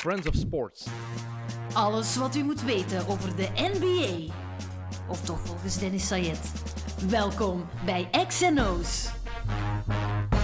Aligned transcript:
Friends 0.00 0.26
of 0.26 0.34
Sports. 0.34 0.86
Alles 1.72 2.16
wat 2.16 2.36
u 2.36 2.42
moet 2.42 2.62
weten 2.62 3.06
over 3.08 3.36
de 3.36 3.48
NBA. 3.54 4.32
Of 5.08 5.20
toch 5.20 5.40
volgens 5.44 5.78
Dennis 5.78 6.06
Sayed. 6.06 6.52
Welkom 7.08 7.68
bij 7.84 8.08
XNO's. 8.28 9.08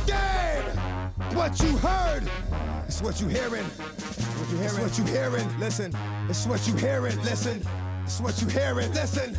Damn! 0.06 1.34
What 1.34 1.58
you 1.58 1.78
heard 1.78 2.22
is 2.88 3.00
what 3.00 3.18
you 3.18 3.30
hearing. 3.30 3.66
What 4.36 4.48
you 4.50 4.58
hearing? 4.58 4.68
It's 4.68 4.78
what 4.78 4.96
you 4.96 5.08
hearing. 5.08 5.58
Listen. 5.58 5.92
It's 6.28 6.46
what 6.46 6.66
you 6.66 6.78
hearing. 6.78 7.22
Listen. 7.22 7.62
It's 8.04 8.20
what 8.20 8.38
you 8.40 8.50
hearing. 8.50 8.92
Listen. 8.92 9.34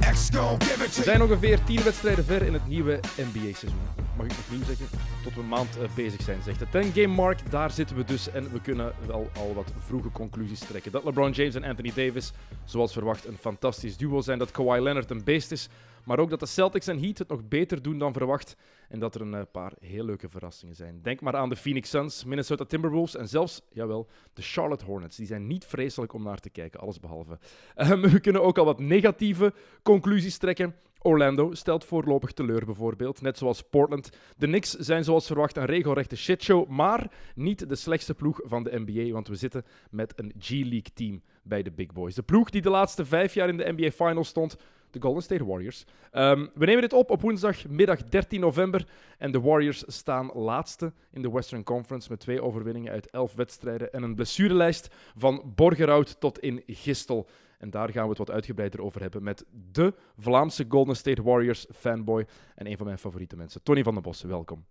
X 0.00 0.30
gon' 0.30 0.58
give 0.58 0.84
it 0.84 0.92
to 0.92 0.98
We 0.98 1.02
zijn 1.02 1.22
ongeveer 1.22 1.64
10 1.64 1.82
wedstrijden 1.82 2.24
ver 2.24 2.42
in 2.42 2.52
het 2.52 2.66
nieuwe 2.66 3.00
NBA-seizoen. 3.16 4.07
Mag 4.18 4.26
ik 4.26 4.36
nog 4.36 4.50
nieuw 4.50 4.64
zeggen? 4.64 4.86
Tot 5.22 5.34
we 5.34 5.40
een 5.40 5.48
maand 5.48 5.78
eh, 5.78 5.94
bezig 5.94 6.22
zijn, 6.22 6.42
zegt 6.42 6.58
de 6.58 6.66
10-game 6.66 7.14
mark. 7.14 7.50
Daar 7.50 7.70
zitten 7.70 7.96
we 7.96 8.04
dus 8.04 8.30
en 8.30 8.52
we 8.52 8.60
kunnen 8.60 8.92
wel 9.06 9.30
al 9.36 9.54
wat 9.54 9.72
vroege 9.78 10.10
conclusies 10.10 10.58
trekken. 10.58 10.92
Dat 10.92 11.04
LeBron 11.04 11.30
James 11.30 11.54
en 11.54 11.64
Anthony 11.64 11.92
Davis, 11.94 12.32
zoals 12.64 12.92
verwacht, 12.92 13.26
een 13.26 13.36
fantastisch 13.36 13.96
duo 13.96 14.20
zijn. 14.20 14.38
Dat 14.38 14.50
Kawhi 14.50 14.80
Leonard 14.80 15.10
een 15.10 15.24
beest 15.24 15.52
is. 15.52 15.68
Maar 16.04 16.18
ook 16.18 16.30
dat 16.30 16.40
de 16.40 16.46
Celtics 16.46 16.86
en 16.86 17.00
Heat 17.00 17.18
het 17.18 17.28
nog 17.28 17.48
beter 17.48 17.82
doen 17.82 17.98
dan 17.98 18.12
verwacht. 18.12 18.56
En 18.88 18.98
dat 18.98 19.14
er 19.14 19.20
een 19.20 19.34
eh, 19.34 19.42
paar 19.52 19.72
heel 19.80 20.04
leuke 20.04 20.28
verrassingen 20.28 20.74
zijn. 20.74 21.02
Denk 21.02 21.20
maar 21.20 21.36
aan 21.36 21.48
de 21.48 21.56
Phoenix 21.56 21.90
Suns, 21.90 22.24
Minnesota 22.24 22.64
Timberwolves 22.64 23.16
en 23.16 23.28
zelfs, 23.28 23.60
jawel, 23.72 24.08
de 24.32 24.42
Charlotte 24.42 24.84
Hornets. 24.84 25.16
Die 25.16 25.26
zijn 25.26 25.46
niet 25.46 25.64
vreselijk 25.64 26.12
om 26.12 26.22
naar 26.22 26.40
te 26.40 26.50
kijken, 26.50 26.80
allesbehalve. 26.80 27.38
Ehm, 27.74 28.00
we 28.00 28.20
kunnen 28.20 28.42
ook 28.42 28.58
al 28.58 28.64
wat 28.64 28.80
negatieve 28.80 29.52
conclusies 29.82 30.38
trekken. 30.38 30.74
Orlando 30.98 31.54
stelt 31.54 31.84
voorlopig 31.84 32.32
teleur 32.32 32.64
bijvoorbeeld, 32.64 33.20
net 33.20 33.38
zoals 33.38 33.62
Portland. 33.62 34.10
De 34.36 34.46
Knicks 34.46 34.70
zijn 34.70 35.04
zoals 35.04 35.26
verwacht 35.26 35.56
een 35.56 35.64
regelrechte 35.64 36.16
shitshow, 36.16 36.68
maar 36.68 37.10
niet 37.34 37.68
de 37.68 37.74
slechtste 37.74 38.14
ploeg 38.14 38.40
van 38.44 38.62
de 38.62 38.82
NBA, 38.84 39.12
want 39.12 39.28
we 39.28 39.34
zitten 39.34 39.64
met 39.90 40.12
een 40.16 40.32
G-League 40.38 40.92
team 40.94 41.22
bij 41.42 41.62
de 41.62 41.70
Big 41.70 41.92
Boys. 41.92 42.14
De 42.14 42.22
ploeg 42.22 42.50
die 42.50 42.62
de 42.62 42.70
laatste 42.70 43.04
vijf 43.04 43.34
jaar 43.34 43.48
in 43.48 43.56
de 43.56 43.72
NBA 43.76 43.90
Finals 43.90 44.28
stond, 44.28 44.56
de 44.90 45.00
Golden 45.00 45.22
State 45.22 45.44
Warriors. 45.44 45.84
Ehm, 46.10 46.46
we 46.54 46.66
nemen 46.66 46.82
dit 46.82 46.92
op 46.92 47.10
op 47.10 47.20
woensdagmiddag 47.20 48.04
13 48.04 48.40
november 48.40 48.86
en 49.18 49.32
de 49.32 49.40
Warriors 49.40 49.84
staan 49.86 50.30
laatste 50.34 50.92
in 51.10 51.22
de 51.22 51.30
Western 51.30 51.62
Conference 51.62 52.10
met 52.10 52.20
twee 52.20 52.42
overwinningen 52.42 52.92
uit 52.92 53.10
elf 53.10 53.34
wedstrijden 53.34 53.92
en 53.92 54.02
een 54.02 54.14
blessurelijst 54.14 54.94
van 55.16 55.52
Borgerhout 55.54 56.20
tot 56.20 56.38
in 56.38 56.62
Gistel. 56.66 57.28
En 57.58 57.70
daar 57.70 57.90
gaan 57.90 58.02
we 58.02 58.08
het 58.08 58.18
wat 58.18 58.30
uitgebreider 58.30 58.82
over 58.82 59.00
hebben 59.00 59.22
met 59.22 59.44
de 59.72 59.94
Vlaamse 60.18 60.64
Golden 60.68 60.96
State 60.96 61.22
Warriors 61.22 61.66
fanboy 61.74 62.26
en 62.54 62.66
een 62.66 62.76
van 62.76 62.86
mijn 62.86 62.98
favoriete 62.98 63.36
mensen, 63.36 63.62
Tony 63.62 63.82
van 63.82 63.94
den 63.94 64.02
Bossen. 64.02 64.28
Welkom. 64.28 64.64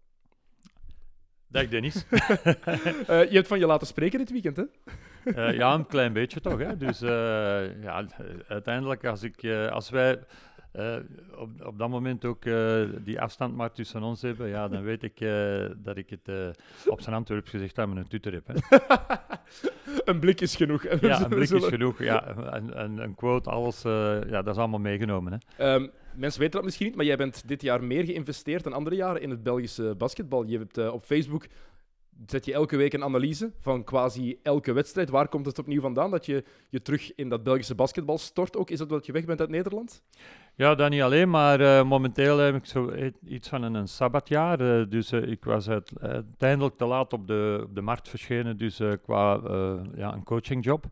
Dag 1.48 1.68
Dennis. 1.68 2.06
Eh, 3.08 3.30
je 3.30 3.36
hebt 3.36 3.48
van 3.48 3.60
je 3.60 3.66
laten 3.66 3.88
spreken 3.88 4.20
dit 4.20 4.32
weekend, 4.32 4.58
hè? 4.58 4.64
Eh, 5.24 5.58
ja, 5.58 5.74
een 5.74 5.86
klein 5.86 6.14
beetje 6.14 6.42
toch. 6.42 6.60
Hè? 6.60 6.78
Dus 6.78 7.02
eh, 7.02 7.82
ja, 7.82 8.06
uiteindelijk, 8.48 9.06
als, 9.06 9.24
ik, 9.24 9.46
als 9.72 9.90
wij 9.90 10.20
eh, 10.78 10.96
op, 11.38 11.50
op 11.66 11.78
dat 11.78 11.90
moment 11.90 12.26
ook 12.26 12.46
eh, 12.46 12.84
die 13.00 13.22
afstand 13.22 13.56
maar 13.56 13.72
tussen 13.72 14.04
ons 14.04 14.22
hebben, 14.22 14.48
ja, 14.48 14.68
dan 14.68 14.84
weet 14.84 15.04
ik 15.04 15.20
eh, 15.20 15.66
dat 15.78 15.98
ik 15.98 16.10
het 16.10 16.56
op 16.86 17.02
zijn 17.02 17.16
Antwerps 17.16 17.50
gezegd 17.50 17.80
aan 17.80 17.94
mijn 17.94 18.08
tutor 18.08 18.34
heb. 18.34 18.48
Hè. 18.48 18.78
een 20.12 20.20
blik 20.20 20.42
is 20.42 20.56
genoeg. 20.56 20.84
Ja, 20.84 21.24
een 21.24 21.30
blik 21.30 21.50
is 21.50 21.66
genoeg. 21.76 22.04
Ja, 22.04 22.38
een, 22.38 22.84
een, 22.84 22.98
een 22.98 23.16
quote, 23.16 23.50
alles, 23.50 23.82
ja, 23.82 24.42
dat 24.42 24.48
is 24.48 24.58
allemaal 24.58 24.80
meegenomen. 24.80 25.32
Hè. 25.32 25.66
Ehm, 25.74 25.88
mensen 26.16 26.40
weten 26.40 26.56
dat 26.56 26.64
misschien 26.64 26.86
niet, 26.86 26.96
maar 26.96 27.06
jij 27.06 27.18
bent 27.18 27.48
dit 27.48 27.62
jaar 27.62 27.84
meer 27.84 28.06
geïnvesteerd 28.06 28.64
dan 28.64 28.74
andere 28.74 28.96
jaren 28.96 29.22
in 29.22 29.30
het 29.30 29.44
Belgische 29.44 29.96
basketbal. 29.98 30.44
Je 30.44 30.58
hebt 30.58 30.92
op 30.92 31.04
Facebook 31.04 31.48
zet 32.26 32.46
je 32.46 32.54
elke 32.54 32.78
week 32.78 32.94
een 32.94 33.04
analyse 33.04 33.52
van 33.60 33.84
quasi 33.84 34.40
elke 34.44 34.74
wedstrijd. 34.74 35.10
Waar 35.10 35.28
komt 35.28 35.46
het 35.46 35.60
opnieuw 35.60 35.82
vandaan 35.82 36.12
dat 36.12 36.26
je 36.26 36.44
je 36.70 36.82
terug 36.82 37.16
in 37.16 37.30
dat 37.30 37.44
Belgische 37.44 37.76
basketbal 37.76 38.18
stort? 38.18 38.58
Ook 38.58 38.70
is 38.70 38.78
dat 38.78 38.90
dat 38.90 39.06
je 39.06 39.12
weg 39.12 39.26
bent 39.26 39.40
uit 39.40 39.50
Nederland? 39.50 40.04
Ja, 40.58 40.76
dat 40.76 40.90
niet 40.90 41.02
alleen, 41.02 41.30
maar 41.30 41.60
eh, 41.60 41.84
momenteel 41.84 42.38
heb 42.38 42.56
ik 42.56 42.66
zo 42.66 42.92
i- 42.94 43.12
iets 43.28 43.50
van 43.50 43.62
een, 43.64 43.88
sabbatjaar. 43.88 44.60
eh, 44.60 44.90
dus 44.90 45.12
eh, 45.12 45.22
ik 45.32 45.44
was 45.44 45.70
uit- 45.70 45.92
uiteindelijk 46.02 46.78
te 46.78 46.86
laat 46.86 47.14
op 47.14 47.28
de, 47.28 47.62
op 47.68 47.76
de 47.76 47.82
markt 47.82 48.10
verschenen, 48.10 48.58
dus 48.58 48.82
qua 49.04 49.40
ja, 49.96 50.14
een 50.14 50.24
coachingjob. 50.24 50.86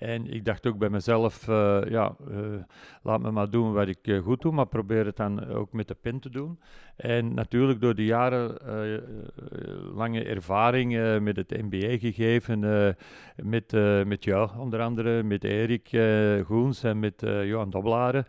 En 0.00 0.32
ik 0.32 0.44
dacht 0.44 0.66
ook 0.66 0.78
bij 0.78 0.90
mezelf, 0.90 1.48
eh, 1.48 1.80
ja, 1.88 2.16
eh, 2.30 2.36
laat 3.02 3.20
me 3.20 3.30
maar 3.30 3.50
doen 3.50 3.72
wat 3.72 3.88
ik 3.88 3.98
eh, 4.02 4.18
goed 4.18 4.42
doe, 4.42 4.52
maar 4.52 4.66
probeer 4.66 5.06
het 5.06 5.16
dan 5.16 5.46
ook 5.46 5.72
met 5.72 5.88
de 5.88 5.94
pen 5.94 6.20
te 6.20 6.30
doen. 6.30 6.60
En 6.96 7.34
natuurlijk 7.34 7.80
door 7.80 7.94
de 7.94 8.04
jaren 8.04 8.58
lange 9.94 10.24
ervaring 10.24 11.20
met 11.22 11.36
het 11.36 11.50
NBA 11.50 11.98
gegeven, 11.98 12.60
met, 13.36 13.72
met 14.06 14.24
jou 14.24 14.58
onder 14.58 14.80
andere, 14.80 15.22
met 15.22 15.44
Erik 15.44 15.88
Goens 16.46 16.82
en 16.82 16.98
met 16.98 17.20
Johan 17.20 17.70
Doblaren. 17.70 18.26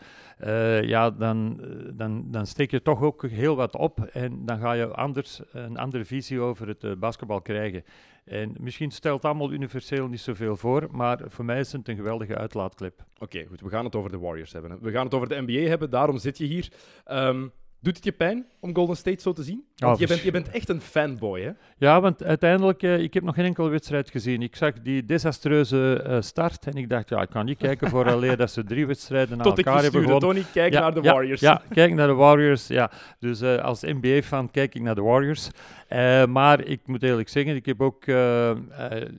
Ja, 0.87 1.09
dan, 1.09 1.61
dan, 1.93 2.31
dan 2.31 2.45
steek 2.45 2.71
je 2.71 2.81
toch 2.81 3.01
ook 3.01 3.27
heel 3.27 3.55
wat 3.55 3.75
op 3.75 3.99
en 3.99 4.45
dan 4.45 4.59
ga 4.59 4.73
je 4.73 4.87
anders, 4.87 5.41
een 5.51 5.77
andere 5.77 6.05
visie 6.05 6.39
over 6.39 6.67
het 6.67 6.99
basketbal 6.99 7.41
krijgen. 7.41 7.83
En 8.23 8.55
misschien 8.59 8.91
stelt 8.91 9.25
allemaal 9.25 9.51
universeel 9.51 10.07
niet 10.07 10.19
zoveel 10.19 10.57
voor, 10.57 10.87
maar 10.91 11.19
voor 11.27 11.45
mij 11.45 11.59
is 11.59 11.71
het 11.71 11.87
een 11.87 11.95
geweldige 11.95 12.35
uitlaatklep. 12.35 13.05
Oké, 13.17 13.45
goed. 13.45 13.61
We 13.61 13.69
gaan 13.69 13.85
het 13.85 13.95
over 13.95 14.11
de 14.11 14.19
Warriors 14.19 14.53
hebben. 14.53 14.77
We 14.81 14.91
gaan 14.91 15.05
het 15.05 15.13
over 15.13 15.29
de 15.29 15.41
NBA 15.41 15.69
hebben, 15.69 15.89
daarom 15.89 16.17
zit 16.17 16.37
je 16.37 16.45
hier. 16.45 16.71
Ehm, 17.03 17.47
doet 17.81 17.95
het 17.95 18.05
je 18.05 18.11
pijn 18.11 18.45
om 18.59 18.75
Golden 18.75 18.95
State 18.95 19.21
zo 19.21 19.33
te 19.33 19.43
zien? 19.43 19.63
Want 19.75 19.97
Ja, 19.99 20.03
je, 20.05 20.07
bent, 20.07 20.21
je 20.21 20.31
bent 20.31 20.49
echt 20.49 20.69
een 20.69 20.81
fanboy, 20.81 21.41
hè? 21.41 21.51
Ja, 21.77 22.01
want 22.01 22.23
uiteindelijk, 22.23 22.83
eh, 22.83 22.99
ik 22.99 23.13
heb 23.13 23.23
nog 23.23 23.35
geen 23.35 23.45
enkele 23.45 23.69
wedstrijd 23.69 24.09
gezien. 24.09 24.41
Ik 24.41 24.55
zag 24.55 24.73
die 24.81 25.05
desastreuze 25.05 26.03
eh, 26.05 26.21
start 26.21 26.65
en 26.67 26.73
ik 26.73 26.89
dacht, 26.89 27.09
ja, 27.09 27.21
ik 27.21 27.29
kan 27.29 27.45
niet 27.45 27.57
kijken 27.57 27.89
voor 27.89 28.09
alleen 28.11 28.37
dat 28.37 28.51
ze 28.51 28.63
drie 28.63 28.85
wedstrijden 28.87 29.37
na 29.37 29.43
elkaar 29.43 29.81
hebben 29.81 30.01
gewonnen. 30.01 30.19
Tony, 30.29 30.43
kijk 30.53 30.73
Ja, 30.73 30.79
naar 30.79 30.93
de 30.93 31.01
Warriors. 31.01 31.39
Ja, 31.41 31.61
kijk 31.69 31.93
naar 31.93 32.07
de 32.07 32.13
Warriors. 32.13 32.67
Ja. 32.67 32.91
Dus 33.19 33.41
eh, 33.41 33.57
als 33.57 33.81
NBA-fan 33.81 34.51
kijk 34.51 34.75
ik 34.75 34.81
naar 34.81 34.95
de 34.95 35.01
Warriors. 35.01 35.49
Eh, 35.87 36.25
maar 36.25 36.65
ik 36.65 36.79
moet 36.85 37.03
eerlijk 37.03 37.29
zeggen, 37.29 37.55
ik 37.55 37.65
heb 37.65 37.81
ook 37.81 38.05
eh, 38.05 38.49
eh, 38.49 38.57
het, 38.79 39.09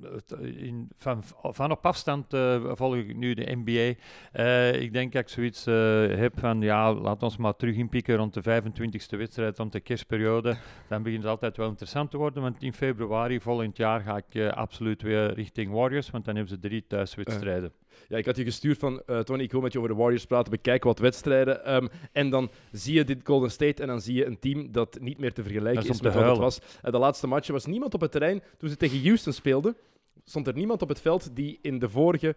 in, 0.39 0.89
van, 0.97 1.23
van 1.41 1.71
op 1.71 1.85
afstand 1.85 2.33
eh, 2.33 2.71
volg 2.73 2.95
ik 2.95 3.15
nu 3.15 3.33
de 3.33 3.55
NBA. 3.55 3.99
Eh, 4.31 4.81
ik 4.81 4.93
denk 4.93 5.13
dat 5.13 5.21
ik 5.21 5.29
zoiets 5.29 5.65
eh, 5.65 5.73
heb 6.07 6.39
van, 6.39 6.61
ja, 6.61 6.93
laat 6.93 7.23
ons 7.23 7.37
maar 7.37 7.55
terug 7.55 7.75
inpikken 7.75 8.15
rond 8.15 8.33
de 8.33 8.41
25e 8.41 9.17
wedstrijd, 9.17 9.57
rond 9.57 9.71
de 9.71 9.79
kerstperiode. 9.79 10.55
Dan 10.87 11.03
begint 11.03 11.21
het 11.21 11.31
altijd 11.31 11.57
wel 11.57 11.67
interessant 11.67 12.11
te 12.11 12.17
worden, 12.17 12.41
want 12.41 12.63
in 12.63 12.73
februari 12.73 13.39
volgend 13.39 13.77
jaar 13.77 14.01
ga 14.01 14.17
ik 14.17 14.35
eh, 14.35 14.49
absoluut 14.49 15.01
weer 15.01 15.33
richting 15.33 15.71
Warriors, 15.71 16.09
want 16.09 16.25
dan 16.25 16.35
hebben 16.35 16.53
ze 16.53 16.59
drie 16.59 16.83
thuiswedstrijden. 16.87 17.71
Ja, 18.07 18.17
ik 18.17 18.25
had 18.25 18.37
je 18.37 18.43
gestuurd 18.43 18.77
van, 18.77 19.01
eh, 19.05 19.19
Tony, 19.19 19.43
ik 19.43 19.51
wil 19.51 19.61
met 19.61 19.71
je 19.71 19.77
over 19.77 19.89
de 19.89 19.97
Warriors 19.97 20.25
praten, 20.25 20.51
bekijken 20.51 20.87
wat 20.87 20.99
wedstrijden. 20.99 21.65
Ehm, 21.65 21.87
en 22.11 22.29
dan 22.29 22.49
zie 22.71 22.93
je 22.93 23.03
dit 23.03 23.19
Golden 23.23 23.51
State 23.51 23.81
en 23.81 23.87
dan 23.87 24.01
zie 24.01 24.15
je 24.15 24.25
een 24.25 24.39
team 24.39 24.71
dat 24.71 24.99
niet 24.99 25.17
meer 25.17 25.33
te 25.33 25.43
vergelijken 25.43 25.81
Dat 25.81 25.95
is 25.95 26.01
met 26.01 26.13
wat 26.13 26.25
het 26.25 26.37
was. 26.37 26.59
Eh, 26.81 26.91
de 26.91 26.97
laatste 26.97 27.27
match 27.27 27.47
was 27.47 27.65
niemand 27.65 27.93
op 27.93 28.01
het 28.01 28.11
terrein. 28.11 28.41
Toen 28.57 28.69
ze 28.69 28.77
tegen 28.77 29.03
Houston 29.03 29.33
speelden, 29.33 29.75
stond 30.23 30.47
er 30.47 30.53
niemand 30.53 30.81
op 30.81 30.89
het 30.89 31.01
veld 31.01 31.35
die 31.35 31.59
in 31.61 31.79
de 31.79 31.89
vorige 31.89 32.35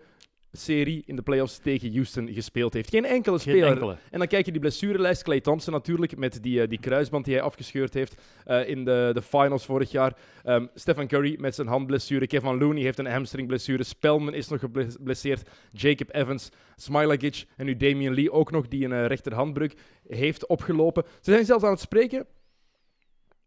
serie 0.56 1.02
in 1.06 1.16
de 1.16 1.22
playoffs 1.22 1.58
tegen 1.58 1.92
Houston 1.92 2.32
gespeeld 2.32 2.72
heeft. 2.72 2.90
Geen 2.90 3.04
enkele 3.04 3.38
Geen 3.38 3.54
speler. 3.54 3.70
enkele. 3.72 3.96
En 4.10 4.18
dan 4.18 4.28
kijk 4.28 4.44
je 4.44 4.52
die 4.52 4.60
blessurelijst. 4.60 5.22
Clay 5.22 5.40
Thompson 5.40 5.72
natuurlijk, 5.72 6.16
met 6.16 6.42
die, 6.42 6.62
eh, 6.62 6.68
die 6.68 6.80
kruisband 6.80 7.24
die 7.24 7.34
hij 7.34 7.42
afgescheurd 7.42 7.94
heeft 7.94 8.22
eh, 8.44 8.68
in 8.68 8.84
de, 8.84 9.10
de 9.12 9.22
finals 9.22 9.64
vorig 9.64 9.90
jaar. 9.90 10.16
Ehm, 10.42 10.66
Stephen 10.74 11.06
Curry 11.06 11.36
met 11.40 11.54
zijn 11.54 11.66
handblessure. 11.66 12.26
Kevin 12.26 12.58
Looney 12.58 12.82
heeft 12.82 12.98
een 12.98 13.06
hamstringblessure. 13.06 13.84
Spelman 13.84 14.34
is 14.34 14.48
nog 14.48 14.60
geblesseerd. 14.60 15.50
Jacob 15.72 16.14
Evans, 16.14 16.48
Smilagic 16.76 17.44
en 17.56 17.66
nu 17.66 17.76
Damian 17.76 18.14
Lee 18.14 18.32
ook 18.32 18.50
nog, 18.50 18.68
die 18.68 18.84
een 18.84 18.92
eh, 18.92 19.06
rechterhandbreuk 19.06 19.76
heeft 20.08 20.46
opgelopen. 20.46 21.04
Ze 21.20 21.30
zijn 21.32 21.44
zelfs 21.44 21.64
aan 21.64 21.70
het 21.70 21.80
spreken 21.80 22.26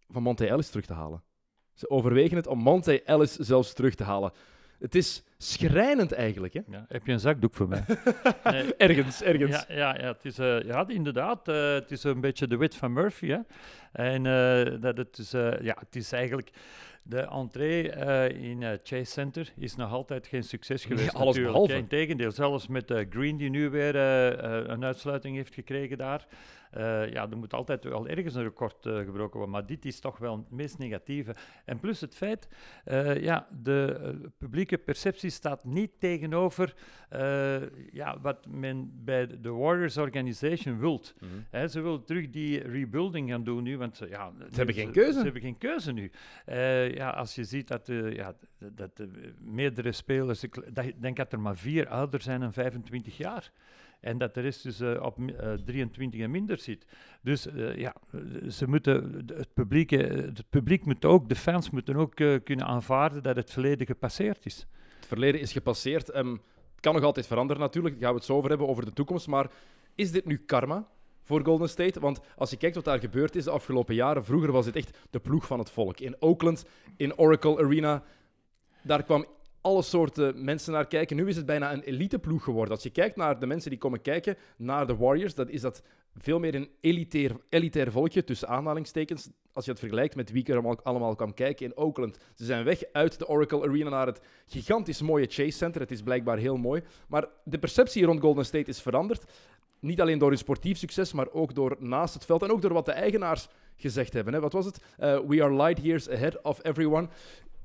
van 0.09 0.23
Monte 0.23 0.47
Ellis 0.47 0.69
terug 0.69 0.85
te 0.85 0.93
halen. 0.93 1.23
Ze 1.77 1.89
overwegen 1.89 2.37
het 2.37 2.47
om 2.47 2.59
Monte 2.59 3.01
Ellis 3.03 3.35
zelfs 3.35 3.73
terug 3.73 3.95
te 3.95 4.03
halen. 4.03 4.31
Het 4.79 4.95
is 4.95 5.23
schrijnend 5.37 6.11
eigenlijk, 6.11 6.53
hè? 6.53 6.61
Ja, 6.69 6.85
heb 6.89 7.05
je 7.05 7.11
een 7.11 7.19
zakdoek 7.19 7.53
voor 7.55 7.67
mij? 7.67 7.83
Nee. 8.43 8.75
Ergens, 8.87 9.21
ergens. 9.23 9.65
Ja, 9.67 9.75
ja, 9.75 9.95
ja, 9.99 10.07
het 10.07 10.25
is, 10.25 10.39
eh, 10.39 10.61
ja 10.61 10.87
inderdaad. 10.87 11.47
eh, 11.47 11.73
het 11.73 11.91
is 11.91 12.03
een 12.03 12.21
beetje 12.21 12.47
de 12.47 12.57
wit 12.57 12.75
van 12.75 12.93
Murphy. 12.93 13.27
Hè? 13.27 13.39
En 13.91 14.25
eh, 14.25 14.81
dat 14.81 14.97
het, 14.97 15.17
is, 15.17 15.33
eh, 15.33 15.51
ja, 15.61 15.75
het 15.79 15.95
is 15.95 16.11
eigenlijk. 16.11 16.49
De 17.03 17.19
entree 17.19 17.89
eh, 17.91 18.41
in 18.49 18.61
Chase 18.83 19.11
Center 19.11 19.51
is 19.55 19.75
nog 19.75 19.91
altijd 19.91 20.27
geen 20.27 20.43
succes 20.43 20.87
Nee, 20.87 20.97
geweest. 20.97 21.13
alles 21.15 21.25
natuurlijk. 21.25 21.51
behalve. 21.53 21.75
Integendeel, 21.75 22.31
zelfs 22.31 22.67
met 22.67 22.91
eh, 22.91 23.05
Green, 23.09 23.37
die 23.37 23.49
nu 23.49 23.69
weer 23.69 23.95
een 24.69 24.83
uitsluiting 24.85 25.35
heeft 25.35 25.53
gekregen 25.53 25.97
daar. 25.97 26.27
Eh, 26.71 27.11
ja, 27.11 27.29
er 27.29 27.37
moet 27.37 27.53
altijd 27.53 27.83
wel 27.83 28.07
ergens 28.07 28.35
een 28.35 28.43
record 28.43 28.85
uh, 28.85 28.97
gebroken 28.97 29.37
worden, 29.37 29.49
maar 29.49 29.65
dit 29.65 29.85
is 29.85 29.99
toch 29.99 30.17
wel 30.17 30.37
het 30.37 30.51
meest 30.51 30.77
negatieve. 30.77 31.35
En 31.65 31.79
plus 31.79 32.01
het 32.01 32.15
feit, 32.15 32.47
uh, 32.85 33.21
ja, 33.21 33.47
de 33.61 34.31
publieke 34.37 34.77
perceptie 34.77 35.29
staat 35.29 35.63
niet 35.63 35.91
tegenover 35.99 36.75
ja, 37.91 38.19
wat 38.21 38.47
men 38.47 38.91
bij 39.05 39.27
de 39.41 39.49
Warriors 39.49 39.97
Organization 39.97 40.79
wilt. 40.79 41.13
Mm 41.19 41.45
ze 41.67 41.81
willen 41.81 42.05
terug 42.05 42.29
die 42.29 42.61
rebuilding 42.61 43.29
gaan 43.29 43.43
doen 43.43 43.63
nu, 43.63 43.77
want 43.77 44.01
ja, 44.09 44.31
ze 44.49 44.55
hebben 44.55 44.75
geen 44.75 44.91
keuze. 44.91 45.17
Ze 45.17 45.23
hebben 45.23 45.41
geen 45.41 45.57
keuze 45.57 45.91
nu. 45.91 46.11
ja, 46.93 47.09
als 47.09 47.35
je 47.35 47.43
ziet 47.43 47.67
dat, 47.67 47.87
ja, 48.09 48.33
dat 48.57 49.01
meerdere 49.39 49.91
spelers, 49.91 50.43
ik 50.43 51.01
denk 51.01 51.17
dat 51.17 51.33
er 51.33 51.39
maar 51.39 51.57
vier 51.57 51.87
ouder 51.87 52.21
zijn 52.21 52.39
dan 52.39 52.53
25 52.53 53.17
jaar. 53.17 53.51
En 53.99 54.17
dat 54.17 54.33
de 54.33 54.41
rest 54.41 54.63
dus 54.63 54.81
op 54.81 55.17
uh, 55.19 55.53
23 55.53 56.19
en 56.19 56.31
minder 56.31 56.57
zit. 56.57 56.85
Dus 57.21 57.47
uh, 57.47 57.75
ja, 57.75 57.95
ze 58.49 58.67
moeten, 58.67 59.23
het, 59.35 59.53
publiek, 59.53 59.89
het 59.89 60.49
publiek 60.49 60.85
moet 60.85 61.05
ook, 61.05 61.29
de 61.29 61.35
fans 61.35 61.69
moeten 61.69 61.95
ook 61.95 62.15
kunnen 62.43 62.65
aanvaarden 62.65 63.23
dat 63.23 63.35
het 63.35 63.51
verleden 63.51 63.87
gepasseerd 63.87 64.45
is. 64.45 64.67
Het 64.95 65.07
verleden 65.07 65.41
is 65.41 65.51
gepasseerd. 65.51 66.15
Um, 66.15 66.31
het 66.71 66.79
kan 66.79 66.93
nog 66.93 67.03
altijd 67.03 67.27
veranderen 67.27 67.61
natuurlijk, 67.61 67.93
daar 67.93 68.03
gaan 68.03 68.13
we 68.13 68.17
het 68.17 68.27
zo 68.27 68.35
over 68.35 68.49
hebben, 68.49 68.67
over 68.67 68.85
de 68.85 68.93
toekomst. 68.93 69.27
Maar 69.27 69.51
is 69.95 70.11
dit 70.11 70.25
nu 70.25 70.37
karma? 70.37 70.87
voor 71.27 71.45
Golden 71.45 71.69
State. 71.69 71.99
Want 71.99 72.19
als 72.35 72.49
je 72.49 72.57
kijkt 72.57 72.75
wat 72.75 72.85
daar 72.85 72.99
gebeurd 72.99 73.35
is 73.35 73.43
de 73.43 73.49
afgelopen 73.49 73.95
jaren, 73.95 74.25
vroeger 74.25 74.51
was 74.51 74.65
het 74.65 74.75
echt 74.75 74.97
de 75.09 75.19
ploeg 75.19 75.45
van 75.45 75.59
het 75.59 75.69
volk. 75.69 75.99
In 75.99 76.15
Oakland, 76.19 76.65
in 76.97 77.17
Oracle 77.17 77.63
Arena, 77.63 78.03
daar 78.81 79.03
kwam 79.03 79.25
alle 79.67 79.81
soorten 79.81 80.43
mensen 80.43 80.73
naar 80.73 80.87
kijken. 80.87 81.15
Nu 81.15 81.27
is 81.27 81.35
het 81.35 81.45
bijna 81.45 81.73
een 81.73 81.81
eliteploeg 81.81 82.43
geworden. 82.43 82.73
Als 82.73 82.83
je 82.83 82.89
kijkt 82.89 83.15
naar 83.15 83.39
de 83.39 83.45
mensen 83.45 83.69
die 83.69 83.79
komen 83.79 84.01
kijken 84.01 84.37
naar 84.57 84.87
de 84.87 84.95
Warriors, 84.95 85.35
dan 85.35 85.49
is 85.49 85.61
dat 85.61 85.81
veel 86.17 86.39
meer 86.39 86.55
een 86.55 86.69
elitair, 86.81 87.31
elitair 87.49 87.91
volkje, 87.91 88.23
tussen 88.23 88.47
aanhalingstekens. 88.47 89.29
Als 89.53 89.65
je 89.65 89.71
het 89.71 89.79
vergelijkt 89.79 90.15
met 90.15 90.31
wie 90.31 90.45
er 90.45 90.81
allemaal 90.83 91.15
kwam 91.15 91.33
kijken 91.33 91.65
in 91.65 91.77
Oakland. 91.77 92.17
Ze 92.35 92.45
zijn 92.45 92.63
weg 92.63 92.83
uit 92.91 93.19
de 93.19 93.27
Oracle 93.27 93.67
Arena 93.67 93.89
naar 93.89 94.07
het 94.07 94.21
gigantisch 94.45 95.01
mooie 95.01 95.25
Chase 95.29 95.57
Center. 95.57 95.81
Het 95.81 95.91
is 95.91 96.01
blijkbaar 96.01 96.37
heel 96.37 96.57
mooi. 96.57 96.81
Maar 97.07 97.27
de 97.43 97.59
perceptie 97.59 98.05
rond 98.05 98.19
Golden 98.19 98.45
State 98.45 98.69
is 98.69 98.81
veranderd. 98.81 99.31
Niet 99.79 100.01
alleen 100.01 100.17
door 100.17 100.29
hun 100.29 100.37
sportief 100.37 100.77
succes, 100.77 101.13
maar 101.13 101.31
ook 101.31 101.55
door 101.55 101.75
naast 101.79 102.13
het 102.13 102.25
veld 102.25 102.43
en 102.43 102.51
ook 102.51 102.61
door 102.61 102.73
wat 102.73 102.85
de 102.85 102.91
eigenaars 102.91 103.47
gezegd 103.75 104.13
hebben. 104.13 104.33
Hè. 104.33 104.39
Wat 104.39 104.53
was 104.53 104.65
het? 104.65 104.77
Uh, 104.99 105.19
we 105.27 105.43
are 105.43 105.53
light 105.53 105.83
years 105.83 106.09
ahead 106.09 106.41
of 106.41 106.63
everyone. 106.63 107.07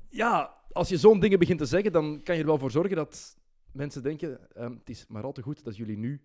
Ja, 0.09 0.53
als 0.73 0.89
je 0.89 0.97
zo'n 0.97 1.19
dingen 1.19 1.39
begint 1.39 1.59
te 1.59 1.65
zeggen, 1.65 1.91
dan 1.91 2.21
kan 2.23 2.35
je 2.35 2.41
er 2.41 2.47
wel 2.47 2.57
voor 2.59 2.71
zorgen 2.71 2.95
dat 2.95 3.37
mensen 3.71 4.03
denken: 4.03 4.39
um, 4.57 4.73
het 4.79 4.89
is 4.89 5.05
maar 5.07 5.23
al 5.23 5.31
te 5.31 5.41
goed 5.41 5.63
dat 5.63 5.77
jullie 5.77 5.97
nu 5.97 6.21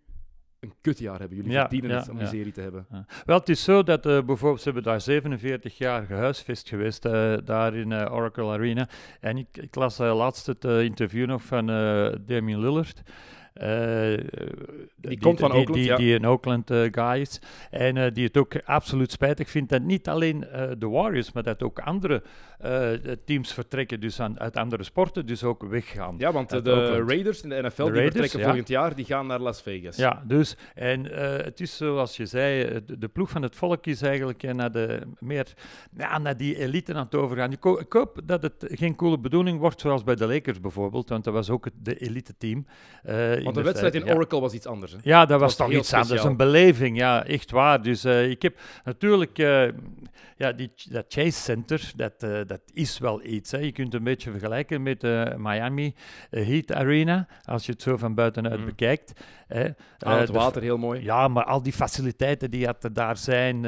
een 0.61 0.75
kutjaar 0.81 1.19
hebben. 1.19 1.37
Jullie 1.37 1.53
verdienen 1.53 1.91
het 1.91 2.09
om 2.09 2.19
die 2.19 2.27
serie 2.27 2.53
te 2.53 2.61
hebben. 2.61 2.87
Wel, 3.25 3.39
het 3.39 3.49
is 3.49 3.65
zo 3.65 3.83
dat 3.83 4.07
uh, 4.07 4.23
bijvoorbeeld, 4.23 4.59
ze 4.59 4.65
hebben 4.65 4.83
daar 4.83 5.01
47 5.01 5.79
jaar 5.79 6.07
gehuisvest 6.07 6.69
geweest, 6.69 7.05
uh, 7.05 7.37
daar 7.45 7.75
in 7.75 7.91
uh, 7.91 8.13
Oracle 8.13 8.51
Arena. 8.53 8.89
En 9.21 9.37
ik, 9.37 9.57
ik 9.57 9.75
las 9.75 9.99
laatst 9.99 10.47
het 10.47 10.65
interview 10.65 11.27
nog 11.27 11.43
van 11.43 11.67
Damien 12.27 12.61
Lillard. 12.61 13.03
Uh, 13.63 14.17
die, 14.97 15.11
die, 15.11 15.19
komt 15.19 15.39
van 15.39 15.51
die, 15.51 15.59
Oakland, 15.61 15.75
die, 15.75 15.85
ja. 15.85 15.97
die 15.97 16.15
een 16.15 16.27
Oakland 16.27 16.71
uh, 16.71 16.89
guy 16.91 17.21
is. 17.21 17.41
En 17.71 17.97
uh, 17.97 18.07
die 18.13 18.25
het 18.25 18.37
ook 18.37 18.63
absoluut 18.65 19.13
spijtig 19.13 19.51
vindt 19.51 19.71
dat 19.71 19.83
niet 19.83 20.09
alleen 20.09 20.41
de 20.79 20.89
Warriors, 20.89 21.33
maar 21.33 21.43
dat 21.43 21.63
ook 21.63 21.79
andere 21.79 22.23
teams 23.25 23.53
vertrekken, 23.53 24.01
dus 24.01 24.21
aan, 24.21 24.41
uit 24.41 24.57
andere 24.57 24.83
sporten, 24.83 25.27
dus 25.27 25.45
ook 25.45 25.63
weggaan. 25.63 26.15
Ja, 26.19 26.33
want 26.33 26.51
de 26.51 26.57
Oakland. 26.57 27.11
Raiders 27.11 27.43
in 27.43 27.49
de 27.49 27.63
NFL, 27.63 27.85
de 27.85 27.91
die 27.91 28.01
Raiders, 28.01 28.05
vertrekken 28.05 28.39
ja. 28.39 28.45
volgend 28.45 28.69
jaar, 28.69 28.95
die 28.95 29.05
gaan 29.05 29.27
naar 29.27 29.41
Las 29.41 29.63
Vegas. 29.63 29.97
Ja, 29.97 30.23
dus, 30.27 30.57
en 30.75 31.05
het 31.45 31.61
is 31.61 31.77
zoals 31.77 32.17
je 32.17 32.27
zei, 32.27 32.83
de, 32.87 32.99
de, 32.99 33.09
ploeg 33.09 33.31
van 33.31 33.43
het 33.43 33.57
volk 33.57 33.87
is 33.87 34.03
eigenlijk 34.03 34.43
naar, 34.55 34.73
de, 34.73 35.01
meer 35.19 35.53
ja, 35.97 36.19
naar 36.19 36.37
die 36.37 36.59
elite 36.59 36.95
aan 36.95 37.05
het 37.05 37.15
overgaan. 37.15 37.53
Ik, 37.53 37.65
ik 37.65 37.93
hoop 37.93 38.21
dat 38.25 38.43
het 38.43 38.67
geen 38.69 38.97
coole 38.97 39.19
bedoeling 39.19 39.59
wordt, 39.59 39.81
zoals 39.81 40.05
bij 40.05 40.15
de 40.15 40.27
Lakers 40.27 40.61
bijvoorbeeld, 40.61 41.09
want 41.09 41.25
dat 41.25 41.35
was 41.35 41.51
ook 41.51 41.65
het, 41.65 41.75
de 41.83 41.99
elite 41.99 42.35
team. 42.39 42.67
Want 43.55 43.67
de 43.67 43.73
wedstrijd 43.73 43.95
in 43.95 44.15
Oracle 44.15 44.41
was 44.41 44.53
iets 44.53 44.67
anders. 44.67 44.93
Hè? 44.93 44.99
Ja, 45.03 45.27
dat 45.27 45.41
was, 45.41 45.57
was 45.57 45.67
toch 45.67 45.77
iets 45.77 45.89
speciaal. 45.89 46.03
anders. 46.03 46.25
Een 46.25 46.37
beleving, 46.37 46.97
ja, 46.97 47.25
echt 47.25 47.51
waar. 47.51 47.83
Dus 47.83 48.05
uh, 48.05 48.31
ik 48.31 48.43
heb 48.43 48.59
natuurlijk, 48.85 49.39
uh, 49.39 49.69
ja, 50.37 50.53
die, 50.53 50.71
dat 50.91 51.05
Chase 51.09 51.31
Center, 51.41 51.93
dat, 51.97 52.23
uh, 52.23 52.41
dat 52.47 52.61
is 52.73 52.99
wel 52.99 53.25
iets. 53.25 53.51
Hè. 53.51 53.59
Je 53.59 53.73
kunt 53.73 53.87
het 53.87 53.97
een 53.97 54.05
beetje 54.05 54.31
vergelijken 54.31 54.83
met 54.83 55.01
de 55.01 55.35
Miami 55.37 55.95
Heat 56.31 56.73
Arena, 56.73 57.27
als 57.45 57.67
je 57.67 57.73
het 57.73 57.83
zo 57.83 57.97
van 57.97 58.15
buitenuit 58.15 58.61
mm. 58.61 58.65
bekijkt. 58.65 59.21
Hè. 59.47 59.69
Aan 59.99 60.19
het 60.19 60.29
water, 60.29 60.63
heel 60.63 60.79
mooi. 60.79 61.03
Ja, 61.03 61.29
maar 61.29 61.45
al 61.45 61.63
die 61.63 61.73
faciliteiten 61.73 62.51
die 62.51 62.67
het 62.67 62.89
daar 62.93 63.17
zijn, 63.17 63.63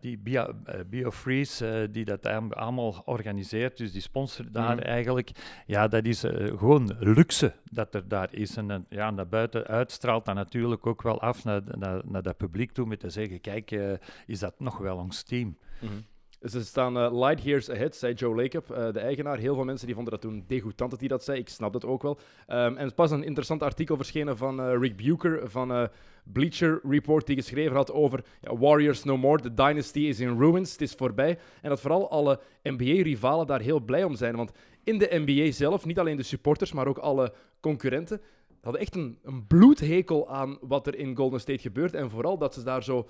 die 0.00 0.18
Bio, 0.18 0.46
BioFreeze, 0.86 1.88
die 1.90 2.04
dat 2.04 2.26
allemaal 2.50 3.02
organiseert, 3.04 3.76
dus 3.76 3.92
die 3.92 4.00
sponsor 4.00 4.44
daar 4.52 4.74
mm. 4.74 4.82
eigenlijk, 4.82 5.30
ja, 5.66 5.88
dat 5.88 6.04
is 6.04 6.20
gewoon 6.56 6.96
luxe 6.98 7.52
dat 7.70 7.94
er 7.94 8.08
daar 8.08 8.28
is. 8.30 8.53
En 8.56 8.86
ja, 8.88 9.10
naar 9.10 9.28
buiten 9.28 9.66
uitstraalt 9.66 10.24
dat 10.24 10.34
natuurlijk 10.34 10.86
ook 10.86 11.02
wel 11.02 11.20
af 11.20 11.44
naar, 11.44 11.62
naar, 12.04 12.22
dat 12.22 12.36
publiek 12.36 12.72
toe 12.72 12.86
met 12.86 13.00
te 13.00 13.10
zeggen, 13.10 13.40
kijk, 13.40 13.70
uh, 13.70 13.92
is 14.26 14.38
dat 14.38 14.54
nog 14.58 14.78
wel 14.78 14.96
ons 14.96 15.22
team? 15.22 15.56
-hmm. 15.80 16.04
Ze 16.44 16.64
staan 16.64 16.96
uh, 16.96 17.20
light 17.20 17.42
years 17.42 17.70
ahead, 17.70 17.96
zei 17.96 18.14
Joe 18.14 18.34
Lacob, 18.34 18.70
uh, 18.70 18.92
de 18.92 18.98
eigenaar. 18.98 19.38
Heel 19.38 19.54
veel 19.54 19.64
mensen 19.64 19.86
die 19.86 19.94
vonden 19.94 20.12
dat 20.12 20.22
toen 20.22 20.44
degoutant 20.46 20.90
dat 20.90 21.00
hij 21.00 21.08
dat 21.08 21.24
zei. 21.24 21.38
Ik 21.38 21.48
snap 21.48 21.72
dat 21.72 21.84
ook 21.84 22.02
wel. 22.02 22.18
Um, 22.48 22.76
en 22.76 22.94
pas 22.94 23.10
een 23.10 23.24
interessant 23.24 23.62
artikel 23.62 23.96
verschenen 23.96 24.36
van 24.36 24.60
Rick 24.78 24.96
Bucher 24.96 25.50
van 25.50 25.88
Bleacher 26.24 26.80
Report, 26.82 27.26
die 27.26 27.36
geschreven 27.36 27.76
had 27.76 27.92
over 27.92 28.24
ja, 28.40 28.56
Warriors 28.56 29.04
No 29.04 29.16
More, 29.16 29.42
the 29.42 29.54
dynasty 29.54 30.00
is 30.00 30.20
in 30.20 30.38
ruins, 30.38 30.72
het 30.72 30.80
is 30.80 30.92
voorbij. 30.92 31.38
En 31.62 31.68
dat 31.68 31.80
vooral 31.80 32.10
alle 32.10 32.40
NBA-rivalen 32.62 33.46
daar 33.46 33.60
heel 33.60 33.80
blij 33.80 34.04
om 34.04 34.14
zijn. 34.14 34.36
Want 34.36 34.52
in 34.84 34.98
de 34.98 35.22
NBA 35.26 35.52
zelf, 35.52 35.84
niet 35.84 35.98
alleen 35.98 36.16
de 36.16 36.22
supporters, 36.22 36.72
maar 36.72 36.86
ook 36.86 36.98
alle 36.98 37.32
concurrenten, 37.60 38.20
hadden 38.64 38.82
echt 38.82 38.94
een, 38.94 39.18
een 39.22 39.46
bloedhekel 39.46 40.28
aan 40.28 40.58
wat 40.60 40.86
er 40.86 40.98
in 40.98 41.16
Golden 41.16 41.40
State 41.40 41.58
gebeurt. 41.62 41.94
En 41.94 42.10
vooral 42.10 42.38
dat 42.38 42.54
ze 42.54 42.62
daar 42.62 42.84
zo 42.84 43.08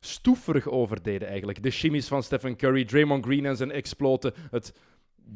stoeverig 0.00 0.68
over 0.68 1.02
deden 1.02 1.28
eigenlijk. 1.28 1.62
De 1.62 1.70
shimmies 1.70 2.08
van 2.08 2.22
Stephen 2.22 2.56
Curry, 2.56 2.84
Draymond 2.84 3.24
Green 3.24 3.46
en 3.46 3.56
zijn 3.56 3.70
exploten, 3.70 4.32
het 4.50 4.72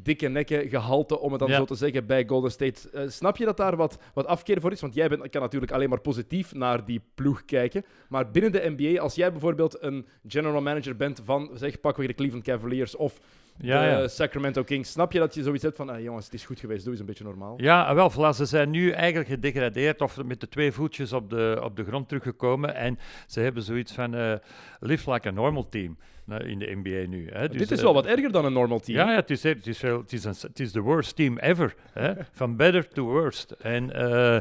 dikke 0.02 0.28
nekken 0.28 0.68
gehalte, 0.68 1.18
om 1.18 1.30
het 1.30 1.40
dan 1.40 1.50
zo 1.50 1.64
te 1.64 1.74
zeggen, 1.74 2.06
bij 2.06 2.24
Golden 2.26 2.50
State. 2.50 2.80
Uh, 2.94 3.02
snap 3.08 3.36
je 3.36 3.44
dat 3.44 3.56
daar 3.56 3.76
wat, 3.76 3.98
wat 4.14 4.26
afkeer 4.26 4.60
voor 4.60 4.72
is? 4.72 4.80
Want 4.80 4.94
jij 4.94 5.08
bent, 5.08 5.30
kan 5.30 5.40
natuurlijk 5.40 5.72
alleen 5.72 5.88
maar 5.88 6.00
positief 6.00 6.54
naar 6.54 6.84
die 6.84 7.00
ploeg 7.14 7.44
kijken. 7.44 7.84
Maar 8.08 8.30
binnen 8.30 8.52
de 8.52 8.74
NBA, 8.76 9.00
als 9.00 9.14
jij 9.14 9.30
bijvoorbeeld 9.30 9.82
een 9.82 10.06
general 10.26 10.60
manager 10.60 10.96
bent 10.96 11.20
van, 11.24 11.50
zeg, 11.54 11.80
pak 11.80 11.96
weer 11.96 12.08
de 12.08 12.14
Cleveland 12.14 12.44
Cavaliers 12.44 12.96
of 12.96 13.20
ja, 13.56 14.00
de 14.00 14.08
Sacramento 14.08 14.62
Kings. 14.62 14.90
Snap 14.90 15.12
je 15.12 15.18
dat 15.18 15.34
je 15.34 15.42
zoiets 15.42 15.62
hebt 15.62 15.76
van, 15.76 15.88
ah, 15.88 16.00
jongens, 16.00 16.24
het 16.24 16.34
is 16.34 16.44
goed 16.44 16.60
geweest, 16.60 16.82
doe 16.82 16.90
eens 16.90 17.00
een 17.00 17.06
beetje 17.06 17.24
normaal? 17.24 17.54
Ja, 17.56 17.94
wel, 17.94 18.12
voilà, 18.12 18.36
ze 18.36 18.44
zijn 18.44 18.70
nu 18.70 18.90
eigenlijk 18.90 19.28
gedegradeerd 19.28 20.00
of 20.00 20.24
met 20.24 20.40
de 20.40 20.48
twee 20.48 20.72
voetjes 20.72 21.12
op 21.12 21.30
de, 21.30 21.60
op 21.62 21.76
de 21.76 21.84
grond 21.84 22.08
teruggekomen. 22.08 22.74
En 22.74 22.98
ze 23.26 23.40
hebben 23.40 23.62
zoiets 23.62 23.92
van, 23.92 24.14
uh, 24.14 24.34
live 24.80 25.12
like 25.12 25.28
a 25.28 25.30
normal 25.30 25.68
team 25.68 25.96
in 26.26 26.58
de 26.58 26.80
NBA 26.82 27.08
nu. 27.08 27.28
Hè. 27.32 27.48
Dus, 27.48 27.58
Dit 27.58 27.70
is 27.70 27.80
wel 27.80 27.90
uh, 27.90 27.96
wat 27.96 28.06
erger 28.06 28.32
dan 28.32 28.44
een 28.44 28.52
normal 28.52 28.80
team. 28.80 28.98
Ja, 28.98 29.10
ja 29.10 29.16
het 29.16 29.30
is 29.30 29.42
het 29.42 29.66
is, 29.66 29.82
het 29.82 30.12
is, 30.12 30.24
een, 30.24 30.34
het 30.40 30.60
is 30.60 30.72
the 30.72 30.80
worst 30.80 31.16
team 31.16 31.38
ever. 31.38 31.74
Hè. 31.92 32.12
Van 32.32 32.56
better 32.56 32.88
to 32.88 33.04
worst. 33.04 33.50
En... 33.50 33.90
Uh, 33.96 34.38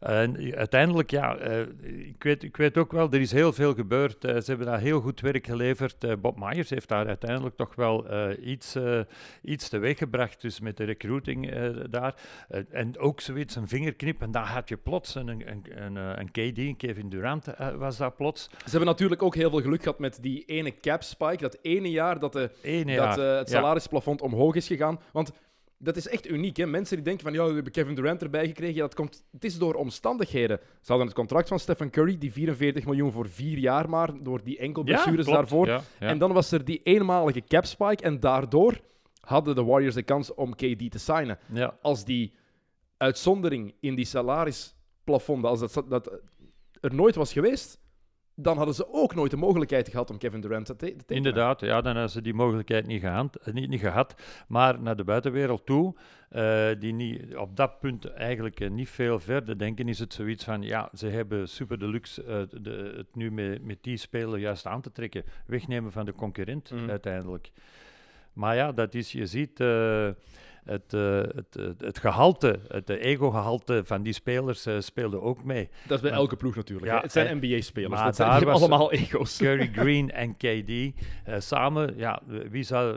en 0.00 0.54
uiteindelijk, 0.56 1.10
ja, 1.10 1.48
uh, 1.48 1.60
ik, 2.06 2.22
weet, 2.22 2.42
ik 2.42 2.56
weet 2.56 2.78
ook 2.78 2.92
wel, 2.92 3.10
er 3.10 3.20
is 3.20 3.32
heel 3.32 3.52
veel 3.52 3.74
gebeurd. 3.74 4.24
Uh, 4.24 4.36
ze 4.36 4.44
hebben 4.46 4.66
daar 4.66 4.80
heel 4.80 5.00
goed 5.00 5.20
werk 5.20 5.46
geleverd. 5.46 6.04
Uh, 6.04 6.12
Bob 6.20 6.38
Myers 6.38 6.70
heeft 6.70 6.88
daar 6.88 7.06
uiteindelijk 7.06 7.56
toch 7.56 7.74
wel 7.74 8.06
iets, 8.42 8.76
iets 9.42 9.68
teweeggebracht, 9.68 10.40
dus 10.40 10.60
met 10.60 10.76
de 10.76 10.84
recruiting 10.84 11.52
daar. 11.90 12.14
en 12.70 12.98
ook 12.98 13.20
zoiets, 13.20 13.56
een 13.56 13.68
vingerknip, 13.68 14.22
en 14.22 14.30
daar 14.30 14.46
had 14.46 14.68
je 14.68 14.76
plots 14.76 15.14
een, 15.14 15.28
een, 15.28 15.64
een, 15.84 15.96
een 15.96 16.30
KD, 16.30 16.58
een 16.58 16.76
Kevin 16.76 17.08
Durant 17.08 17.46
was 17.76 17.96
daar 17.96 18.12
plots. 18.12 18.42
Ze 18.42 18.70
hebben 18.70 18.88
natuurlijk 18.88 19.22
ook 19.22 19.34
heel 19.34 19.50
veel 19.50 19.60
geluk 19.60 19.82
gehad 19.82 19.98
met 19.98 20.18
die 20.22 20.44
ene 20.44 20.80
cap 20.80 21.02
spike, 21.02 21.42
dat 21.42 21.58
ene 21.62 21.90
jaar 21.90 22.18
dat, 22.18 22.32
de, 22.32 22.50
dat 22.96 23.16
het 23.16 23.50
salarisplafond 23.50 24.20
ja. 24.20 24.26
omhoog 24.26 24.54
is 24.54 24.66
gegaan. 24.66 25.00
Want 25.12 25.32
dat 25.82 25.96
is 25.96 26.08
echt 26.08 26.28
uniek. 26.28 26.56
Hè? 26.56 26.66
Mensen 26.66 26.96
die 26.96 27.04
denken 27.04 27.24
van, 27.24 27.32
ja, 27.32 27.46
we 27.46 27.54
hebben 27.54 27.72
Kevin 27.72 27.94
Durant 27.94 28.22
erbij 28.22 28.46
gekregen. 28.46 28.74
Ja, 28.74 28.80
dat 28.80 28.94
komt, 28.94 29.24
het 29.30 29.44
is 29.44 29.58
door 29.58 29.74
omstandigheden. 29.74 30.58
Ze 30.58 30.86
hadden 30.86 31.06
het 31.06 31.16
contract 31.16 31.48
van 31.48 31.58
Stephen 31.58 31.90
Curry, 31.90 32.18
die 32.18 32.32
44 32.32 32.84
miljoen 32.84 33.12
voor 33.12 33.28
vier 33.28 33.58
jaar 33.58 33.88
maar, 33.88 34.22
door 34.22 34.44
die 34.44 34.58
enkel 34.58 34.82
blessures 34.82 35.26
ja, 35.26 35.32
daarvoor. 35.32 35.66
Ja, 35.66 35.82
ja. 36.00 36.06
En 36.06 36.18
dan 36.18 36.32
was 36.32 36.52
er 36.52 36.64
die 36.64 36.80
eenmalige 36.82 37.40
cap 37.40 37.64
spike 37.64 38.02
en 38.02 38.20
daardoor 38.20 38.80
hadden 39.20 39.54
de 39.54 39.64
Warriors 39.64 39.94
de 39.94 40.02
kans 40.02 40.34
om 40.34 40.54
KD 40.54 40.90
te 40.90 40.98
signen. 40.98 41.38
Als 41.82 42.04
die 42.04 42.34
uitzondering 42.96 43.74
in 43.80 43.94
die 43.94 44.04
salarisplafonds, 44.04 45.46
als 45.46 45.72
dat, 45.72 45.90
dat 45.90 46.20
er 46.80 46.94
nooit 46.94 47.14
was 47.14 47.32
geweest, 47.32 47.80
dan 48.34 48.56
hadden 48.56 48.74
ze 48.74 48.92
ook 48.92 49.14
nooit 49.14 49.30
de 49.30 49.36
mogelijkheid 49.36 49.88
gehad 49.88 50.10
om 50.10 50.18
Kevin 50.18 50.40
Durant 50.40 50.66
te, 50.66 50.76
te 50.76 50.86
tekenen. 50.86 51.16
Inderdaad, 51.16 51.60
ja, 51.60 51.80
dan 51.80 51.92
hadden 51.92 52.10
ze 52.10 52.22
die 52.22 52.34
mogelijkheid 52.34 52.86
niet, 52.86 53.00
gehad, 53.00 53.36
eh, 53.36 53.54
niet, 53.54 53.68
niet 53.68 53.80
gehad. 53.80 54.14
Maar 54.48 54.80
naar 54.80 54.96
de 54.96 55.04
buitenwereld 55.04 55.66
toe, 55.66 55.94
eh, 56.28 56.68
die 56.78 56.92
niet, 56.92 57.36
op 57.36 57.56
dat 57.56 57.78
punt 57.78 58.04
eigenlijk 58.04 58.60
eh, 58.60 58.70
niet 58.70 58.88
veel 58.88 59.20
verder 59.20 59.58
denken, 59.58 59.88
is 59.88 59.98
het 59.98 60.12
zoiets 60.12 60.44
van, 60.44 60.62
ja, 60.62 60.90
ze 60.94 61.06
hebben 61.06 61.48
Super 61.48 61.78
Deluxe 61.78 62.48
de, 62.60 62.94
het 62.96 63.14
nu 63.14 63.30
met, 63.30 63.64
met 63.64 63.78
die 63.80 63.96
speler 63.96 64.38
juist 64.38 64.66
aan 64.66 64.80
te 64.80 64.92
trekken. 64.92 65.24
Wegnemen 65.46 65.92
van 65.92 66.04
de 66.04 66.12
concurrent 66.12 66.70
Mhm. 66.70 66.90
uiteindelijk. 66.90 67.50
Maar 68.32 68.56
ja, 68.56 68.72
dat 68.72 68.94
is, 68.94 69.12
je 69.12 69.26
ziet... 69.26 69.60
eh, 70.70 70.78
het, 70.78 70.94
eh, 70.94 71.64
het, 71.64 71.80
het, 71.80 71.98
gehalte, 71.98 72.60
het 72.68 72.88
ego-gehalte 72.88 73.82
van 73.84 74.02
die 74.02 74.12
spelers 74.12 74.66
eh, 74.66 74.74
speelde 74.80 75.20
ook 75.20 75.44
mee. 75.44 75.68
Dat 75.86 75.96
is 75.96 76.02
bij 76.02 76.10
Maar- 76.10 76.20
elke 76.20 76.36
ploeg 76.36 76.56
natuurlijk. 76.56 76.86
Ja, 76.92 77.00
het 77.00 77.12
zijn 77.12 77.36
NBA-spelers. 77.36 78.00
Dat 78.02 78.16
zijn 78.16 78.48
allemaal 78.48 78.92
ego's. 78.92 79.36
Curry, 79.36 79.70
Green 79.80 80.10
en 80.10 80.36
KD 80.36 80.70
eh, 80.70 81.34
samen, 81.38 81.96
ja, 81.96 82.22
wie 82.26 82.68
eh, 82.68 82.92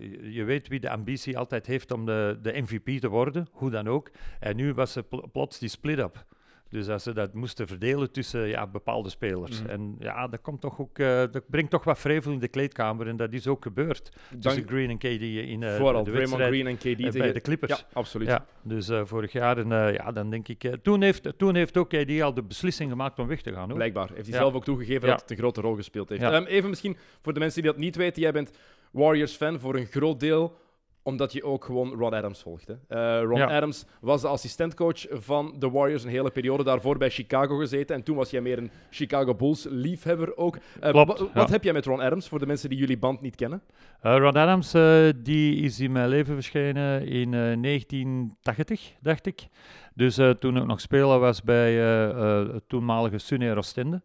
je- 0.00 0.32
je 0.32 0.44
weet 0.44 0.68
wie 0.68 0.80
de 0.80 0.90
ambitie 0.90 1.38
altijd 1.38 1.66
heeft 1.66 1.92
om 1.92 2.06
de, 2.06 2.38
de 2.42 2.60
MVP 2.60 3.00
te 3.00 3.08
worden, 3.08 3.46
hoe 3.52 3.70
dan 3.70 3.88
ook. 3.88 4.10
En 4.40 4.56
nu 4.56 4.74
was 4.74 4.96
er 4.96 5.02
pl- 5.02 5.26
plots 5.32 5.58
die 5.58 5.68
split-up. 5.68 6.24
Dus 6.72 6.88
als 6.88 7.02
ze 7.02 7.12
dat 7.12 7.34
moesten 7.34 7.66
verdelen 7.66 8.10
tussen 8.12 8.48
ja, 8.48 8.66
bepaalde 8.66 9.08
spelers. 9.08 9.62
Mhm. 9.62 9.70
En 9.70 9.96
ja, 9.98 10.28
dat, 10.28 10.40
komt 10.40 10.60
toch 10.60 10.80
ook, 10.80 10.98
eh, 10.98 11.06
dat 11.30 11.42
brengt 11.50 11.70
toch 11.70 11.84
wat 11.84 11.98
vrevel 11.98 12.32
in 12.32 12.38
de 12.38 12.48
kleedkamer. 12.48 13.06
En 13.06 13.16
dat 13.16 13.32
is 13.32 13.46
ook 13.46 13.62
gebeurd 13.62 14.12
tussen 14.40 14.62
Dank, 14.62 14.68
Green 14.70 14.90
en 14.90 14.98
KD 14.98 15.04
in 15.22 15.62
eh, 15.62 15.76
vooral 15.76 16.04
de 16.04 16.10
wedstrijd 16.10 16.48
Green 16.48 16.66
en 16.66 16.76
KD 16.76 16.84
eh, 16.84 16.94
tegen... 16.96 17.18
bij 17.18 17.32
de 17.32 17.40
Clippers. 17.40 17.78
Ja, 17.78 17.86
absoluut. 17.92 18.28
Ja, 18.28 18.46
dus 18.62 18.88
eh, 18.88 19.00
vorig 19.04 19.32
jaar, 19.32 19.58
en, 19.58 19.72
eh, 19.72 19.94
ja, 19.94 20.12
dan 20.12 20.30
denk 20.30 20.48
ik... 20.48 20.64
eh, 20.64 20.72
toen, 20.72 21.02
heeft, 21.02 21.32
toen 21.36 21.54
heeft 21.54 21.76
ook 21.76 21.88
KD 21.88 22.20
al 22.20 22.34
de 22.34 22.42
beslissing 22.42 22.90
gemaakt 22.90 23.18
om 23.18 23.26
weg 23.26 23.40
te 23.40 23.52
gaan. 23.52 23.66
Hoor. 23.66 23.74
Blijkbaar. 23.74 24.08
Heeft 24.08 24.26
hij 24.26 24.34
Ja. 24.34 24.38
zelf 24.40 24.54
ook 24.54 24.64
toegegeven 24.64 25.08
dat 25.08 25.20
het 25.20 25.30
een 25.30 25.36
grote 25.36 25.60
rol 25.60 25.74
gespeeld 25.74 26.08
heeft. 26.08 26.22
Ehm, 26.22 26.44
even 26.44 26.68
misschien 26.68 26.96
voor 27.22 27.32
de 27.32 27.40
mensen 27.40 27.62
die 27.62 27.70
dat 27.70 27.80
niet 27.80 27.96
weten. 27.96 28.22
Jij 28.22 28.32
bent 28.32 28.50
Warriors-fan 28.90 29.58
voor 29.60 29.76
een 29.76 29.86
groot 29.86 30.20
deel 30.20 30.56
omdat 31.02 31.32
je 31.32 31.44
ook 31.44 31.64
gewoon 31.64 31.92
Ron 31.94 32.14
Adams 32.14 32.42
volgt. 32.42 32.66
Hè? 32.66 32.74
Eh, 33.18 33.22
Ron 33.24 33.38
Ja. 33.38 33.56
Adams 33.56 33.84
was 34.00 34.20
de 34.20 34.28
assistentcoach 34.28 35.06
van 35.10 35.54
de 35.58 35.70
Warriors 35.70 36.04
een 36.04 36.10
hele 36.10 36.30
periode 36.30 36.64
daarvoor 36.64 36.98
bij 36.98 37.10
Chicago 37.10 37.56
gezeten. 37.56 37.96
En 37.96 38.02
toen 38.02 38.16
was 38.16 38.30
jij 38.30 38.40
meer 38.40 38.58
een 38.58 38.70
Chicago 38.90 39.34
Bulls-liefhebber 39.34 40.36
ook. 40.36 40.56
Eh, 40.80 40.90
Klopt, 40.90 41.18
wa- 41.18 41.24
ja. 41.24 41.30
Wat 41.34 41.50
heb 41.50 41.64
jij 41.64 41.72
met 41.72 41.86
Ron 41.86 42.00
Adams, 42.00 42.28
voor 42.28 42.38
de 42.38 42.46
mensen 42.46 42.68
die 42.68 42.78
jullie 42.78 42.98
band 42.98 43.20
niet 43.20 43.36
kennen? 43.36 43.62
Eh, 44.00 44.16
Ron 44.18 44.36
Adams 44.36 44.74
die 45.22 45.56
is 45.56 45.80
in 45.80 45.92
mijn 45.92 46.08
leven 46.08 46.34
verschenen 46.34 47.06
in 47.06 47.34
eh, 47.34 47.56
1980, 47.56 48.92
dacht 49.00 49.26
ik. 49.26 49.46
Dus 49.94 50.14
toen 50.38 50.56
ik 50.56 50.66
nog 50.66 50.80
speler 50.80 51.18
was 51.18 51.42
bij 51.42 51.72
het 51.74 52.62
toenmalige 52.68 53.18
Sunne 53.18 53.56
Oostende. 53.56 54.02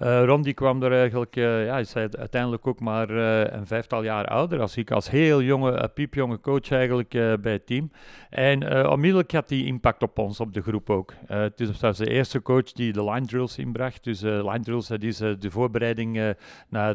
Eh 0.00 0.24
Ron 0.24 0.42
die 0.42 0.54
kwam 0.54 0.82
er 0.82 0.92
eigenlijk, 0.92 1.36
eh, 1.36 1.64
ja, 1.64 1.82
hij 1.92 2.08
uiteindelijk 2.18 2.66
ook 2.66 2.80
maar 2.80 3.10
eh, 3.10 3.52
een 3.58 3.66
vijftal 3.66 4.02
jaar 4.02 4.26
ouder 4.26 4.60
als 4.60 4.76
ik, 4.76 4.90
als 4.90 5.10
heel 5.10 5.42
jonge, 5.42 5.88
piepjonge 5.94 6.40
coach 6.40 6.70
eigenlijk 6.70 7.10
bij 7.40 7.52
het 7.52 7.66
team. 7.66 7.90
En 8.30 8.88
onmiddellijk 8.88 9.32
had 9.32 9.48
die 9.48 9.66
impact 9.66 10.02
op 10.02 10.18
ons, 10.18 10.40
op 10.40 10.52
de 10.52 10.62
groep 10.62 10.90
ook. 10.90 11.14
Het 11.26 11.60
is 11.60 11.80
was 11.80 11.96
de 11.96 12.10
eerste 12.10 12.42
coach 12.42 12.72
die 12.72 12.92
de 12.92 13.04
line 13.04 13.26
drills 13.26 13.58
inbracht. 13.58 14.04
Dus 14.04 14.20
line 14.20 14.60
drills, 14.60 14.88
dat 14.88 15.02
is 15.02 15.16
de 15.16 15.50
voorbereiding 15.50 16.34
naar, 16.68 16.94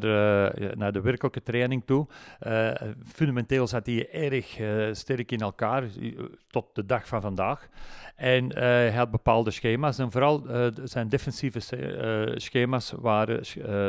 naar 0.78 0.92
de 0.92 1.02
werkelijke 1.02 1.44
training 1.44 1.84
toe. 1.86 2.08
Fundamenteel 3.14 3.68
zat 3.68 3.86
hij 3.86 4.10
erg 4.12 4.60
sterk 4.96 5.32
in 5.32 5.40
elkaar, 5.40 5.84
tot 6.48 6.66
de 6.74 6.86
dag 6.86 7.08
van 7.08 7.22
vandaag. 7.22 7.70
En 8.16 8.52
eh, 8.52 8.62
hij 8.62 8.92
had 8.92 9.12
bepaalde 9.12 9.52
schema's. 9.52 10.00
En 10.00 10.12
vooral 10.12 10.48
eh, 10.48 10.68
zijn 10.84 11.10
defensieve 11.10 11.78
eh, 11.78 12.34
schema's 12.36 12.94
waren 13.00 13.44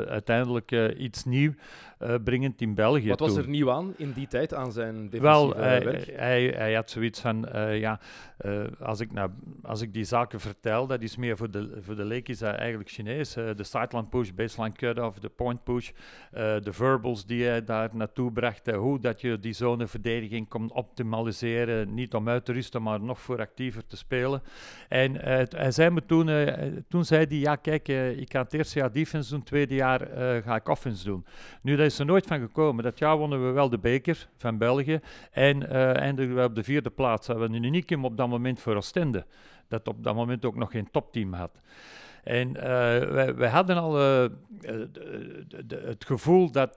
uiteindelijk 0.09 0.71
iets 0.99 1.25
nieuw 1.25 1.52
eh, 1.98 2.14
brengend 2.24 2.60
in 2.60 2.74
België. 2.74 3.08
Wat 3.08 3.20
was 3.20 3.34
toen. 3.34 3.42
er 3.42 3.48
nieuw 3.48 3.70
aan 3.70 3.94
in 3.96 4.12
die 4.12 4.26
tijd 4.26 4.54
aan 4.54 4.72
zijn 4.72 4.94
defensieve 4.94 5.22
Wel, 5.22 5.54
hij, 5.54 5.84
werk? 5.84 6.12
hij, 6.16 6.46
hij 6.56 6.74
had 6.74 6.90
zoiets 6.90 7.20
van, 7.20 7.48
eh, 7.48 7.78
ja, 7.78 8.00
eh, 8.38 8.64
als, 8.80 9.00
ik 9.00 9.12
nou, 9.12 9.30
als 9.62 9.80
ik 9.80 9.92
die 9.92 10.04
zaken 10.04 10.40
vertel, 10.40 10.86
dat 10.86 11.02
is 11.02 11.16
meer 11.16 11.36
voor 11.36 11.50
de, 11.50 11.78
voor 11.80 11.96
de 11.96 12.04
leek 12.04 12.28
is 12.28 12.38
dat 12.38 12.54
eigenlijk 12.54 12.90
Chinees. 12.90 13.32
de 13.32 13.64
sideline 13.64 14.06
push, 14.08 14.30
baseline 14.30 14.74
cut-off, 14.74 15.18
de 15.18 15.28
point 15.28 15.64
push, 15.64 15.90
de 16.32 16.72
verbals 16.72 17.26
die 17.26 17.44
hij 17.44 17.64
daar 17.64 17.90
naartoe 17.92 18.32
bracht, 18.32 18.70
hoe 18.70 19.00
dat 19.00 19.20
je 19.20 19.38
die 19.38 19.52
zoneverdediging 19.52 20.48
kon 20.48 20.72
optimaliseren, 20.72 21.94
niet 21.94 22.14
om 22.14 22.28
uit 22.28 22.44
te 22.44 22.52
rusten, 22.52 22.82
maar 22.82 23.00
nog 23.00 23.20
voor 23.20 23.40
actiever 23.40 23.86
te 23.86 23.96
spelen. 23.96 24.42
En 24.88 25.14
hij 25.56 25.70
zei 25.70 25.90
me 25.90 26.04
toen, 26.06 26.30
toen 26.88 27.04
zei 27.04 27.26
hij, 27.28 27.38
ja 27.38 27.56
kijk, 27.56 27.88
ik 28.18 28.32
ga 28.32 28.42
het 28.42 28.52
eerste 28.52 28.78
jaar 28.78 28.92
defense 28.92 29.30
doen, 29.30 29.38
het 29.38 29.48
tweede 29.48 29.74
jaar 29.74 30.08
ga 30.42 30.54
ik 30.54 30.68
offense 30.68 31.04
doen. 31.04 31.26
Nu, 31.62 31.76
daar 31.76 31.85
is 31.86 31.98
er 31.98 32.06
nooit 32.06 32.26
van 32.26 32.40
gekomen. 32.40 32.84
Dat 32.84 32.98
jaar 32.98 33.16
wonnen 33.16 33.46
we 33.46 33.50
wel 33.52 33.68
de 33.68 33.78
beker 33.78 34.28
van 34.36 34.58
België. 34.58 35.00
En 35.30 35.68
eh 35.70 35.96
eindigden 35.96 36.36
we 36.36 36.42
op 36.44 36.54
de 36.54 36.62
vierde 36.64 36.90
plaats. 36.90 37.26
We 37.26 37.34
een 37.34 37.62
unicum 37.62 38.04
op 38.04 38.16
dat 38.16 38.28
moment 38.28 38.60
voor 38.60 38.76
Oostende. 38.76 39.26
Dat 39.68 39.88
op 39.88 40.04
dat 40.04 40.14
moment 40.14 40.44
ook 40.44 40.56
nog 40.56 40.70
geen 40.70 40.88
topteam 40.90 41.32
had. 41.32 41.60
En 42.24 42.56
eh, 42.56 43.32
wij, 43.34 43.48
hadden 43.48 43.76
al 43.76 43.98
eh, 44.00 44.24
het 45.68 46.04
gevoel 46.06 46.50
dat, 46.50 46.76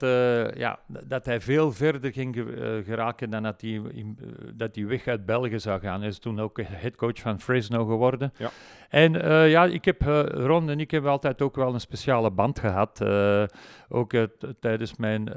ja, 0.56 0.78
dat 0.86 1.24
hij 1.26 1.40
veel 1.40 1.72
verder 1.72 2.12
ging 2.12 2.34
ge- 2.34 2.82
geraken 2.86 3.30
dan 3.30 3.42
dat 3.42 3.60
hij, 3.60 3.70
in- 3.92 4.18
dat 4.54 4.74
hij 4.74 4.86
weg 4.86 5.06
uit 5.06 5.26
België 5.26 5.58
zou 5.60 5.80
gaan. 5.80 6.00
Hij 6.00 6.08
is 6.08 6.18
toen 6.18 6.40
ook 6.40 6.60
headcoach 6.62 7.18
van 7.20 7.40
Fresno 7.40 7.84
geworden. 7.86 8.32
Ja. 8.36 8.50
En 8.90 9.22
eh, 9.22 9.50
ja, 9.50 9.64
ik 9.64 9.84
heb, 9.84 10.06
eh, 10.06 10.22
Ron 10.26 10.70
en 10.70 10.80
ik 10.80 10.90
hebben 10.90 11.10
altijd 11.10 11.42
ook 11.42 11.56
wel 11.56 11.74
een 11.74 11.80
speciale 11.80 12.30
band 12.30 12.58
gehad. 12.58 13.00
Eh, 13.00 13.44
ook 13.88 14.12
tijdens 14.60 14.96
mijn 14.96 15.32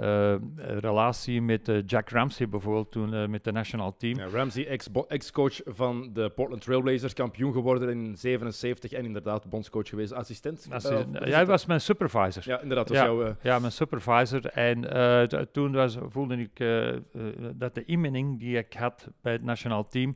relatie 0.79 1.41
met 1.41 1.71
Jack 1.85 2.09
Ramsey 2.09 2.49
bijvoorbeeld, 2.49 2.91
toen 2.91 3.29
met 3.29 3.43
de 3.43 3.51
national 3.51 3.97
team. 3.97 4.17
Ja, 4.17 4.27
Ramsey, 4.33 4.79
ex-coach 5.07 5.61
van 5.65 6.09
de 6.13 6.29
Portland 6.29 6.61
Trailblazers, 6.61 7.13
kampioen 7.13 7.53
geworden 7.53 7.89
in 7.89 8.15
77 8.17 8.91
en 8.91 9.05
inderdaad 9.05 9.49
bondscoach 9.49 9.89
geweest, 9.89 10.13
assistent. 10.13 10.67
Jij 11.25 11.39
het? 11.39 11.47
was 11.47 11.65
mijn 11.65 11.81
supervisor. 11.81 12.43
Ja, 12.45 12.61
inderdaad. 12.61 12.89
Was 12.89 12.97
Ja. 12.97 13.03
jouw, 13.03 13.35
Ja, 13.41 13.59
mijn 13.59 13.71
supervisor. 13.71 14.45
En 14.45 14.81
toen 15.51 15.71
was, 15.71 15.97
voelde 16.09 16.37
ik 16.37 16.65
dat 17.55 17.75
de 17.75 17.85
inmening 17.85 18.39
die 18.39 18.57
ik 18.57 18.73
had 18.73 19.07
bij 19.21 19.33
het 19.33 19.43
nationaal 19.43 19.87
team, 19.87 20.15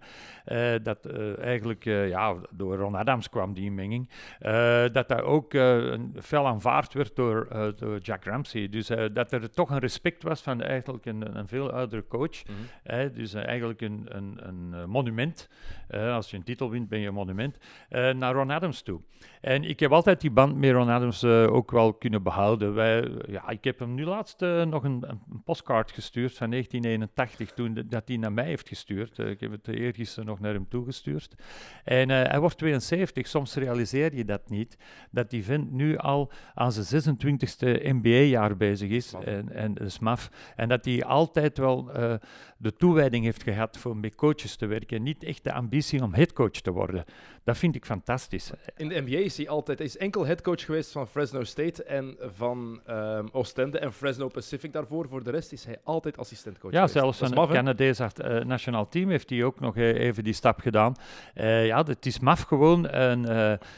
dat 0.83 1.05
eigenlijk 1.39 1.83
ja, 1.83 2.35
door 2.51 2.75
Ron 2.75 2.95
Adams 2.95 3.26
kwam, 3.29 3.53
die 3.53 3.65
inmenging, 3.65 4.09
eh, 4.39 4.83
dat 4.91 5.07
dat 5.07 5.21
ook 5.21 5.53
eh, 5.53 5.93
fel 6.21 6.47
aanvaard 6.47 6.93
werd 6.93 7.15
door, 7.15 7.47
eh, 7.51 7.67
door 7.75 7.97
Jack 7.99 8.23
Ramsey. 8.23 8.69
Dus 8.69 8.87
dat 9.13 9.31
er 9.31 9.51
toch 9.51 9.69
een 9.69 9.79
respect 9.79 10.23
was 10.23 10.41
van 10.41 10.61
eigenlijk 10.61 11.05
een, 11.05 11.37
een 11.37 11.47
veel 11.47 11.71
oudere 11.71 12.07
coach. 12.07 12.43
mhm. 12.43 13.13
Dus 13.13 13.33
eigenlijk 13.33 13.81
een, 13.81 14.05
een, 14.09 14.39
een 14.47 14.89
monument. 14.89 15.49
Als 15.89 16.29
je 16.29 16.37
een 16.37 16.43
titel 16.43 16.69
wint, 16.69 16.89
ben 16.89 16.99
je 16.99 17.07
een 17.07 17.13
monument. 17.13 17.57
naar 17.89 18.33
Ron 18.33 18.51
Adams 18.51 18.81
toe. 18.81 19.01
En 19.41 19.63
ik 19.63 19.79
heb 19.79 19.91
altijd 19.91 20.21
die 20.21 20.31
band 20.31 20.55
met 20.57 20.71
Ron 20.71 20.89
Adams 20.89 21.23
ook 21.23 21.71
wel 21.71 21.93
kunnen 21.93 22.23
behouden. 22.23 22.73
Wij, 22.73 23.11
ja, 23.27 23.49
ik 23.49 23.63
heb 23.63 23.79
hem 23.79 23.93
nu 23.93 24.05
laatst 24.05 24.39
nog 24.65 24.83
een, 24.83 25.03
een 25.07 25.41
postkaart 25.43 25.91
gestuurd 25.91 26.37
van 26.37 26.49
1981, 26.49 27.51
toen 27.51 27.73
de- 27.73 27.87
dat 27.87 28.07
hij 28.07 28.17
naar 28.17 28.31
mij 28.33 28.45
heeft 28.45 28.67
gestuurd. 28.67 29.17
Ik 29.17 29.39
heb 29.39 29.51
het 29.51 29.67
eergisteren 29.67 30.25
nog 30.25 30.39
naar 30.39 30.53
hem 30.53 30.67
toegestuurd. 30.69 31.35
En 31.83 32.09
hij 32.09 32.39
wordt 32.39 32.57
72, 32.57 33.16
soms 33.25 33.55
realiseer 33.55 34.15
je 34.15 34.25
dat 34.25 34.49
niet, 34.49 34.77
dat 35.11 35.29
die 35.29 35.43
vent 35.43 35.71
nu 35.71 35.97
al 35.97 36.31
aan 36.53 36.71
zijn 36.71 37.03
26e 37.03 37.83
NBA-jaar 37.83 38.57
bezig 38.57 38.89
is. 38.89 39.11
Maf. 39.11 39.23
En, 39.23 39.51
en 39.51 39.73
dat 39.73 39.87
is 39.87 39.99
maf. 39.99 40.31
En 40.55 40.69
dat 40.69 40.85
hij 40.85 41.03
altijd 41.03 41.57
wel 41.57 41.91
eh, 41.91 42.13
de 42.57 42.75
toewijding 42.75 43.23
heeft 43.23 43.43
gehad 43.43 43.77
voor 43.77 43.97
met 43.97 44.15
coaches 44.15 44.55
te 44.55 44.65
werken. 44.65 45.03
Niet 45.03 45.23
echt 45.23 45.43
de 45.43 45.53
ambitie 45.53 46.03
om 46.03 46.13
headcoach 46.13 46.51
te 46.51 46.71
worden. 46.71 47.05
Dat 47.47 47.57
vind 47.57 47.75
ik 47.75 47.85
fantastisch. 47.85 48.51
In 48.77 48.87
de 48.89 49.01
NBA 49.01 49.17
is 49.17 49.37
hij 49.37 49.49
altijd 49.49 49.77
hij 49.77 49.87
is 49.87 49.97
enkel 49.97 50.25
headcoach 50.25 50.65
geweest 50.65 50.91
van 50.91 51.07
Fresno 51.07 51.43
State 51.43 51.83
en 51.83 52.17
van 52.19 52.79
ehm, 52.85 53.27
Oostende 53.31 53.79
en 53.79 53.93
Fresno 53.93 54.27
Pacific 54.27 54.73
daarvoor. 54.73 55.07
Voor 55.09 55.23
de 55.23 55.31
rest 55.31 55.51
is 55.51 55.65
hij 55.65 55.77
altijd 55.83 56.17
assistentcoach 56.17 56.71
Ja, 56.71 56.87
geweest. 56.87 57.17
zelfs 57.17 57.19
hè? 57.19 57.47
Canadees 57.47 57.99
eh, 57.99 58.43
nationaal 58.45 58.89
team 58.89 59.09
heeft 59.09 59.29
hij 59.29 59.43
ook 59.43 59.59
nog 59.59 59.75
eh, 59.75 59.99
even 59.99 60.23
die 60.23 60.33
stap 60.33 60.59
gedaan. 60.59 60.95
Eh, 61.33 61.65
ja, 61.65 61.83
het 61.83 62.05
is 62.05 62.19
maf 62.19 62.41
gewoon. 62.41 62.87
En, 62.87 63.23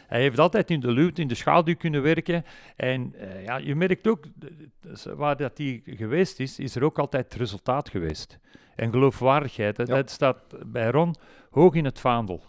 hij 0.07 0.21
heeft 0.21 0.39
altijd 0.39 0.69
in 0.71 0.79
de 0.79 0.91
luwte, 0.91 1.21
in 1.21 1.27
de 1.27 1.35
schaduw 1.35 1.75
kunnen 1.75 2.01
werken. 2.01 2.45
En 2.75 3.15
ja, 3.45 3.57
je 3.57 3.75
merkt 3.75 4.07
ook, 4.07 4.25
waar 5.15 5.37
dat 5.37 5.57
hij 5.57 5.81
geweest 5.85 6.39
is, 6.39 6.59
is 6.59 6.75
er 6.75 6.83
ook 6.83 6.99
altijd 6.99 7.33
resultaat 7.33 7.89
geweest. 7.89 8.39
En 8.75 8.91
geloofwaardigheid, 8.91 9.77
Ja. 9.77 9.83
dat 9.83 10.09
staat 10.09 10.37
bij 10.65 10.89
Ron 10.89 11.15
hoog 11.49 11.73
in 11.73 11.85
het 11.85 11.99
vaandel. 11.99 12.43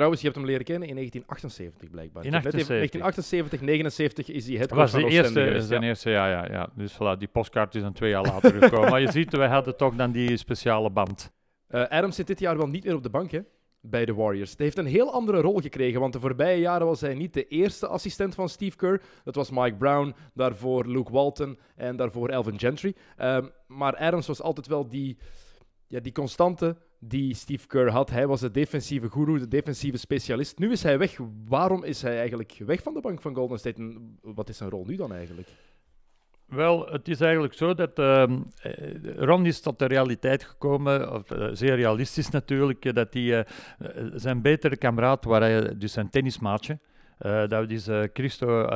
Trouwens, 0.00 0.22
je 0.24 0.28
hebt 0.30 0.40
hem 0.40 0.50
leren 0.50 0.64
kennen 0.66 0.88
in 0.88 0.94
1978 0.94 1.90
blijkbaar. 1.90 2.24
In 2.24 2.28
Ik 2.28 2.34
heb 2.34 2.44
net 2.44 2.54
even- 2.54 2.74
78. 2.76 3.00
1978, 3.00 3.60
79 3.60 4.28
is 4.28 4.46
hij 4.46 4.58
Dat 4.58 4.58
headcoach 4.58 4.92
was 4.92 5.02
de 5.02 5.16
eerste, 5.16 5.40
ja. 5.74 5.80
eerste, 5.80 6.10
ja, 6.10 6.28
ja, 6.28 6.46
ja. 6.50 6.68
Dus 6.74 6.94
voilà, 6.94 7.18
die 7.18 7.28
postkaart 7.28 7.74
is 7.74 7.82
dan 7.82 7.92
twee 7.92 8.10
jaar 8.10 8.22
later 8.22 8.52
gekomen. 8.62 8.90
maar 8.90 9.00
je 9.00 9.10
ziet, 9.18 9.36
wij 9.36 9.48
hadden 9.48 9.76
toch 9.76 9.94
dan 9.94 10.12
die 10.12 10.36
speciale 10.36 10.90
band. 10.90 11.32
Eh, 11.66 11.84
Adams 11.88 12.16
zit 12.16 12.26
dit 12.26 12.38
jaar 12.38 12.56
wel 12.56 12.66
niet 12.68 12.84
meer 12.84 12.94
op 12.94 13.02
de 13.02 13.10
bank, 13.10 13.30
hè? 13.30 13.40
bij 13.80 14.04
de 14.04 14.14
Warriors. 14.14 14.54
Hij 14.56 14.64
heeft 14.66 14.78
een 14.78 14.86
heel 14.86 15.12
andere 15.12 15.40
rol 15.40 15.60
gekregen, 15.60 16.00
want 16.00 16.12
de 16.12 16.20
voorbije 16.20 16.60
jaren 16.60 16.86
was 16.86 17.00
hij 17.00 17.14
niet 17.14 17.34
de 17.34 17.46
eerste 17.48 17.86
assistent 17.86 18.34
van 18.34 18.48
Steve 18.48 18.76
Kerr. 18.76 19.02
Dat 19.24 19.34
was 19.34 19.50
Mike 19.50 19.76
Brown, 19.76 20.14
daarvoor 20.34 20.86
Luke 20.86 21.12
Walton 21.12 21.58
en 21.76 21.96
daarvoor 21.96 22.28
Elvin 22.28 22.58
Gentry. 22.58 22.94
Ehm, 23.16 23.46
maar 23.66 23.96
Adams 23.96 24.26
was 24.26 24.42
altijd 24.42 24.66
wel 24.66 24.88
die, 24.88 25.18
ja, 25.86 26.00
die 26.00 26.12
constante 26.12 26.76
die 27.00 27.34
Steve 27.34 27.66
Kerr 27.66 27.90
had. 27.90 28.10
Hij 28.10 28.26
was 28.26 28.40
de 28.40 28.50
defensieve 28.50 29.10
guru, 29.10 29.38
de 29.38 29.48
defensieve 29.48 29.98
specialist. 29.98 30.58
Nu 30.58 30.70
is 30.70 30.82
hij 30.82 30.98
weg. 30.98 31.18
Waarom 31.48 31.84
is 31.84 32.02
hij 32.02 32.18
eigenlijk 32.18 32.60
weg 32.66 32.82
van 32.82 32.94
de 32.94 33.00
bank 33.00 33.20
van 33.20 33.34
Golden 33.34 33.58
State? 33.58 33.82
En 33.82 34.18
wat 34.22 34.48
is 34.48 34.56
zijn 34.56 34.70
rol 34.70 34.84
nu 34.84 34.96
dan 34.96 35.12
eigenlijk? 35.12 35.48
Wel, 36.50 36.86
het 36.86 37.08
is 37.08 37.20
eigenlijk 37.20 37.54
zo 37.54 37.74
dat 37.74 37.98
uh, 37.98 38.24
Ron 39.16 39.46
is 39.46 39.60
tot 39.60 39.78
de 39.78 39.84
realiteit 39.84 40.44
gekomen, 40.44 41.12
of, 41.12 41.30
uh, 41.30 41.48
zeer 41.52 41.74
realistisch 41.74 42.30
natuurlijk, 42.30 42.94
dat 42.94 43.14
hij 43.14 43.22
uh, 43.22 43.40
zijn 44.14 44.42
betere 44.42 44.76
kameraad, 44.76 45.24
waar 45.24 45.40
hij, 45.40 45.78
dus 45.78 45.92
zijn 45.92 46.10
tennismaatje, 46.10 46.78
dat 47.48 47.70
is 47.70 47.88
Christo 48.12 48.66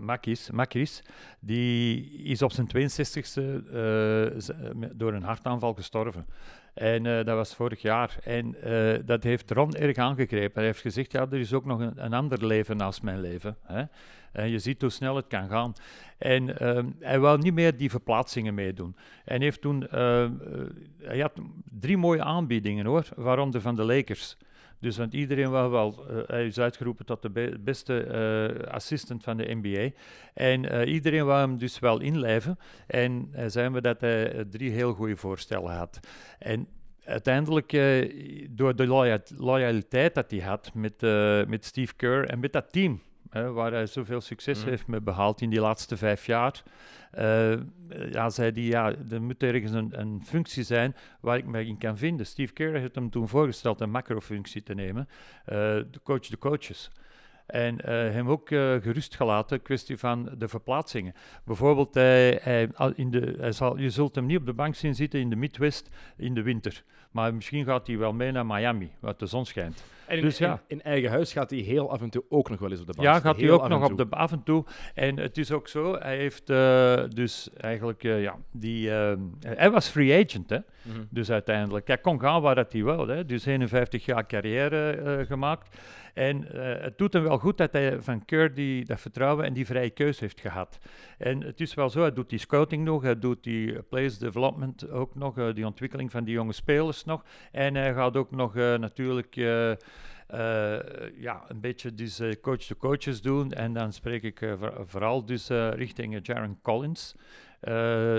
Makis, 0.00 0.50
Makis, 0.50 1.02
die 1.40 2.10
is 2.22 2.42
op 2.42 2.52
zijn 2.52 2.68
62e 2.68 3.64
door 4.94 5.12
een 5.12 5.22
hartaanval 5.22 5.74
gestorven. 5.74 6.26
En 6.76 7.02
dat 7.02 7.26
was 7.26 7.54
vorig 7.54 7.82
jaar. 7.82 8.16
En 8.22 8.56
dat 9.04 9.22
heeft 9.22 9.50
Ron 9.50 9.74
erg 9.74 9.96
aangegrepen. 9.96 10.54
Hij 10.54 10.64
heeft 10.64 10.80
gezegd, 10.80 11.12
ja, 11.12 11.26
er 11.30 11.38
is 11.38 11.52
ook 11.52 11.64
nog 11.64 11.80
een, 11.80 12.12
ander 12.12 12.46
leven 12.46 12.76
naast 12.76 13.02
mijn 13.02 13.20
leven. 13.20 13.56
Hè? 13.62 13.82
En 14.32 14.48
je 14.50 14.58
ziet 14.58 14.80
hoe 14.80 14.90
snel 14.90 15.16
het 15.16 15.26
kan 15.26 15.48
gaan. 15.48 15.72
En 16.18 16.58
ehm, 16.58 16.86
hij 17.00 17.18
wou 17.18 17.38
niet 17.38 17.54
meer 17.54 17.76
die 17.76 17.90
verplaatsingen 17.90 18.54
meedoen. 18.54 18.96
En 19.24 19.40
heeft 19.42 19.60
toen, 19.60 19.82
uh, 19.94 20.30
hij 21.02 21.18
had 21.18 21.32
drie 21.80 21.96
mooie 21.96 22.22
aanbiedingen 22.22 22.86
hoor, 22.86 23.08
waaronder 23.16 23.60
van 23.60 23.74
de 23.74 23.84
Lakers. 23.84 24.36
Dus 24.80 24.96
want 24.96 25.14
iedereen 25.14 25.50
wou 25.50 25.70
wel, 25.70 26.06
uh, 26.10 26.18
hij 26.26 26.46
is 26.46 26.58
uitgeroepen 26.58 27.06
tot 27.06 27.22
de 27.22 27.30
be 27.30 27.58
beste 27.60 28.06
uh, 28.06 28.72
assistant 28.72 29.22
van 29.22 29.36
de 29.36 29.54
NBA. 29.54 29.90
En 30.34 30.88
iedereen 30.88 31.26
wou 31.26 31.40
hem 31.40 31.58
dus 31.58 31.78
wel 31.78 32.00
inlijven. 32.00 32.58
En 32.86 33.30
zijn 33.46 33.72
we 33.72 33.80
dat 33.80 34.00
hij 34.00 34.44
drie 34.50 34.70
heel 34.70 34.92
goede 34.92 35.16
voorstellen 35.16 35.76
had. 35.76 36.00
En 36.38 36.68
uiteindelijk, 37.04 37.70
door 38.50 38.76
de 38.76 38.86
loyaliteit 39.36 40.14
dat 40.14 40.30
hij 40.30 40.40
had 40.40 40.74
met, 40.74 41.00
met 41.48 41.64
Steve 41.64 41.94
Kerr 41.94 42.28
en 42.28 42.38
met 42.38 42.52
dat 42.52 42.72
team, 42.72 43.00
waar 43.44 43.72
hij 43.72 43.86
zoveel 43.86 44.20
succes 44.20 44.62
mm. 44.62 44.68
heeft 44.68 44.86
mee 44.86 45.00
behaald 45.00 45.40
in 45.40 45.50
die 45.50 45.60
laatste 45.60 45.96
vijf 45.96 46.26
jaar. 46.26 46.62
Uh, 47.18 47.54
ja, 48.10 48.30
zei 48.30 48.50
hij, 48.52 48.62
ja, 48.62 48.94
er 49.10 49.22
moet 49.22 49.42
ergens 49.42 49.72
een, 49.72 50.00
een, 50.00 50.22
functie 50.24 50.62
zijn 50.62 50.96
waar 51.20 51.36
ik 51.36 51.46
me 51.46 51.66
in 51.66 51.78
kan 51.78 51.98
vinden. 51.98 52.26
Steve 52.26 52.52
Kerr 52.52 52.78
heeft 52.78 52.94
hem 52.94 53.10
toen 53.10 53.28
voorgesteld 53.28 53.80
een 53.80 53.90
macrofunctie 53.90 54.62
te 54.62 54.74
nemen, 54.74 55.08
uh, 55.08 55.54
de 55.90 56.00
coach 56.02 56.26
de 56.26 56.38
coaches. 56.38 56.90
En 57.46 57.74
uh, 57.74 57.84
hem 57.88 58.28
ook 58.28 58.48
gerust 58.48 59.16
gelaten, 59.16 59.62
kwestie 59.62 59.98
van 59.98 60.30
de 60.38 60.48
verplaatsingen. 60.48 61.14
Bijvoorbeeld, 61.44 61.94
hij, 61.94 62.40
hij, 62.42 62.70
in 62.94 63.10
de, 63.10 63.34
hij 63.38 63.52
zal, 63.52 63.78
je 63.78 63.90
zult 63.90 64.14
hem 64.14 64.26
niet 64.26 64.38
op 64.38 64.46
de 64.46 64.52
bank 64.52 64.74
zien 64.74 64.94
zitten 64.94 65.20
in 65.20 65.30
de 65.30 65.36
Midwest 65.36 65.88
in 66.16 66.34
de 66.34 66.42
winter. 66.42 66.84
Maar 67.16 67.34
misschien 67.34 67.64
gaat 67.64 67.86
hij 67.86 67.98
wel 67.98 68.12
mee 68.12 68.32
naar 68.32 68.46
Miami, 68.46 68.90
waar 69.00 69.14
de 69.16 69.26
zon 69.26 69.46
schijnt. 69.46 69.84
En 70.06 70.16
in, 70.16 70.22
dus, 70.22 70.38
ja. 70.38 70.62
in, 70.66 70.82
eigen 70.82 71.10
huis 71.10 71.32
gaat 71.32 71.50
hij 71.50 71.58
heel 71.58 71.90
af 71.90 72.00
en 72.00 72.10
toe 72.10 72.24
ook 72.28 72.50
nog 72.50 72.58
wel 72.58 72.70
eens 72.70 72.80
op 72.80 72.86
de 72.86 72.92
bank. 72.92 73.08
Ja, 73.08 73.20
gaat 73.20 73.36
hij 73.36 73.50
ook 73.50 73.68
nog 73.68 73.90
op 73.90 73.96
de 73.96 74.06
af 74.10 74.32
en 74.32 74.42
toe. 74.42 74.64
En 74.94 75.18
het 75.18 75.38
is 75.38 75.52
ook 75.52 75.68
zo, 75.68 75.98
hij 75.98 76.16
heeft 76.16 76.50
uh, 76.50 77.02
dus 77.08 77.50
eigenlijk, 77.56 78.04
uh, 78.04 78.22
ja, 78.22 78.36
die, 78.52 78.88
uh, 78.88 79.12
hij 79.40 79.70
was 79.70 79.88
free 79.88 80.24
agent, 80.24 80.50
hè. 80.50 80.56
Mm 80.56 80.92
-hmm. 80.92 81.06
Dus 81.10 81.30
uiteindelijk. 81.30 81.86
Hij 81.86 81.98
kon 81.98 82.20
gaan 82.20 82.42
waar 82.42 82.54
dat 82.54 82.72
hij 82.72 82.84
wil, 82.84 83.08
hè. 83.08 83.24
Dus 83.24 83.46
51 83.46 84.04
jaar 84.04 84.26
carrière 84.26 85.24
gemaakt. 85.28 85.76
En 86.16 86.48
uh, 86.54 86.82
het 86.82 86.98
doet 86.98 87.12
hem 87.12 87.22
wel 87.22 87.38
goed 87.38 87.58
dat 87.58 87.72
hij 87.72 88.02
van 88.02 88.24
Keur 88.24 88.54
die, 88.54 88.84
dat 88.84 89.00
vertrouwen 89.00 89.44
en 89.44 89.52
die 89.52 89.66
vrije 89.66 89.90
keuze 89.90 90.20
heeft 90.20 90.40
gehad. 90.40 90.78
En 91.18 91.42
het 91.42 91.60
is 91.60 91.74
wel 91.74 91.90
zo, 91.90 92.00
hij 92.00 92.12
doet 92.12 92.30
die 92.30 92.38
scouting 92.38 92.84
nog, 92.84 93.02
hij 93.02 93.18
doet 93.18 93.44
die 93.44 93.82
place 93.82 94.18
development 94.18 94.90
ook 94.90 95.14
nog, 95.14 95.38
uh, 95.38 95.54
die 95.54 95.66
ontwikkeling 95.66 96.10
van 96.10 96.24
die 96.24 96.34
jonge 96.34 96.52
spelers 96.52 97.04
nog. 97.06 97.24
En 97.52 97.74
hij 97.74 97.94
gaat 97.94 98.16
ook 98.16 98.30
nog 98.30 98.56
uh, 98.56 98.74
natuurlijk... 98.74 99.34
ja, 101.18 101.44
een 101.48 101.60
beetje 101.60 101.94
dus 101.94 102.20
coach 102.40 102.66
de 102.66 102.76
coaches 102.76 103.22
doen. 103.22 103.52
En 103.52 103.72
dan 103.72 103.92
spreek 103.92 104.22
ik 104.22 104.56
vooral 104.86 105.24
dus 105.24 105.48
richting 105.48 106.26
Jaron 106.26 106.58
Collins. 106.62 107.14
Uh, 107.62 108.16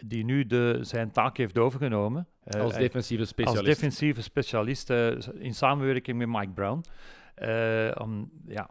die 0.00 0.24
nu 0.24 0.46
de, 0.46 0.78
zijn 0.80 1.10
taak 1.10 1.36
heeft 1.36 1.58
overgenomen. 1.58 2.26
Uh, 2.54 2.60
als 2.60 2.74
defensieve 2.74 3.24
specialist. 3.24 3.66
Als 3.66 3.76
defensieve 3.76 4.22
specialist 4.22 4.90
uh, 4.90 5.10
in 5.38 5.54
samenwerking 5.54 6.18
met 6.18 6.28
Mike 6.28 6.52
Brown. 6.54 6.84
Om, 7.98 8.30
ja, 8.46 8.70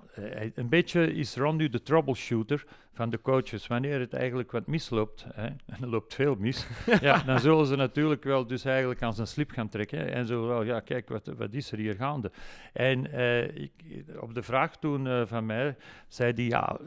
een 0.55 0.69
beetje 0.69 1.13
is 1.13 1.35
Ron 1.35 1.55
nu 1.55 1.69
de 1.69 1.81
troubleshooter 1.81 2.65
van 2.97 3.09
de 3.09 3.21
coaches. 3.21 3.67
Wanneer 3.67 3.99
het 3.99 4.13
eigenlijk 4.13 4.51
wat 4.51 4.67
misloopt, 4.67 5.25
hè, 5.33 5.45
en 5.73 5.81
er 5.81 5.87
loopt 5.87 6.13
veel 6.13 6.35
mis, 6.35 6.67
ja, 7.01 7.23
dan 7.23 7.39
zullen 7.39 7.65
ze 7.65 7.75
natuurlijk 7.75 8.23
wel 8.23 8.47
dus 8.47 8.65
eigenlijk 8.65 9.01
aan 9.01 9.13
zijn 9.13 9.27
slip 9.27 9.51
gaan 9.51 9.69
trekken. 9.69 10.13
En 10.13 10.25
zo 10.25 10.47
wel, 10.47 10.63
ja, 10.63 10.79
kijk, 10.79 11.09
wat, 11.09 11.31
wat 11.37 11.53
is 11.53 11.71
er 11.71 11.77
hier 11.77 11.95
gaande? 11.95 12.31
En 12.73 13.05
uh, 13.05 13.43
ik, 13.43 13.71
op 14.19 14.33
de 14.33 14.43
vraag 14.43 14.77
toen 14.77 15.05
uh, 15.05 15.21
van 15.25 15.45
mij, 15.45 15.75
zei 16.07 16.33
hij, 16.33 16.43
ja, 16.43 16.77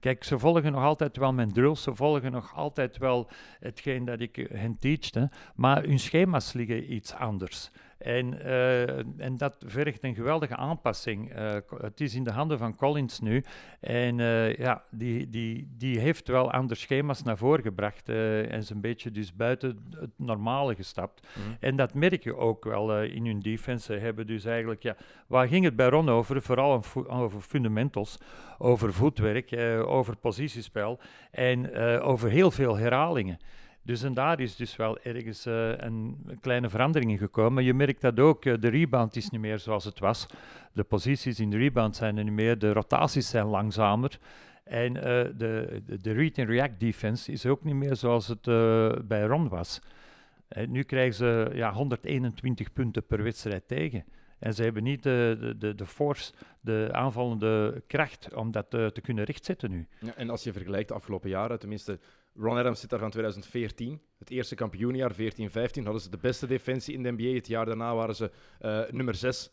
kijk, 0.00 0.24
ze 0.24 0.38
volgen 0.38 0.72
nog 0.72 0.82
altijd 0.82 1.16
wel 1.16 1.32
mijn 1.32 1.52
drills, 1.52 1.82
ze 1.82 1.94
volgen 1.94 2.32
nog 2.32 2.54
altijd 2.54 2.98
wel 2.98 3.30
hetgeen 3.60 4.04
dat 4.04 4.20
ik 4.20 4.48
hen 4.52 4.78
teachte, 4.78 5.30
maar 5.54 5.82
hun 5.82 5.98
schema's 5.98 6.52
liggen 6.52 6.92
iets 6.92 7.14
anders. 7.14 7.70
En, 7.98 8.34
uh, 8.34 8.98
en 8.98 9.36
dat 9.36 9.56
vergt 9.66 10.04
een 10.04 10.14
geweldige 10.14 10.56
aanpassing. 10.56 11.38
Uh, 11.38 11.56
het 11.80 12.00
is 12.00 12.14
in 12.14 12.24
de 12.24 12.30
handen 12.30 12.58
van 12.58 12.74
Collins 12.74 13.20
nu. 13.20 13.44
En 13.80 14.18
uh, 14.18 14.56
ja, 14.56 14.84
die, 14.90 15.28
die, 15.30 15.68
die 15.76 15.98
heeft 15.98 16.28
wel 16.28 16.52
andere 16.52 16.80
schema's 16.80 17.22
naar 17.22 17.36
voren 17.36 17.62
gebracht. 17.62 18.08
en 18.08 18.50
is 18.50 18.70
een 18.70 18.80
beetje 18.80 19.10
dus 19.10 19.34
buiten 19.34 19.88
het 19.90 20.10
normale 20.16 20.74
gestapt. 20.74 21.26
Mm. 21.36 21.56
En 21.60 21.76
dat 21.76 21.94
merk 21.94 22.22
je 22.22 22.36
ook 22.36 22.64
wel 22.64 23.02
in 23.02 23.26
hun 23.26 23.40
defense. 23.40 23.92
Ze 23.92 23.98
hebben 23.98 24.26
dus 24.26 24.44
eigenlijk, 24.44 24.82
ja, 24.82 24.96
waar 25.26 25.48
ging 25.48 25.64
het 25.64 25.76
bij 25.76 25.88
Ron 25.88 26.08
over? 26.08 26.42
Vooral 26.42 26.82
over 27.08 27.40
fundamentals, 27.40 28.18
over 28.58 28.92
voetwerk, 28.92 29.56
over 29.86 30.16
positiespel 30.16 31.00
en 31.30 31.74
over 32.00 32.30
heel 32.30 32.50
veel 32.50 32.76
herhalingen. 32.76 33.38
Dus 33.88 34.02
en 34.02 34.14
daar 34.14 34.40
is 34.40 34.56
dus 34.56 34.76
wel 34.76 34.98
ergens 34.98 35.46
uh, 35.46 35.76
een, 35.76 36.16
kleine 36.40 36.68
verandering 36.68 37.10
in 37.10 37.18
gekomen. 37.18 37.64
Je 37.64 37.74
merkt 37.74 38.00
dat 38.00 38.20
ook, 38.20 38.44
uh, 38.44 38.54
de 38.60 38.68
rebound 38.68 39.16
is 39.16 39.30
niet 39.30 39.40
meer 39.40 39.58
zoals 39.58 39.84
het 39.84 39.98
was. 39.98 40.26
De 40.72 40.84
posities 40.84 41.40
in 41.40 41.50
de 41.50 41.56
rebound 41.56 41.96
zijn 41.96 42.16
er 42.16 42.24
niet 42.24 42.32
meer, 42.32 42.58
de 42.58 42.72
rotaties 42.72 43.28
zijn 43.28 43.46
langzamer. 43.46 44.18
En 44.64 44.96
uh, 44.96 45.02
de, 45.02 45.82
de, 46.00 46.12
read-and-react 46.12 46.80
defense 46.80 47.32
is 47.32 47.46
ook 47.46 47.64
niet 47.64 47.74
meer 47.74 47.96
zoals 47.96 48.28
het 48.28 48.42
bij 49.08 49.22
Ron 49.22 49.48
was. 49.48 49.80
nu 50.66 50.82
krijgen 50.82 51.14
ze 51.14 51.50
ja, 51.54 51.72
121 51.72 52.72
punten 52.72 53.06
per 53.06 53.22
wedstrijd 53.22 53.68
tegen. 53.68 54.04
En 54.38 54.54
ze 54.54 54.62
hebben 54.62 54.82
niet 54.82 55.02
de, 55.02 55.54
de, 55.58 55.74
de 55.74 55.86
force, 55.86 56.32
de 56.60 56.88
aanvallende 56.92 57.82
kracht 57.86 58.34
om 58.34 58.50
dat 58.50 58.70
te 58.70 59.00
kunnen 59.02 59.24
rechtzetten 59.24 59.70
nu. 59.70 59.86
Ja, 60.00 60.14
en 60.16 60.30
als 60.30 60.44
je 60.44 60.52
vergelijkt 60.52 60.88
de 60.88 60.94
afgelopen 60.94 61.30
jaren, 61.30 61.58
tenminste 61.58 61.98
Ron 62.40 62.56
Adams 62.56 62.80
zit 62.80 62.90
daar 62.90 62.98
van 62.98 63.10
2014. 63.10 64.00
Het 64.18 64.30
eerste 64.30 64.54
kampioenjaar, 64.54 65.12
14-15, 65.12 65.16
hadden 65.82 66.00
ze 66.00 66.10
de 66.10 66.18
beste 66.20 66.46
defensie 66.46 66.94
in 66.94 67.02
de 67.02 67.12
NBA. 67.12 67.34
Het 67.34 67.46
jaar 67.46 67.66
daarna 67.66 67.94
waren 67.94 68.14
ze 68.14 68.30
uh, 68.60 68.80
nummer 68.90 69.14
6 69.14 69.50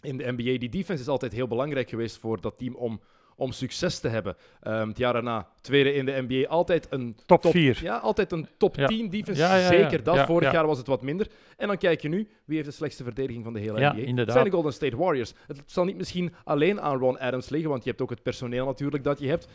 in 0.00 0.16
de 0.16 0.32
NBA. 0.32 0.58
Die 0.58 0.68
defense 0.68 1.02
is 1.02 1.08
altijd 1.08 1.32
heel 1.32 1.46
belangrijk 1.46 1.88
geweest 1.88 2.18
voor 2.18 2.40
dat 2.40 2.58
team 2.58 2.74
om, 2.74 3.00
om 3.36 3.52
succes 3.52 3.98
te 3.98 4.08
hebben. 4.08 4.36
Um, 4.62 4.88
het 4.88 4.98
jaar 4.98 5.12
daarna, 5.12 5.48
tweede 5.60 5.92
in 5.92 6.06
de 6.06 6.24
NBA, 6.28 6.48
altijd 6.48 6.86
een 6.90 7.16
top 7.26 7.46
4. 7.46 7.78
Ja, 7.82 7.96
altijd 7.96 8.32
een 8.32 8.48
top 8.56 8.76
ja. 8.76 8.86
10 8.86 9.10
defense. 9.10 9.40
Ja, 9.40 9.56
ja, 9.56 9.66
Zeker 9.66 10.02
dat. 10.02 10.26
Vorig 10.26 10.52
jaar 10.52 10.66
was 10.66 10.78
het 10.78 10.86
wat 10.86 11.02
minder. 11.02 11.26
En 11.56 11.66
dan 11.66 11.78
kijk 11.78 12.00
je 12.00 12.08
nu, 12.08 12.28
wie 12.44 12.56
heeft 12.56 12.68
de 12.68 12.74
slechtste 12.74 13.04
verdediging 13.04 13.44
van 13.44 13.52
de 13.52 13.60
hele 13.60 13.78
NBA? 13.78 13.92
Inderdaad. 13.92 14.16
Het 14.16 14.32
zijn 14.32 14.44
de 14.44 14.50
Golden 14.50 14.72
State 14.72 14.96
Warriors. 14.96 15.32
Het 15.46 15.62
zal 15.66 15.84
niet 15.84 15.96
misschien 15.96 16.34
alleen 16.44 16.80
aan 16.80 16.98
Ron 16.98 17.18
Adams 17.18 17.48
liggen, 17.48 17.70
want 17.70 17.84
je 17.84 17.90
hebt 17.90 18.02
ook 18.02 18.10
het 18.10 18.22
personeel 18.22 18.66
natuurlijk 18.66 19.04
dat 19.04 19.18
je 19.18 19.28
hebt 19.28 19.48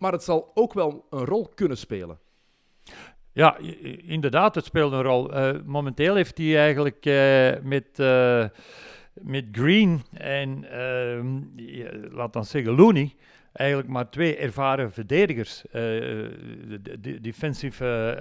maar 0.00 0.12
het 0.12 0.22
zal 0.22 0.50
ook 0.54 0.72
wel 0.72 1.06
een 1.10 1.24
rol 1.24 1.48
kunnen 1.54 1.76
spelen. 1.76 2.18
Ja, 3.32 3.58
inderdaad, 4.02 4.54
het 4.54 4.64
speelt 4.64 4.92
een 4.92 5.02
rol. 5.02 5.34
Uh, 5.34 5.50
momenteel 5.64 6.14
heeft 6.14 6.38
hij 6.38 6.58
eigenlijk 6.58 7.06
uh, 7.06 7.52
met, 7.62 7.88
uh, 7.96 8.44
met 9.12 9.44
Green 9.52 10.02
en, 10.12 10.66
laat 12.12 12.32
dan 12.32 12.44
zeggen, 12.44 12.74
Looney, 12.74 13.14
eigenlijk 13.52 13.88
maar 13.88 14.10
twee 14.10 14.36
ervaren 14.36 14.92
verdedigers, 14.92 15.64
uh, 15.66 15.72
de, 15.72 17.00
de, 17.00 17.20
defensieve, 17.20 18.16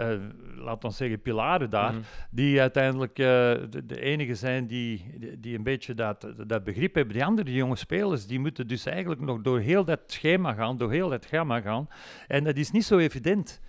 uh, 0.56 0.64
laat 0.64 0.84
ons 0.84 0.98
zeggen, 0.98 1.22
pilaren 1.22 1.70
daar, 1.70 1.94
mm. 1.94 2.02
die 2.32 2.62
uiteindelijk 2.62 3.20
uh, 3.20 3.26
de, 3.26 3.86
de, 3.86 4.02
enige 4.02 4.36
zijn 4.36 4.68
die, 4.68 5.06
die 5.38 5.58
een 5.58 5.64
beetje 5.64 5.94
dat, 5.94 6.28
dat 6.48 6.64
begrip 6.64 6.96
hebben. 6.96 7.14
Die 7.14 7.26
andere 7.26 7.54
jonge 7.54 7.76
spelers, 7.76 8.28
die 8.28 8.40
moeten 8.40 8.68
dus 8.68 8.86
eigenlijk 8.86 9.22
nog 9.22 9.42
door 9.42 9.60
heel 9.60 9.84
dat 9.84 10.00
schema 10.06 10.54
gaan, 10.54 10.78
door 10.78 10.92
heel 10.92 11.10
dat 11.10 11.26
gamma 11.26 11.62
gaan. 11.62 11.88
En 12.28 12.44
dat 12.44 12.58
is 12.58 12.72
niet 12.72 12.86
zo 12.86 12.98
evident. 12.98 13.62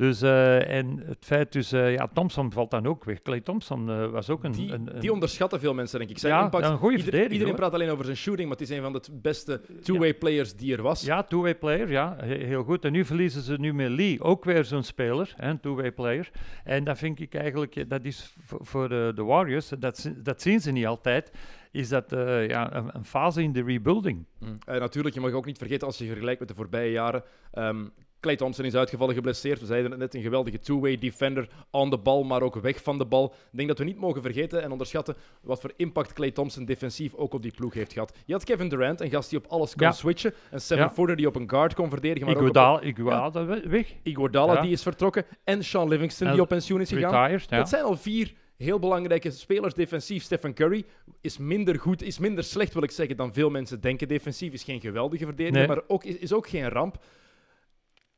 Dus, 0.00 0.22
eh, 0.22 0.68
en 0.78 1.02
het 1.06 1.24
feit 1.24 1.52
dus, 1.52 1.72
eh, 1.72 1.92
ja, 1.94 2.08
Thompson 2.12 2.52
valt 2.52 2.70
dan 2.70 2.86
ook 2.86 3.04
weg. 3.04 3.22
Clay 3.22 3.40
Thompson 3.40 3.90
eh, 3.90 4.06
was 4.10 4.30
ook 4.30 4.44
een... 4.44 4.52
Die, 4.52 4.72
een, 4.72 4.94
een- 4.94 5.00
die 5.00 5.12
onderschatten 5.12 5.60
veel 5.60 5.74
mensen, 5.74 5.98
denk 5.98 6.10
ik. 6.10 6.18
Zijn 6.18 6.32
Ja, 6.34 6.42
impact, 6.44 6.64
een 6.66 6.76
goede 6.76 6.96
ieder- 6.96 7.22
Iedereen 7.22 7.46
hoor. 7.46 7.54
praat 7.54 7.72
alleen 7.72 7.90
over 7.90 8.04
zijn 8.04 8.16
shooting, 8.16 8.48
maar 8.48 8.58
het 8.58 8.68
is 8.70 8.76
een 8.76 8.82
van 8.82 8.92
de 8.92 9.00
beste 9.12 9.60
two-way 9.82 10.14
players 10.14 10.54
die 10.56 10.76
er 10.76 10.82
was. 10.82 11.02
Ja, 11.04 11.22
two-way 11.22 11.54
player, 11.54 11.90
ja, 11.90 12.16
he- 12.20 12.44
heel 12.44 12.62
goed. 12.62 12.84
En 12.84 12.92
nu 12.92 13.04
verliezen 13.04 13.42
ze 13.42 13.54
nu 13.58 13.74
met 13.74 13.88
Lee, 13.90 14.20
ook 14.22 14.44
weer 14.44 14.64
zo'n 14.64 14.82
speler, 14.82 15.32
hè, 15.36 15.48
een 15.50 15.60
two-way 15.60 15.92
player. 15.92 16.30
En 16.64 16.84
dat 16.84 16.98
vind 16.98 17.20
ik 17.20 17.34
eigenlijk, 17.34 17.90
dat 17.90 18.04
is 18.04 18.34
voor, 18.46 18.88
de, 18.88 19.12
de 19.14 19.22
Warriors, 19.24 19.68
dat, 19.78 20.10
dat 20.16 20.42
zien 20.42 20.60
ze 20.60 20.70
niet 20.70 20.86
altijd, 20.86 21.32
is 21.70 21.88
dat 21.88 22.04
ja, 22.48 22.74
een, 22.76 22.90
een 22.92 23.04
fase 23.04 23.42
in 23.42 23.52
de 23.52 23.62
rebuilding. 23.62 24.24
Mm. 24.38 24.58
Natuurlijk, 24.66 25.14
je 25.14 25.20
mag 25.20 25.32
ook 25.32 25.44
niet 25.46 25.58
vergeten 25.58 25.86
als 25.86 25.98
je 25.98 26.06
vergelijkt 26.06 26.40
met 26.40 26.48
de 26.48 26.54
voorbije 26.54 26.90
jaren. 26.90 27.22
ehm 27.52 27.84
Clay 28.20 28.36
Thompson 28.36 28.64
is 28.64 28.74
uitgevallen, 28.74 29.14
geblesseerd. 29.14 29.60
We 29.60 29.66
zeiden 29.66 29.90
het 29.90 30.00
net, 30.00 30.14
een 30.14 30.22
geweldige 30.22 30.58
two-way 30.58 30.98
defender. 30.98 31.48
On 31.70 31.90
de 31.90 31.98
bal, 31.98 32.22
maar 32.22 32.42
ook 32.42 32.54
weg 32.54 32.82
van 32.82 32.98
de 32.98 33.04
bal. 33.06 33.24
Ik 33.50 33.56
denk 33.56 33.68
dat 33.68 33.78
we 33.78 33.84
niet 33.84 33.98
mogen 33.98 34.22
vergeten 34.22 34.62
en 34.62 34.70
onderschatten 34.72 35.16
wat 35.42 35.60
voor 35.60 35.72
impact 35.76 36.12
Clay 36.12 36.30
Thompson 36.30 36.64
defensief 36.64 37.14
ook 37.14 37.34
op 37.34 37.42
die 37.42 37.52
ploeg 37.56 37.74
heeft 37.74 37.92
gehad. 37.92 38.16
Je 38.26 38.32
had 38.32 38.44
Kevin 38.44 38.68
Durant, 38.68 39.00
een 39.00 39.10
gast 39.10 39.30
die 39.30 39.38
op 39.38 39.46
alles 39.46 39.74
kon 39.74 39.86
Ja. 39.86 39.92
switchen. 39.92 40.34
Een 40.50 40.60
seven-footer 40.60 41.16
die 41.16 41.26
op 41.26 41.36
een 41.36 41.50
guard 41.50 41.74
kon 41.74 41.88
verdedigen. 41.90 42.26
Maar 42.26 42.36
ook 42.36 42.42
op- 42.42 42.48
Iguodala, 42.48 42.80
Iguodala 42.82 43.44
we- 43.44 43.68
weg, 43.68 43.94
Iguodala, 44.02 44.52
Ja. 44.52 44.60
die 44.60 44.70
is 44.72 44.82
vertrokken. 44.82 45.24
En 45.44 45.64
Sean 45.64 45.88
Livingston, 45.88 46.26
En 46.26 46.32
die 46.32 46.42
op 46.42 46.48
pensioen 46.48 46.80
is 46.80 46.88
gegaan. 46.90 47.22
retired. 47.26 47.48
Dat 47.50 47.68
zijn 47.68 47.82
al 47.84 47.96
vier 47.96 48.32
heel 48.56 48.78
belangrijke 48.78 49.30
spelers 49.30 49.74
defensief. 49.74 50.22
Stephen 50.22 50.54
Curry 50.54 50.84
is 51.20 51.38
minder 51.38 51.78
goed, 51.78 52.02
is 52.02 52.18
minder 52.18 52.44
slecht, 52.44 52.72
wil 52.74 52.82
ik 52.82 52.90
zeggen, 52.90 53.16
dan 53.16 53.32
veel 53.32 53.50
mensen 53.50 53.80
denken. 53.80 54.08
Defensief 54.08 54.52
is 54.52 54.64
geen 54.64 54.80
geweldige 54.80 55.24
verdediger, 55.24 55.58
Nee. 55.58 55.66
maar 55.66 55.80
ook, 55.86 56.04
is, 56.04 56.16
is 56.16 56.32
ook 56.32 56.48
geen 56.48 56.68
ramp. 56.68 56.98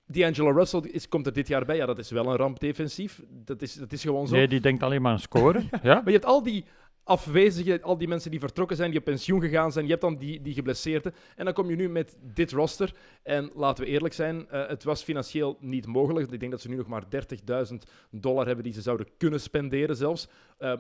D'Angelo 0.07 0.51
Russell 0.51 0.81
is, 0.81 1.09
komt 1.09 1.27
er 1.27 1.33
dit 1.33 1.49
jaar 1.49 1.65
bij. 1.65 1.77
Ja, 1.77 1.87
dat 1.87 1.99
is 1.99 2.11
wel 2.11 2.27
een 2.27 2.37
ramp 2.37 2.61
defensief. 2.61 3.23
Dat 3.29 3.63
is, 3.63 3.75
dat 3.75 3.93
is 3.93 4.03
gewoon 4.03 4.29
zo. 4.29 4.35
Nee, 4.35 4.49
die 4.49 4.61
denkt 4.61 4.83
alleen 4.83 5.03
maar 5.03 5.13
aan 5.13 5.19
scoren. 5.19 5.69
ja? 5.83 5.95
Maar 5.95 6.05
je 6.07 6.13
hebt 6.13 6.25
al 6.25 6.43
die 6.43 6.65
afwezigen, 7.05 7.83
al 7.83 7.99
die 7.99 8.09
mensen 8.09 8.31
die 8.31 8.41
vertrokken 8.41 8.77
zijn, 8.77 8.91
die 8.91 8.99
op 8.99 9.05
pensioen 9.05 9.41
gegaan 9.41 9.73
zijn. 9.73 9.85
Je 9.85 9.91
hebt 9.91 10.03
dan 10.03 10.17
die, 10.17 10.43
die 10.43 10.55
geblesseerden. 10.55 11.15
En 11.37 11.45
dan 11.45 11.55
kom 11.55 11.71
je 11.71 11.77
nu 11.77 11.89
met 11.89 12.17
dit 12.21 12.53
roster. 12.53 12.95
En 13.23 13.51
laten 13.55 13.85
we 13.85 13.91
eerlijk 13.91 14.15
zijn, 14.15 14.49
eh, 14.49 14.69
het 14.69 14.85
was 14.85 15.03
financieel 15.03 15.57
niet 15.61 15.87
mogelijk. 15.87 16.31
Ik 16.33 16.41
denk 16.41 16.53
dat 16.53 16.61
ze 16.61 16.69
nu 16.69 16.77
nog 16.77 16.87
maar 16.87 17.05
30.000 17.09 17.91
dollar 18.11 18.47
hebben 18.47 18.65
die 18.65 18.73
ze 18.73 18.81
zouden 18.83 19.07
kunnen 19.17 19.41
spenderen 19.41 19.97
zelfs. 19.97 20.29
eh, 20.59 20.73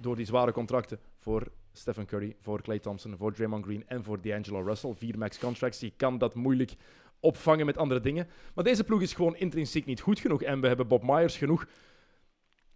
door 0.00 0.16
die 0.16 0.26
zware 0.26 0.52
contracten 0.52 0.98
voor 1.18 1.46
Stephen 1.72 2.06
Curry, 2.06 2.36
voor 2.40 2.62
Klay 2.62 2.78
Thompson, 2.78 3.16
voor 3.16 3.32
Draymond 3.32 3.64
Green 3.64 3.84
en 3.86 4.04
voor 4.04 4.20
D'Angelo 4.20 4.60
Russell. 4.60 4.94
Vier 4.94 5.18
max 5.18 5.38
contracts. 5.38 5.80
Je 5.80 5.92
kan 5.96 6.18
dat 6.18 6.34
moeilijk 6.34 6.74
opvangen 7.20 7.66
met 7.66 7.76
andere 7.76 8.00
dingen. 8.00 8.28
Maar 8.54 8.64
deze 8.64 8.84
ploeg 8.84 9.02
is 9.02 9.12
gewoon 9.12 9.36
intrinsiek 9.36 9.86
niet 9.86 10.00
goed 10.00 10.20
genoeg. 10.20 10.42
En 10.42 10.60
we 10.60 10.66
hebben 10.66 10.88
Bob 10.88 11.02
Myers 11.02 11.36
genoeg 11.36 11.66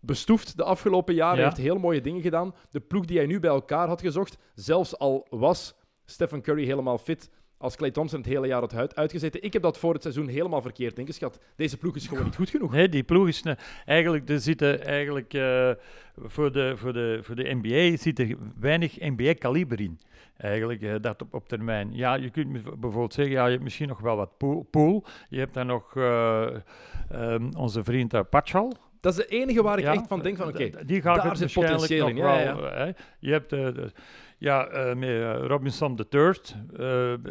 bestoefd 0.00 0.56
de 0.56 0.64
afgelopen 0.64 1.14
jaren. 1.14 1.38
Ja. 1.38 1.44
heeft 1.44 1.56
heel 1.56 1.78
mooie 1.78 2.00
dingen 2.00 2.22
gedaan. 2.22 2.54
De 2.70 2.80
ploeg 2.80 3.04
die 3.04 3.16
hij 3.16 3.26
nu 3.26 3.40
bij 3.40 3.50
elkaar 3.50 3.88
had 3.88 4.00
gezocht, 4.00 4.38
zelfs 4.54 4.98
al 4.98 5.26
was 5.30 5.74
Stephen 6.04 6.42
Curry 6.42 6.64
helemaal 6.64 6.98
fit, 6.98 7.30
als 7.60 7.76
Clay 7.76 7.90
Thompson 7.90 8.18
het 8.18 8.28
hele 8.28 8.46
jaar 8.46 8.60
had 8.60 8.74
uit- 8.74 8.96
uitgezeten. 8.96 9.42
Ik 9.42 9.52
heb 9.52 9.62
dat 9.62 9.78
voor 9.78 9.92
het 9.92 10.02
seizoen 10.02 10.28
helemaal 10.28 10.62
verkeerd 10.62 10.98
ingeschat. 10.98 11.38
Deze 11.56 11.76
ploeg 11.76 11.96
is 11.96 12.06
gewoon 12.06 12.24
niet 12.24 12.36
goed 12.36 12.50
genoeg. 12.50 12.72
Nee, 12.72 12.88
die 12.88 13.02
ploeg 13.02 13.28
is... 13.28 13.42
ne- 13.42 13.56
eigenlijk, 13.84 14.28
er 14.28 14.40
zitten 14.40 14.84
eigenlijk... 14.84 15.34
eh, 15.34 15.70
voor, 16.16 16.52
de, 16.52 16.72
voor, 16.76 16.92
de, 16.92 17.18
voor 17.22 17.34
de 17.34 17.58
NBA 17.62 17.96
zit 17.96 18.18
er 18.18 18.36
weinig 18.60 18.98
NBA-kaliber 19.00 19.80
in. 19.80 20.00
Eigenlijk, 20.36 20.82
eh, 20.82 20.94
dat 21.00 21.22
op, 21.22 21.34
op 21.34 21.48
termijn. 21.48 21.90
Ja, 21.92 22.14
je 22.14 22.30
kunt 22.30 22.52
bijvoorbeeld 22.80 23.14
zeggen, 23.14 23.34
ja, 23.34 23.44
je 23.44 23.50
hebt 23.50 23.62
misschien 23.62 23.88
nog 23.88 24.00
wel 24.00 24.16
wat 24.16 24.36
pool. 24.38 24.66
pool. 24.70 25.04
Je 25.28 25.38
hebt 25.38 25.54
dan 25.54 25.66
nog 25.66 25.96
eh, 25.96 26.46
ehm, 27.10 27.48
onze 27.56 27.84
vriend 27.84 28.14
uh, 28.14 28.20
Patchal. 28.30 28.72
Dat 29.00 29.12
is 29.18 29.18
de 29.18 29.26
enige 29.26 29.62
waar 29.62 29.78
ik 29.78 29.84
Ja, 29.84 29.92
echt 29.92 30.06
van 30.06 30.22
denk 30.22 30.36
van, 30.36 30.48
oké, 30.48 30.70
die 30.86 31.00
gaat 31.02 31.16
daar 31.16 31.28
het 31.30 31.38
zit 31.38 31.52
potentieel 31.52 32.08
in, 32.08 32.16
ja, 32.16 32.40
ja, 32.40 32.56
wel, 32.56 32.70
hè. 32.70 32.90
Je 33.18 33.30
hebt 33.32 33.52
eh, 33.52 33.64
de, 33.64 33.92
ja, 34.40 34.66
eh, 34.66 34.94
met 34.94 35.46
Robinson 35.46 35.98
III, 36.10 36.32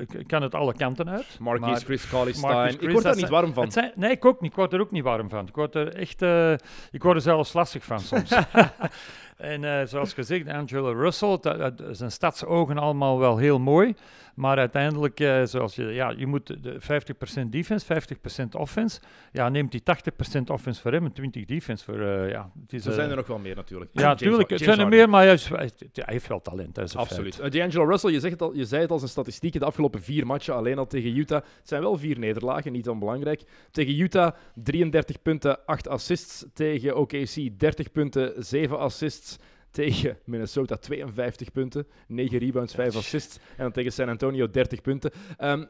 k- 0.06 0.28
kan 0.28 0.42
het 0.42 0.56
alle 0.56 0.74
kanten 0.74 1.10
uit. 1.10 1.38
Marquise 1.40 1.70
maar- 1.70 1.80
Chris, 1.80 2.10
Carly 2.10 2.34
Marcus 2.42 2.74
Stein. 2.74 2.74
Ik 2.88 2.92
word 2.92 3.04
daar 3.04 3.16
niet 3.16 3.30
warm 3.30 3.54
van. 3.54 3.72
Zijn, 3.72 3.92
nee, 3.96 4.12
ik 4.12 4.26
ook 4.26 4.42
niet. 4.42 4.50
Ik 4.52 4.56
word 4.58 4.74
er 4.74 4.80
ook 4.80 4.92
niet 4.92 5.04
warm 5.04 5.30
van. 5.30 5.48
Ik 5.48 5.56
word 5.56 5.76
er 5.76 5.94
echt, 5.96 6.22
eh, 6.22 6.52
ik 6.92 7.04
word 7.04 7.16
er 7.16 7.22
zelfs 7.22 7.54
lastig 7.54 7.84
van 7.84 8.00
soms. 8.00 8.32
en 9.38 9.64
eh, 9.64 9.86
zoals 9.88 10.14
gezegd, 10.14 10.48
Angelo 10.48 10.92
Russell, 10.92 11.38
dat, 11.42 11.58
dat- 11.60 11.82
zijn 11.92 12.12
stadsogen 12.12 12.78
allemaal 12.78 13.20
wel 13.20 13.38
heel 13.38 13.60
mooi. 13.60 13.94
Maar 14.36 14.58
uiteindelijk, 14.58 15.20
eh, 15.20 15.44
zoals 15.44 15.76
je, 15.76 15.84
ja, 15.84 16.14
je 16.18 16.28
moet 16.28 16.64
de 16.64 16.76
50% 16.80 17.52
defense, 17.52 17.86
50% 17.86 18.56
offense. 18.56 19.00
Ja, 19.32 19.50
neemt 19.50 19.72
die 19.72 19.82
80% 19.84 20.50
offense 20.50 20.82
voor 20.82 20.92
hem 20.92 21.06
en 21.06 21.14
20 21.14 21.46
defense 21.46 21.84
voor, 21.84 22.00
eh, 22.00 22.30
ja. 22.30 22.52
Het 22.62 22.74
is, 22.74 22.84
Er 22.84 22.90
eh, 22.90 22.96
zijn 22.96 23.10
er 23.10 23.16
nog 23.16 23.28
wel 23.28 23.40
meer 23.40 23.56
natuurlijk. 23.56 23.92
ja, 23.94 24.08
natuurlijk. 24.08 24.50
Het 24.50 24.60
zijn 24.60 24.80
er 24.80 24.88
meer, 24.88 25.10
maar 25.10 25.26
hij, 25.26 25.72
heeft 25.94 26.28
wel 26.28 26.42
talent. 26.42 26.78
Een 26.78 26.90
Absoluut. 26.96 27.40
Uh, 27.40 27.50
D'Angelo 27.50 27.86
Russell, 27.86 28.12
je, 28.12 28.20
zegt 28.20 28.34
het 28.34 28.42
al, 28.42 28.56
je 28.56 28.66
zei 28.66 28.82
het 28.82 28.92
al 28.92 28.98
zijn 28.98 29.12
statistieken 29.12 29.60
de 29.60 29.66
afgelopen 29.66 30.02
vier 30.02 30.26
matchen 30.26 30.56
alleen 30.56 30.78
al 30.78 30.88
tegen 30.88 31.18
Utah. 31.18 31.42
Het 31.42 31.68
zijn 31.68 31.82
wel 31.82 31.98
vier 31.98 32.20
nederlagen, 32.20 32.72
niet 32.72 32.90
onbelangrijk. 32.90 33.44
Tegen 33.72 34.00
Utah 34.00 34.36
33 34.56 35.22
punten, 35.22 35.66
8 35.66 35.88
assists. 35.88 36.46
Tegen 36.54 36.98
OKC 36.98 37.60
30 37.60 37.92
punten, 37.92 38.34
7 38.38 38.80
assists. 38.80 39.38
Tegen 39.72 40.18
Minnesota 40.26 40.76
52 40.76 41.52
punten, 41.52 41.88
9 42.08 42.38
rebounds, 42.38 42.74
5 42.74 42.96
assists. 42.96 43.38
En 43.38 43.64
dan 43.64 43.72
tegen 43.72 43.92
San 43.92 44.10
Antonio 44.10 44.50
30 44.50 44.82
punten. 44.82 45.12
Ehm, 45.38 45.66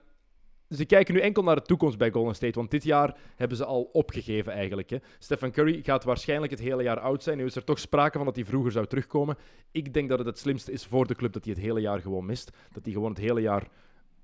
ze 0.70 0.86
kijken 0.86 1.14
nu 1.14 1.20
enkel 1.20 1.44
naar 1.44 1.56
de 1.56 1.62
toekomst 1.62 1.98
bij 1.98 2.12
Golden 2.12 2.36
State, 2.36 2.60
want 2.60 2.72
dit 2.72 2.84
jaar 2.84 3.18
hebben 3.36 3.58
ze 3.58 3.66
al 3.66 3.90
opgegeven 3.94 4.54
eigenlijk. 4.54 4.90
Hè. 4.90 4.98
Stephen 5.20 5.52
Curry 5.52 5.80
gaat 5.84 6.04
waarschijnlijk 6.04 6.52
het 6.52 6.60
hele 6.60 6.84
jaar 6.84 7.00
oud 7.00 7.24
zijn. 7.24 7.38
Nu 7.38 7.46
is 7.46 7.56
er 7.56 7.64
toch 7.64 7.80
sprake 7.80 8.18
van 8.18 8.26
dat 8.26 8.36
hij 8.36 8.46
vroeger 8.46 8.72
zou 8.72 8.86
terugkomen. 8.86 9.38
Ik 9.72 9.94
denk 9.94 10.10
dat 10.10 10.18
het 10.18 10.28
het 10.28 10.40
slimste 10.40 10.72
is 10.72 10.86
voor 10.86 11.08
de 11.08 11.16
club 11.16 11.34
dat 11.34 11.44
hij 11.46 11.54
het 11.54 11.64
hele 11.64 11.80
jaar 11.80 12.00
gewoon 12.00 12.26
mist. 12.26 12.52
Dat 12.72 12.84
hij 12.84 12.94
gewoon 12.94 13.10
het 13.10 13.20
hele 13.20 13.42
jaar 13.42 13.68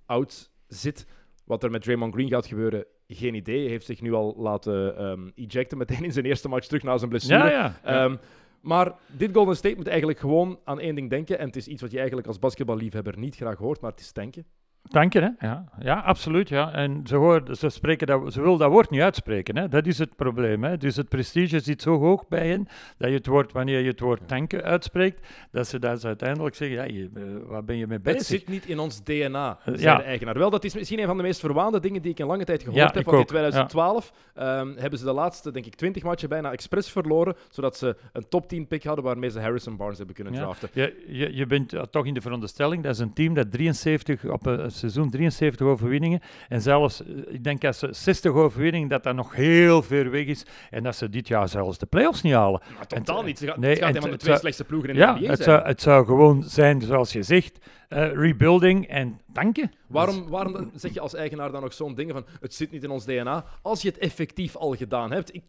oud 0.05 0.51
zit. 0.67 1.05
Wat 1.43 1.63
er 1.63 1.71
met 1.71 1.81
Draymond 1.81 2.13
Green 2.13 2.29
gaat 2.29 2.45
gebeuren, 2.45 2.85
geen 3.07 3.33
idee. 3.33 3.61
Hij 3.61 3.69
heeft 3.69 3.85
zich 3.85 4.01
nu 4.01 4.13
al 4.13 4.35
laten 4.37 4.97
ehm, 4.97 5.29
ejecten 5.35 5.77
meteen 5.77 6.03
in 6.03 6.11
zijn 6.11 6.25
eerste 6.25 6.49
match 6.49 6.67
terug 6.67 6.83
na 6.83 6.97
zijn 6.97 7.09
blessure. 7.09 7.49
Ja, 7.49 7.49
ja. 7.49 7.79
ja. 7.83 8.19
Maar 8.65 8.95
dit 9.07 9.33
Golden 9.33 9.55
State 9.55 9.75
moet 9.75 9.87
eigenlijk 9.87 10.19
gewoon 10.19 10.59
aan 10.63 10.79
één 10.79 10.95
ding 10.95 11.09
denken. 11.09 11.39
En 11.39 11.45
het 11.45 11.55
is 11.55 11.67
iets 11.67 11.81
wat 11.81 11.91
je 11.91 11.97
eigenlijk 11.97 12.27
als 12.27 12.39
basketballiefhebber 12.39 13.17
niet 13.17 13.35
graag 13.35 13.57
hoort, 13.57 13.81
maar 13.81 13.91
het 13.91 13.99
is 13.99 14.11
tanken. 14.11 14.45
Dank 14.89 15.13
je, 15.13 15.21
hè. 15.21 15.47
Ja, 15.47 15.65
ja 15.79 15.99
absoluut. 15.99 16.49
Ja. 16.49 16.71
En 16.73 17.01
ze, 17.03 17.15
hoort, 17.15 17.57
ze, 17.57 17.69
spreken 17.69 18.07
dat, 18.07 18.33
ze 18.33 18.41
wil 18.41 18.57
dat 18.57 18.69
woord 18.69 18.89
niet 18.89 19.01
uitspreken. 19.01 19.57
Hè. 19.57 19.67
Dat 19.67 19.85
is 19.85 19.97
het 19.97 20.15
probleem. 20.15 20.63
Hè. 20.63 20.77
Dus 20.77 20.95
het 20.95 21.09
prestige 21.09 21.59
zit 21.59 21.81
zo 21.81 21.99
hoog 21.99 22.27
bij 22.27 22.47
hen, 22.47 22.67
dat 22.97 23.09
je 23.09 23.15
het 23.15 23.25
woord, 23.25 23.51
wanneer 23.51 23.79
je 23.79 23.87
het 23.87 23.99
woord 23.99 24.27
tanken 24.27 24.63
uitspreekt, 24.63 25.27
dat 25.51 25.67
ze, 25.67 25.79
dat 25.79 26.01
ze 26.01 26.07
uiteindelijk 26.07 26.55
zeggen, 26.55 26.77
ja, 26.77 26.83
je, 26.83 27.09
eh, 27.15 27.21
waar 27.47 27.63
ben 27.63 27.77
je 27.77 27.87
mee 27.87 27.99
bezig? 27.99 28.17
Het 28.17 28.27
zit 28.27 28.47
niet 28.47 28.65
in 28.65 28.79
ons 28.79 29.03
DNA, 29.03 29.57
zei 29.65 29.81
ja. 29.81 29.95
de 29.97 30.03
eigenaar. 30.03 30.37
Wel, 30.37 30.49
dat 30.49 30.63
is 30.63 30.75
misschien 30.75 30.99
een 30.99 31.05
van 31.05 31.17
de 31.17 31.23
meest 31.23 31.39
verwaande 31.39 31.79
dingen 31.79 32.01
die 32.01 32.11
ik 32.11 32.19
in 32.19 32.25
lange 32.25 32.45
tijd 32.45 32.59
gehoord 32.63 32.77
Ja, 32.79 32.85
heb. 32.85 32.93
Want 32.93 33.07
in 33.07 33.13
ook, 33.13 33.19
ja. 33.19 33.27
2012 33.27 34.11
ehm, 34.33 34.73
hebben 34.77 34.99
ze 34.99 35.05
de 35.05 35.13
laatste, 35.13 35.51
denk 35.51 35.65
ik, 35.65 35.75
20 35.75 36.03
matchen 36.03 36.29
bijna 36.29 36.51
expres 36.51 36.89
verloren, 36.91 37.35
zodat 37.49 37.77
ze 37.77 37.95
een 38.13 38.27
top 38.29 38.47
10 38.47 38.67
pick 38.67 38.83
hadden 38.83 39.03
waarmee 39.05 39.29
ze 39.29 39.39
Harrison 39.39 39.77
Barnes 39.77 39.97
hebben 39.97 40.15
kunnen 40.15 40.33
Ja. 40.33 40.39
draften. 40.41 40.69
Je, 40.73 41.03
je, 41.07 41.35
je 41.35 41.45
bent 41.45 41.73
uh, 41.73 41.81
toch 41.81 42.05
in 42.05 42.13
de 42.13 42.21
veronderstelling, 42.21 42.83
dat 42.83 42.93
is 42.93 42.99
een 42.99 43.13
team 43.13 43.33
dat 43.33 43.51
73, 43.51 44.25
op 44.25 44.45
een 44.45 44.71
seizoen 44.75 45.09
73 45.09 45.67
overwinningen, 45.67 46.19
en 46.49 46.61
zelfs, 46.61 47.03
eh, 47.05 47.07
ik 47.27 47.43
denk 47.43 47.63
als 47.65 47.79
ze 47.79 47.87
60 47.91 48.31
overwinningen, 48.31 48.87
dat 48.87 49.03
dat 49.03 49.15
nog 49.15 49.35
heel 49.35 49.81
ver 49.81 50.11
weg 50.11 50.25
is, 50.25 50.45
en 50.69 50.83
dat 50.83 50.95
ze 50.95 51.09
dit 51.09 51.27
jaar 51.27 51.49
zelfs 51.49 51.77
de 51.77 51.85
playoffs 51.85 52.21
niet 52.21 52.33
halen. 52.33 52.61
Maar 52.75 52.87
totaal 52.87 53.19
En- 53.19 53.25
niet. 53.25 53.37
Ze 53.39 53.47
gaat, 53.47 53.57
nee, 53.57 53.69
het 53.69 53.79
gaat 53.79 53.89
en 53.89 53.95
een 53.95 54.01
van 54.01 54.11
de 54.11 54.17
twee 54.17 54.27
zou- 54.29 54.39
slechtste 54.39 54.63
ploegen 54.63 54.89
in 54.89 54.95
Ja, 54.95 55.13
de 55.13 55.19
NBA 55.19 55.29
het 55.29 55.43
zou, 55.43 55.65
het 55.65 55.81
zou 55.81 56.05
gewoon 56.05 56.43
zijn, 56.43 56.81
zoals 56.81 57.11
je 57.13 57.23
zegt, 57.23 57.57
eh, 57.89 58.11
rebuilding 58.13 58.87
en 58.87 59.19
danken. 59.33 59.71
Waarom, 59.87 60.29
waarom 60.29 60.71
zeg 60.75 60.93
je 60.93 60.99
als 60.99 61.13
eigenaar 61.15 61.51
dan 61.51 61.61
nog 61.61 61.73
zo'n 61.73 61.95
dingen 61.95 62.13
van 62.13 62.25
het 62.41 62.53
zit 62.53 62.71
niet 62.71 62.83
in 62.83 62.89
ons 62.89 63.05
DNA, 63.05 63.45
als 63.61 63.81
je 63.81 63.87
het 63.87 63.97
effectief 63.97 64.55
al 64.55 64.75
gedaan 64.75 65.11
hebt? 65.11 65.33
Ik, 65.33 65.43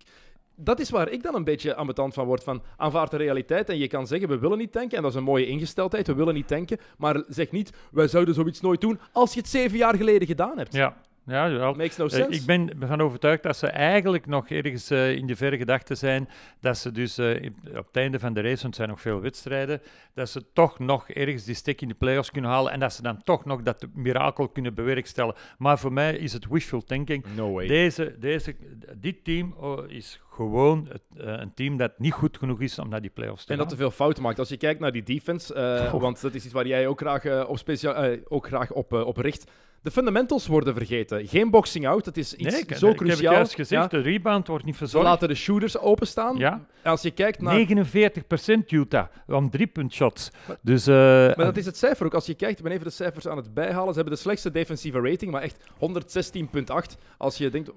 dat 0.57 0.81
is 0.81 0.91
waar 0.91 1.09
ik 1.09 1.23
dan 1.23 1.35
een 1.35 1.45
beetje 1.45 1.75
ambetant 1.75 2.15
van 2.15 2.27
word. 2.27 2.45
Van 2.45 2.63
aanvaard 2.77 3.11
de 3.11 3.17
realiteit 3.17 3.69
en 3.69 3.79
je 3.79 3.89
kan 3.89 4.07
zeggen 4.07 4.29
we 4.29 4.39
willen 4.39 4.59
niet 4.59 4.73
tanken 4.73 4.97
en 4.97 5.03
dat 5.03 5.13
is 5.13 5.19
een 5.19 5.25
mooie 5.25 5.47
ingesteldheid, 5.47 6.07
we 6.07 6.15
willen 6.15 6.35
niet 6.35 6.49
tanken, 6.49 6.79
maar 6.99 7.25
zeg 7.29 7.51
niet 7.51 7.73
wij 7.91 8.09
zouden 8.09 8.35
zoiets 8.35 8.61
nooit 8.61 8.81
doen 8.81 9.01
als 9.13 9.35
je 9.35 9.41
het 9.41 9.49
zeven 9.49 9.79
jaar 9.79 9.97
geleden 9.97 10.27
gedaan 10.27 10.59
hebt. 10.59 10.73
Ja, 10.73 10.97
ja 11.27 11.51
wel. 11.51 11.75
Makes 11.75 11.97
no 11.97 12.05
Eh, 12.05 12.11
sense. 12.11 12.31
ik 12.41 12.47
ben 12.47 12.81
ervan 12.81 13.01
overtuigd 13.01 13.43
dat 13.43 13.57
ze 13.57 13.67
eigenlijk 13.67 14.27
nog 14.27 14.49
ergens 14.49 14.91
eh, 14.91 15.11
in 15.15 15.27
de 15.27 15.37
verre 15.37 15.57
gedachten 15.57 15.97
zijn 15.97 16.29
dat 16.61 16.79
ze 16.79 16.93
dus 16.93 17.19
eh, 17.19 17.51
op 17.77 17.87
het 17.87 17.97
einde 17.97 18.19
van 18.19 18.33
de 18.35 18.41
race, 18.41 18.53
want 18.63 18.65
het 18.65 18.75
zijn 18.75 18.89
nog 18.89 19.01
veel 19.01 19.21
wedstrijden, 19.21 19.81
dat 20.15 20.29
ze 20.29 20.45
toch 20.53 20.79
nog 20.79 21.09
ergens 21.11 21.45
die 21.45 21.55
stick 21.55 21.81
in 21.81 21.89
de 21.89 21.95
playoffs 21.95 22.31
kunnen 22.31 22.51
halen 22.51 22.73
en 22.73 22.81
dat 22.81 22.93
ze 22.93 23.03
dan 23.03 23.23
toch 23.23 23.45
nog 23.45 23.63
dat 23.63 23.87
mirakel 23.95 24.49
kunnen 24.49 24.75
bewerkstelligen. 24.75 25.41
Maar 25.59 25.79
voor 25.79 25.93
mij 25.93 26.17
is 26.17 26.33
het 26.33 26.47
wishful 26.49 26.83
thinking. 26.83 27.25
No 27.37 27.53
way. 27.53 27.67
Deze, 27.67 28.17
deze, 28.19 28.57
dit 28.97 29.25
team 29.25 29.55
oh, 29.57 29.91
is 29.91 30.21
gewoon 30.31 30.89
het, 30.93 31.03
een 31.15 31.55
team 31.55 31.77
dat 31.77 31.99
niet 31.99 32.13
goed 32.13 32.39
genoeg 32.39 32.61
is 32.61 32.79
om 32.79 32.89
naar 32.89 33.01
die 33.01 33.11
playoffs 33.11 33.45
te 33.45 33.53
En 33.53 33.59
dat 33.59 33.69
te 33.69 33.75
gaan. 33.77 33.85
veel 33.85 33.95
fouten 33.97 34.23
maakt. 34.23 34.39
Als 34.39 34.49
je 34.49 34.57
kijkt 34.57 34.81
naar 34.81 34.93
die 34.93 35.03
defense, 35.03 35.55
Oh. 35.55 36.01
want 36.01 36.21
dat 36.21 36.35
is 36.35 36.45
iets 36.45 36.53
waar 36.55 36.67
jij 36.67 36.87
ook 36.87 37.01
graag, 37.01 37.47
op, 37.47 37.59
specia- 37.59 37.95
eh, 37.95 38.21
ook 38.29 38.47
graag 38.47 38.73
op, 38.73 38.93
op 38.93 39.17
richt. 39.17 39.51
De 39.87 39.93
fundamentals 39.93 40.47
worden 40.47 40.75
vergeten. 40.75 41.27
Geen 41.27 41.51
boxing 41.51 41.87
out, 41.87 42.05
dat 42.05 42.17
is 42.17 42.35
iets 42.35 42.53
Nee, 42.53 42.61
ik, 42.63 42.69
zo 42.69 42.75
ik 42.75 42.81
heb 42.81 42.91
het 42.91 42.97
cruciaal. 43.09 43.35
juist 43.35 43.55
gezegd, 43.55 43.83
Ja, 43.91 43.99
de 43.99 44.05
rebound 44.05 44.47
wordt 44.47 44.65
niet 44.65 44.75
ze 44.75 44.79
verzorgd. 44.81 45.07
laten 45.07 45.29
de 45.29 45.35
shooters 45.35 45.79
openstaan. 45.79 46.37
Ja. 46.37 46.67
Als 46.85 47.03
je 47.03 47.11
kijkt 47.11 47.41
naar 47.41 47.55
49% 47.55 48.71
Utah 48.73 49.07
om 49.27 49.51
drie 49.51 49.71
shots. 49.89 50.31
Maar- 50.49 50.57
Dus, 50.63 50.87
eh, 50.87 50.95
Maar 50.97 51.35
dat 51.37 51.57
is 51.57 51.67
het 51.67 51.77
cijfer 51.77 52.07
ook. 52.07 52.15
Als 52.15 52.27
je 52.27 52.35
kijkt, 52.35 52.59
ik 52.59 52.65
ben 52.65 52.73
even 52.73 52.85
de 52.85 52.91
cijfers 52.93 53.29
aan 53.29 53.37
het 53.37 53.55
bijhalen. 53.55 53.89
Ze 53.89 53.95
hebben 53.95 54.15
de 54.15 54.21
slechtste 54.21 54.51
defensieve 54.51 55.01
rating, 55.01 55.31
maar 55.33 55.43
echt 55.43 55.65
116,8. 55.79 56.97
Als 57.19 57.37
je 57.39 57.51
denkt, 57.51 57.69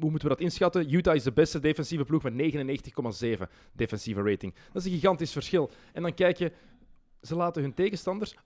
hoe 0.00 0.10
moeten 0.10 0.28
we 0.28 0.34
dat 0.34 0.40
inschatten? 0.40 0.94
Utah 0.94 1.14
is 1.14 1.22
de 1.22 1.32
beste 1.32 1.60
defensieve 1.60 2.04
ploeg 2.04 2.22
met 2.22 2.34
99,7 2.34 3.48
defensieve 3.72 4.22
rating. 4.22 4.54
Dat 4.72 4.84
is 4.84 4.92
een 4.92 4.98
gigantisch 4.98 5.32
verschil. 5.32 5.70
En 5.92 6.02
dan 6.02 6.14
kijk 6.14 6.36
je, 6.36 6.52
ze 7.22 7.36
laten 7.36 7.62
hun 7.62 7.74
tegenstanders 7.74 8.34
48,8% 8.34 8.40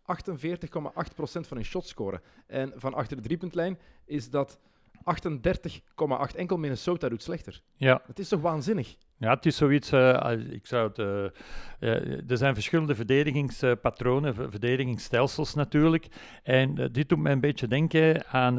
van 1.22 1.56
hun 1.56 1.64
shots 1.64 1.88
scoren. 1.88 2.20
En 2.46 2.72
van 2.76 2.94
achter 2.94 3.16
de 3.16 3.22
driepuntlijn 3.22 3.78
is 4.04 4.30
dat 4.30 4.58
38,8. 4.98 6.36
Enkel 6.36 6.56
Minnesota 6.56 7.08
doet 7.08 7.22
slechter. 7.22 7.60
ja. 7.76 8.02
Het 8.06 8.18
is 8.18 8.28
toch 8.28 8.40
waanzinnig? 8.40 8.96
ja, 9.18 9.34
het 9.34 9.46
is 9.46 9.56
zoiets. 9.56 9.92
eh, 9.92 10.32
ik 10.50 10.66
zou 10.66 10.88
het, 10.88 10.98
eh, 10.98 11.24
eh, 11.80 12.30
er 12.30 12.36
zijn 12.36 12.54
verschillende 12.54 12.94
verdedigingspatronen, 12.94 14.34
ver- 14.34 14.50
verdedigingsstelsels 14.50 15.54
natuurlijk. 15.54 16.06
En 16.42 16.74
dit 16.92 17.08
doet 17.08 17.18
mij 17.18 17.32
een 17.32 17.40
beetje 17.40 17.68
denken 17.68 18.26
aan. 18.26 18.58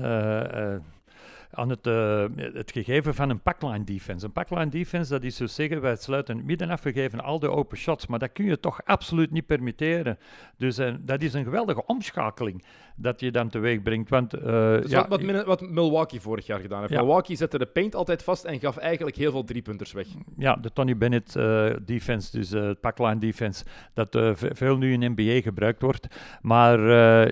Aan 1.52 1.70
het, 1.70 1.88
eh, 1.88 2.26
het 2.36 2.72
gegeven 2.72 3.16
van 3.16 3.30
een 3.30 3.42
packline 3.42 3.84
defense. 3.84 4.26
Een 4.26 4.32
packline 4.32 4.70
defense, 4.70 5.12
dat 5.12 5.24
is 5.24 5.36
dus 5.36 5.56
zeggen, 5.56 5.82
wij 5.82 5.96
sluiten 5.96 6.38
het 6.38 6.46
midden 6.46 6.70
af, 6.70 6.84
we 6.84 6.94
geven 6.94 7.24
al 7.24 7.40
de 7.40 7.50
open 7.50 7.78
shots, 7.78 8.08
maar 8.08 8.20
dat 8.20 8.32
kun 8.32 8.46
je 8.46 8.60
toch 8.60 8.82
absoluut 8.86 9.32
niet 9.32 9.46
permitteren. 9.46 10.18
Dus 10.58 10.78
eh, 10.78 10.94
dat 11.00 11.22
is 11.22 11.34
een 11.34 11.44
geweldige 11.44 11.86
omschakeling 11.86 12.64
dat 12.96 13.20
je 13.20 13.32
dan 13.32 13.50
teweeg 13.50 13.82
brengt. 13.82 14.10
Want, 14.10 14.34
is 14.34 14.92
ja, 14.92 15.08
wat, 15.08 15.22
wat, 15.24 15.46
wat 15.46 15.62
Milwaukee 15.70 16.22
vorig 16.22 16.46
jaar 16.46 16.60
gedaan 16.60 16.80
heeft. 16.80 16.92
Ja. 16.94 17.00
Milwaukee 17.00 17.36
zette 17.36 17.58
de 17.58 17.66
paint 17.66 17.96
altijd 17.96 18.24
vast 18.24 18.44
en 18.44 18.60
gaf 18.60 18.78
eigenlijk 18.78 19.16
heel 19.16 19.32
veel 19.32 19.44
driepunters 19.44 19.92
weg. 19.92 20.08
Ja, 20.38 20.56
de 20.56 20.74
Tony 20.74 20.98
Bennett 20.98 21.36
eh, 21.36 21.70
defense, 21.86 22.38
dus 22.38 22.52
eh, 22.52 22.64
het 22.64 22.80
packline 22.80 23.18
defense, 23.18 23.64
dat 23.94 24.08
ve- 24.12 24.56
veel 24.56 24.78
nu 24.78 24.94
in 24.94 25.12
NBA 25.16 25.42
gebruikt 25.42 25.82
wordt. 25.82 26.08
Maar 26.42 26.80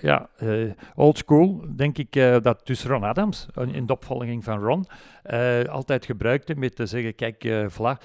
ja, 0.05 0.29
old 0.95 1.17
school, 1.17 1.65
denk 1.75 1.97
ik 1.97 2.13
dat 2.43 2.61
dus 2.63 2.85
Ron 2.85 3.03
Adams, 3.03 3.47
in 3.71 3.85
de 3.85 3.93
opvolging 3.93 4.43
van 4.43 4.59
Ron, 4.59 4.85
altijd 5.69 6.05
gebruikte 6.05 6.55
met 6.55 6.75
te 6.75 6.85
zeggen, 6.85 7.15
kijk 7.15 7.65
Vla, 7.67 7.99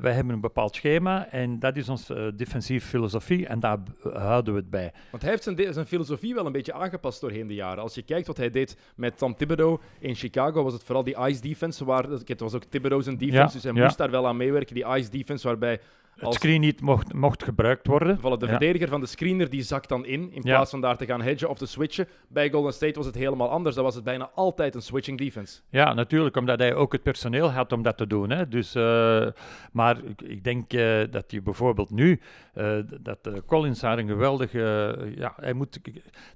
wij 0.00 0.12
hebben 0.12 0.34
een 0.34 0.40
bepaald 0.40 0.74
schema 0.74 1.28
en 1.30 1.58
dat 1.58 1.76
is 1.76 1.88
onze 1.88 2.32
defensieve 2.36 2.86
filosofie 2.86 3.46
en 3.46 3.60
daar 3.60 3.78
houden 4.12 4.54
we 4.54 4.60
het 4.60 4.70
bij. 4.70 4.92
Want 5.10 5.22
hij 5.22 5.30
heeft 5.30 5.42
zijn, 5.42 5.72
zijn 5.74 5.86
filosofie 5.86 6.34
wel 6.34 6.46
een 6.46 6.52
beetje 6.52 6.72
aangepast 6.84 7.20
doorheen 7.20 7.46
de 7.46 7.54
jaren. 7.54 7.82
Als 7.82 7.94
je 7.94 8.02
kijkt 8.02 8.26
wat 8.26 8.36
hij 8.36 8.50
deed 8.50 8.76
met 8.96 9.18
Tom 9.18 9.36
Thibodeau 9.36 9.80
in 9.98 10.14
Chicago, 10.14 10.62
was 10.62 10.72
het 10.72 10.82
vooral 10.84 11.04
die 11.04 11.16
ice 11.18 11.40
defense. 11.40 11.84
Waar, 11.84 12.04
het 12.04 12.40
was 12.40 12.54
ook 12.54 12.64
Thibodeau 12.64 13.02
zijn 13.02 13.16
defense, 13.16 13.38
Ja, 13.46 13.52
dus 13.52 13.62
hij 13.62 13.72
ja. 13.72 13.82
moest 13.82 13.98
daar 13.98 14.10
wel 14.10 14.26
aan 14.26 14.36
meewerken. 14.36 14.74
Die 14.74 14.86
ice 14.86 15.10
defense 15.10 15.46
waarbij 15.46 15.80
Het 16.14 16.24
Als- 16.24 16.34
screen 16.34 16.60
niet 16.60 16.80
mocht, 16.80 17.12
mocht 17.12 17.42
gebruikt 17.44 17.86
worden. 17.86 18.18
Voilà, 18.18 18.22
de 18.22 18.36
Ja. 18.38 18.46
verdediger 18.46 18.88
van 18.88 19.00
de 19.00 19.06
screener 19.06 19.50
die 19.50 19.62
zakt 19.62 19.88
dan 19.88 20.04
in, 20.06 20.20
in 20.32 20.42
Ja. 20.42 20.54
plaats 20.54 20.70
van 20.70 20.80
daar 20.80 20.96
te 20.96 21.06
gaan 21.06 21.22
hedgen 21.22 21.48
of 21.48 21.58
te 21.58 21.66
switchen. 21.66 22.08
Bij 22.28 22.50
Golden 22.50 22.72
State 22.72 22.94
was 22.94 23.06
het 23.06 23.14
helemaal 23.14 23.50
anders. 23.50 23.74
Dat 23.74 23.84
was 23.84 23.94
het 23.94 24.04
bijna 24.04 24.30
altijd 24.34 24.74
een 24.74 24.82
switching 24.82 25.18
defense. 25.18 25.60
Ja, 25.70 25.92
natuurlijk, 25.94 26.36
omdat 26.36 26.58
hij 26.58 26.74
ook 26.74 26.92
het 26.92 27.02
personeel 27.02 27.50
had 27.50 27.72
om 27.72 27.82
dat 27.82 27.96
te 27.96 28.06
doen. 28.06 28.30
Hè. 28.30 28.48
Dus, 28.48 28.74
eh, 28.74 29.26
maar 29.72 29.96
ik, 30.04 30.22
ik 30.22 30.44
denk 30.44 30.72
eh, 30.72 31.00
dat 31.10 31.30
je 31.30 31.42
bijvoorbeeld 31.42 31.90
nu, 31.90 32.20
eh, 32.54 32.76
dat 33.00 33.18
Collins 33.46 33.80
daar 33.80 33.98
een 33.98 34.08
geweldige, 34.08 34.96
ja, 35.16 35.32
hij 35.36 35.52
moet, 35.52 35.78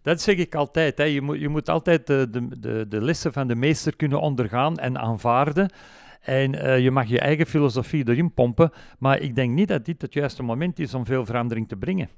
dat 0.03 0.21
zeg 0.21 0.37
ik 0.37 0.55
altijd, 0.55 0.99
hè. 0.99 1.05
Je, 1.05 1.21
moet, 1.23 1.41
je 1.41 1.49
moet 1.49 1.69
altijd 1.69 2.07
de, 2.07 2.27
de, 2.31 2.59
de, 2.61 2.87
de 2.89 3.01
lessen 3.03 3.33
van 3.33 3.47
de 3.49 3.55
meester 3.55 3.97
kunnen 3.97 4.21
ondergaan 4.21 4.77
en 4.77 4.99
aanvaarden. 4.99 5.71
En 6.21 6.55
eh, 6.55 6.79
je 6.81 6.91
mag 6.91 7.09
je 7.09 7.21
eigen 7.21 7.47
filosofie 7.47 8.09
erin 8.09 8.35
pompen, 8.35 8.71
maar 8.99 9.21
ik 9.21 9.35
denk 9.35 9.53
niet 9.53 9.69
dat 9.69 9.85
dit 9.85 10.03
het 10.03 10.13
juiste 10.15 10.43
moment 10.43 10.79
is 10.79 10.95
om 10.95 11.05
veel 11.07 11.25
verandering 11.25 11.69
te 11.69 11.77
brengen. 11.77 12.09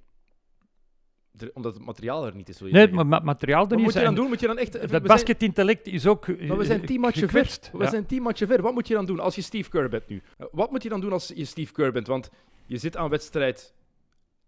Omdat 1.53 1.75
het 1.75 1.85
materiaal 1.85 2.27
er 2.27 2.35
niet 2.35 2.49
is, 2.49 2.61
Nee, 2.61 2.71
zeggen. 2.73 2.95
maar 2.95 3.07
ma- 3.07 3.19
materiaal 3.19 3.63
er 3.63 3.69
Wat 3.69 3.77
niet 3.77 3.85
moet 3.87 3.93
je 3.95 3.99
is 3.99 4.05
dan 4.05 4.15
en 4.15 4.21
doen? 4.21 4.29
Moet 4.31 4.41
je 4.41 4.47
dan 4.47 4.59
echt... 4.59 4.73
Dat 4.73 4.91
zijn- 4.91 5.03
basketintellect 5.03 5.87
is 5.87 6.07
ook 6.07 6.27
Maar 6.47 6.57
we 6.59 6.65
zijn 6.65 6.85
tien 6.87 7.01
matchen 7.01 7.29
ver. 7.29 7.59
We 7.73 7.85
Ja. 7.85 7.91
zijn 7.91 8.07
tien 8.07 8.23
matchen 8.23 8.47
ver. 8.47 8.63
Wat 8.63 8.73
moet 8.73 8.89
je 8.89 8.95
dan 8.95 9.07
doen 9.07 9.21
als 9.21 9.35
je 9.35 9.43
Steve 9.43 9.71
Kerr 9.71 9.89
bent 9.89 10.09
nu? 10.09 10.23
Eh, 10.39 10.47
Wat 10.53 10.71
moet 10.71 10.83
je 10.83 10.89
dan 10.89 11.01
doen 11.01 11.13
als 11.13 11.33
je 11.35 11.45
Steve 11.45 11.73
Kerr 11.73 11.93
bent? 11.93 12.07
Want 12.07 12.31
je 12.67 12.77
zit 12.79 12.97
aan 12.97 13.09
wedstrijd... 13.09 13.75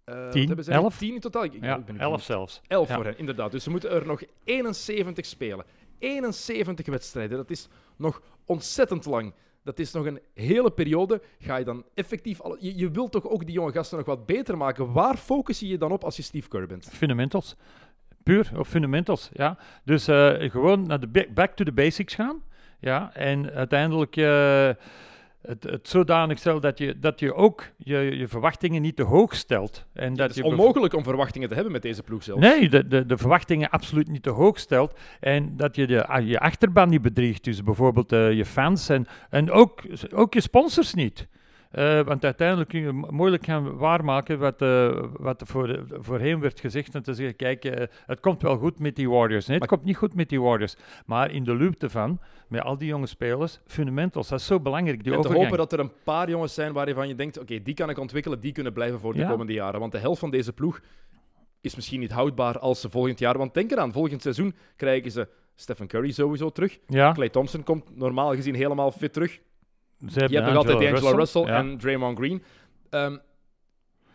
wat 0.05 0.33
Tien, 0.33 0.47
hebben 0.47 0.65
ze? 0.65 0.71
elf? 0.73 0.99
Tien 0.99 1.15
in 1.15 1.21
totaal. 1.21 1.45
Ik- 1.45 1.53
Ja, 1.53 1.77
ik 1.77 1.85
ben 1.85 1.95
nu 1.95 2.01
elf 2.01 2.11
benieuwd. 2.11 2.23
zelfs. 2.23 2.61
Elf 2.67 2.89
Ja. 2.89 2.95
voor 2.95 3.05
hen, 3.05 3.19
inderdaad. 3.19 3.51
Dus 3.53 3.63
ze 3.65 3.71
moeten 3.71 3.91
er 3.91 4.07
nog 4.07 4.23
71 4.45 5.27
spelen. 5.27 5.65
71 5.99 6.87
wedstrijden. 6.87 7.37
Dat 7.37 7.51
is 7.51 7.69
nog 8.03 8.23
ontzettend 8.45 9.05
lang. 9.05 9.35
Dat 9.65 9.79
is 9.79 9.93
nog 9.93 10.07
een 10.07 10.21
hele 10.35 10.71
periode. 10.71 11.23
Ga 11.39 11.57
je 11.57 11.65
dan 11.65 11.85
effectief... 11.95 12.41
Alle, 12.41 12.57
je, 12.61 12.91
wilt 12.91 13.13
toch 13.13 13.29
ook 13.29 13.47
die 13.47 13.55
jonge 13.55 13.73
gasten 13.73 13.99
nog 13.99 14.07
wat 14.07 14.27
beter 14.27 14.57
maken. 14.57 14.93
Waar 14.93 15.17
focus 15.17 15.61
je 15.61 15.69
je 15.69 15.79
dan 15.79 15.93
op 15.93 16.05
als 16.05 16.17
je 16.17 16.23
Steve 16.23 16.49
Kerr 16.49 16.67
bent? 16.67 16.89
Fundamentals. 16.93 17.57
Puur 18.23 18.51
op 18.57 18.67
fundamentals, 18.67 19.31
ja. 19.33 19.59
Dus 19.85 20.09
eh, 20.09 20.51
gewoon 20.51 20.87
naar 20.87 21.01
de 21.01 21.09
ba- 21.09 21.27
back 21.35 21.57
to 21.57 21.65
the 21.65 21.73
basics 21.73 22.15
gaan. 22.15 22.43
Ja, 22.81 23.15
en 23.15 23.51
uiteindelijk 23.51 24.17
eh, 24.17 24.71
het, 25.43 25.63
het 25.63 25.89
zodanig 25.89 26.39
stellen 26.39 26.61
dat 26.61 26.79
je, 26.79 26.99
dat 26.99 27.21
je 27.21 27.35
ook 27.35 27.65
je, 27.77 27.97
je 27.97 28.29
verwachtingen 28.29 28.83
niet 28.83 28.97
te 28.97 29.03
hoog 29.03 29.35
stelt. 29.35 29.87
En 29.93 30.15
dat 30.15 30.29
Het 30.29 30.37
is 30.37 30.43
je 30.43 30.45
onmogelijk 30.45 30.95
om 30.95 31.03
verwachtingen 31.03 31.49
te 31.49 31.55
hebben 31.55 31.73
met 31.73 31.83
deze 31.83 32.03
ploeg 32.03 32.23
zelfs. 32.23 32.41
Nee, 32.41 32.69
de, 32.69 32.87
de, 32.87 33.07
de 33.07 33.17
verwachtingen 33.17 33.71
absoluut 33.71 34.09
niet 34.09 34.23
te 34.23 34.31
hoog 34.31 34.59
stelt. 34.59 34.99
En 35.21 35.57
dat 35.57 35.77
je 35.77 35.87
de, 35.87 36.07
ah, 36.07 36.29
je 36.29 36.39
achterban 36.39 36.89
niet 36.89 37.03
bedriegt. 37.03 37.45
Dus 37.45 37.63
bijvoorbeeld 37.63 38.13
eh, 38.13 38.33
je 38.33 38.45
fans 38.45 38.89
en, 38.89 39.07
en 39.31 39.51
ook, 39.51 39.83
ook 40.15 40.35
je 40.35 40.41
sponsors 40.41 40.95
niet. 40.95 41.29
Eh, 41.73 42.01
want 42.01 42.25
uiteindelijk 42.25 42.69
kun 42.69 42.81
je 42.81 42.93
mo- 42.93 43.09
moeilijk 43.11 43.45
gaan 43.45 43.77
waarmaken 43.77 44.39
wat, 44.39 44.63
eh, 44.63 45.03
wat 45.13 45.41
er 45.41 45.47
voor, 45.47 45.85
voorheen 45.89 46.41
werd 46.41 46.61
gezegd. 46.61 46.95
En 46.95 47.03
te 47.03 47.15
zeggen, 47.15 47.37
kijk, 47.37 47.65
eh, 47.65 47.87
het 48.07 48.21
komt 48.21 48.43
wel 48.43 48.57
goed 48.57 48.79
met 48.79 48.97
die 48.97 49.11
Warriors. 49.11 49.47
Nee, 49.47 49.59
het 49.59 49.69
Maar- 49.69 49.77
komt 49.79 49.89
niet 49.89 49.97
goed 49.97 50.15
met 50.15 50.29
die 50.29 50.41
Warriors. 50.41 50.77
Maar 51.07 51.31
in 51.31 51.45
de 51.45 51.55
loop 51.57 51.83
ervan, 51.83 52.21
met 52.49 52.63
al 52.63 52.79
die 52.79 52.89
jonge 52.89 53.07
spelers, 53.07 53.61
fundamentals, 53.67 54.29
dat 54.29 54.39
is 54.41 54.47
zo 54.47 54.61
belangrijk. 54.61 55.05
Die 55.05 55.15
en 55.15 55.21
te 55.21 55.33
hopen 55.33 55.57
dat 55.57 55.73
er 55.73 55.79
een 55.81 55.93
paar 56.05 56.31
jongens 56.31 56.55
zijn 56.55 56.73
waarvan 56.73 57.09
je 57.09 57.15
denkt, 57.15 57.39
oké, 57.39 57.63
die 57.63 57.75
kan 57.75 57.91
ik 57.91 57.99
ontwikkelen, 57.99 58.41
die 58.41 58.53
kunnen 58.53 58.73
blijven 58.73 59.01
voor 59.01 59.13
de 59.13 59.19
Ja. 59.19 59.29
komende 59.31 59.53
jaren. 59.53 59.81
Want 59.81 59.93
de 59.93 59.99
helft 59.99 60.21
van 60.21 60.31
deze 60.31 60.53
ploeg 60.53 60.81
is 61.61 61.75
misschien 61.75 62.01
niet 62.01 62.13
houdbaar 62.13 62.59
als 62.59 62.81
ze 62.81 62.91
volgend 62.91 63.19
jaar... 63.19 63.39
Want 63.39 63.55
denk 63.55 63.71
eraan, 63.71 63.93
volgend 63.93 64.23
seizoen 64.23 64.55
krijgen 64.77 65.11
ze 65.11 65.29
Stephen 65.55 65.87
Curry 65.87 66.11
sowieso 66.13 66.51
terug. 66.51 66.79
ja, 66.87 67.13
Clay 67.13 67.29
Thompson 67.29 67.63
komt 67.63 67.97
normaal 67.97 68.35
gezien 68.35 68.55
helemaal 68.55 68.91
fit 68.93 69.13
terug. 69.13 69.41
Ze 70.07 70.19
hebben 70.19 70.39
Je 70.39 70.45
hebt 70.45 70.55
nog 70.55 70.67
altijd 70.67 70.91
D'Angelo 70.93 71.17
Russell, 71.19 71.43
ja. 71.43 71.59
en 71.59 71.79
Draymond 71.79 72.19
Green. 72.19 72.43
Ehm, 72.91 73.17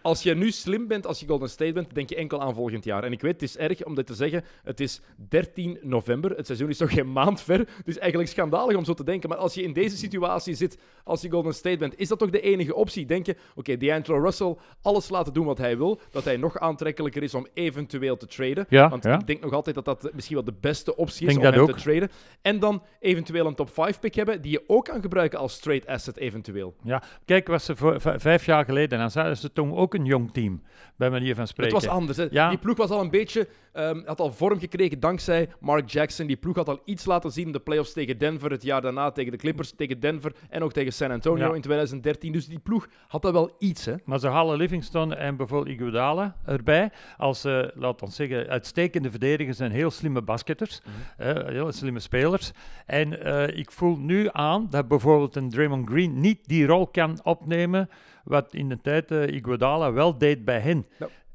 als 0.07 0.23
je 0.23 0.35
nu 0.35 0.51
slim 0.51 0.87
bent, 0.87 1.07
als 1.07 1.19
je 1.19 1.27
Golden 1.27 1.49
State 1.49 1.73
bent, 1.73 1.95
denk 1.95 2.09
je 2.09 2.15
enkel 2.15 2.41
aan 2.41 2.53
volgend 2.53 2.83
jaar. 2.83 3.03
En 3.03 3.11
ik 3.11 3.21
weet, 3.21 3.33
het 3.33 3.41
is 3.41 3.57
erg 3.57 3.83
om 3.83 3.95
dit 3.95 4.05
te 4.05 4.13
zeggen. 4.13 4.43
Het 4.63 4.79
is 4.79 5.01
13 5.29 5.77
november. 5.81 6.31
Het 6.31 6.45
seizoen 6.45 6.69
is 6.69 6.77
nog 6.79 6.91
geen 6.93 7.11
maand 7.11 7.41
ver. 7.41 7.59
Het 7.59 7.87
is 7.87 7.97
eigenlijk 7.97 8.29
schandalig 8.29 8.77
om 8.77 8.85
zo 8.85 8.93
te 8.93 9.03
denken. 9.03 9.29
Maar 9.29 9.37
als 9.37 9.53
je 9.53 9.61
in 9.61 9.73
deze 9.73 9.97
situatie 9.97 10.55
zit, 10.55 10.77
als 11.03 11.21
je 11.21 11.29
Golden 11.29 11.53
State 11.53 11.77
bent, 11.77 11.99
is 11.99 12.07
dat 12.07 12.19
toch 12.19 12.29
de 12.29 12.41
enige 12.41 12.75
optie? 12.75 13.05
Denk 13.05 13.25
je, 13.25 13.35
oké, 13.55 13.77
D'Angelo 13.77 14.19
Russell, 14.19 14.55
alles 14.81 15.09
laten 15.09 15.33
doen 15.33 15.45
wat 15.45 15.57
hij 15.57 15.77
wil. 15.77 15.99
Dat 16.11 16.23
hij 16.23 16.37
nog 16.37 16.59
aantrekkelijker 16.59 17.23
is 17.23 17.33
om 17.33 17.47
eventueel 17.53 18.17
te 18.17 18.27
traden. 18.27 18.65
Ja, 18.69 18.89
Want 18.89 19.03
ja. 19.03 19.19
ik 19.19 19.27
denk 19.27 19.41
nog 19.41 19.53
altijd 19.53 19.75
dat 19.75 19.85
dat 19.85 20.09
misschien 20.13 20.35
wel 20.35 20.45
de 20.45 20.55
beste 20.61 20.95
optie 20.95 21.27
is 21.27 21.33
Denk 21.33 21.45
om 21.45 21.51
hem 21.53 21.61
ook. 21.61 21.71
te 21.71 21.81
traden. 21.81 22.09
En 22.41 22.59
dan 22.59 22.83
eventueel 22.99 23.45
een 23.45 23.55
top 23.55 23.69
5 23.69 23.99
pick 23.99 24.15
hebben, 24.15 24.41
die 24.41 24.51
je 24.51 24.63
ook 24.67 24.85
kan 24.85 25.01
gebruiken 25.01 25.39
als 25.39 25.59
trade 25.59 25.87
asset 25.87 26.17
eventueel. 26.17 26.75
Ja, 26.83 27.03
kijk, 27.25 27.47
was 27.47 27.65
ze 27.65 27.75
voor, 27.75 28.01
vijf 28.01 28.45
jaar 28.45 28.65
geleden, 28.65 28.99
dan 28.99 29.11
zaten 29.11 29.37
ze 29.37 29.51
toen 29.51 29.75
ook 29.75 29.95
een 29.97 30.05
jong 30.05 30.31
team, 30.33 30.61
bij 30.95 31.09
manier 31.09 31.35
van 31.35 31.47
spreken. 31.47 31.75
Het 31.75 31.85
was 31.85 31.93
anders. 31.95 32.17
Hè. 32.17 32.27
Ja. 32.31 32.49
Die 32.49 32.57
ploeg 32.57 32.77
was 32.77 32.89
al 32.89 33.01
een 33.01 33.09
beetje, 33.09 33.47
ehm, 33.73 34.01
had 34.05 34.19
al 34.19 34.31
vorm 34.33 34.59
gekregen 34.59 34.99
dankzij 34.99 35.49
Mark 35.59 35.89
Jackson. 35.89 36.27
Die 36.27 36.35
ploeg 36.35 36.55
had 36.55 36.69
al 36.69 36.81
iets 36.85 37.05
laten 37.05 37.31
zien 37.31 37.45
in 37.45 37.51
de 37.51 37.59
playoffs 37.59 37.93
tegen 37.93 38.17
Denver, 38.17 38.51
het 38.51 38.63
jaar 38.63 38.81
daarna 38.81 39.11
tegen 39.11 39.31
de 39.31 39.37
Clippers, 39.37 39.71
tegen 39.75 39.99
Denver 39.99 40.31
en 40.49 40.63
ook 40.63 40.73
tegen 40.73 40.93
San 40.93 41.11
Antonio 41.11 41.47
Ja. 41.47 41.53
in 41.55 41.61
2013. 41.61 42.31
Dus 42.31 42.47
die 42.47 42.59
ploeg 42.59 42.87
had 43.07 43.25
al 43.25 43.33
wel 43.33 43.55
iets. 43.59 43.85
Hè. 43.85 43.93
Maar 44.05 44.19
ze 44.19 44.27
halen 44.27 44.57
Livingston 44.57 45.13
en 45.15 45.35
bijvoorbeeld 45.37 45.75
Iguodala 45.79 46.35
erbij 46.45 46.91
als, 47.17 47.43
eh 47.43 47.63
laat 47.73 48.01
ons 48.01 48.15
zeggen, 48.15 48.47
uitstekende 48.47 49.09
verdedigers 49.11 49.59
en 49.59 49.71
heel 49.71 49.91
slimme 49.91 50.21
basketters, 50.21 50.81
Mhm. 51.17 51.49
heel 51.51 51.71
slimme 51.71 51.99
spelers. 51.99 52.51
En 52.85 53.23
eh, 53.23 53.57
ik 53.57 53.71
voel 53.71 53.97
nu 53.97 54.29
aan 54.31 54.67
dat 54.69 54.87
bijvoorbeeld 54.87 55.35
een 55.35 55.49
Draymond 55.49 55.89
Green 55.89 56.19
niet 56.19 56.47
die 56.47 56.65
rol 56.65 56.87
kan 56.87 57.19
opnemen 57.23 57.89
wat 58.27 58.53
in 58.53 58.69
de 58.69 58.81
tijd 58.81 59.11
eh 59.11 59.27
Iguodala 59.27 59.91
wel 59.91 60.17
deed 60.17 60.45
bij 60.45 60.59
hen. 60.59 60.85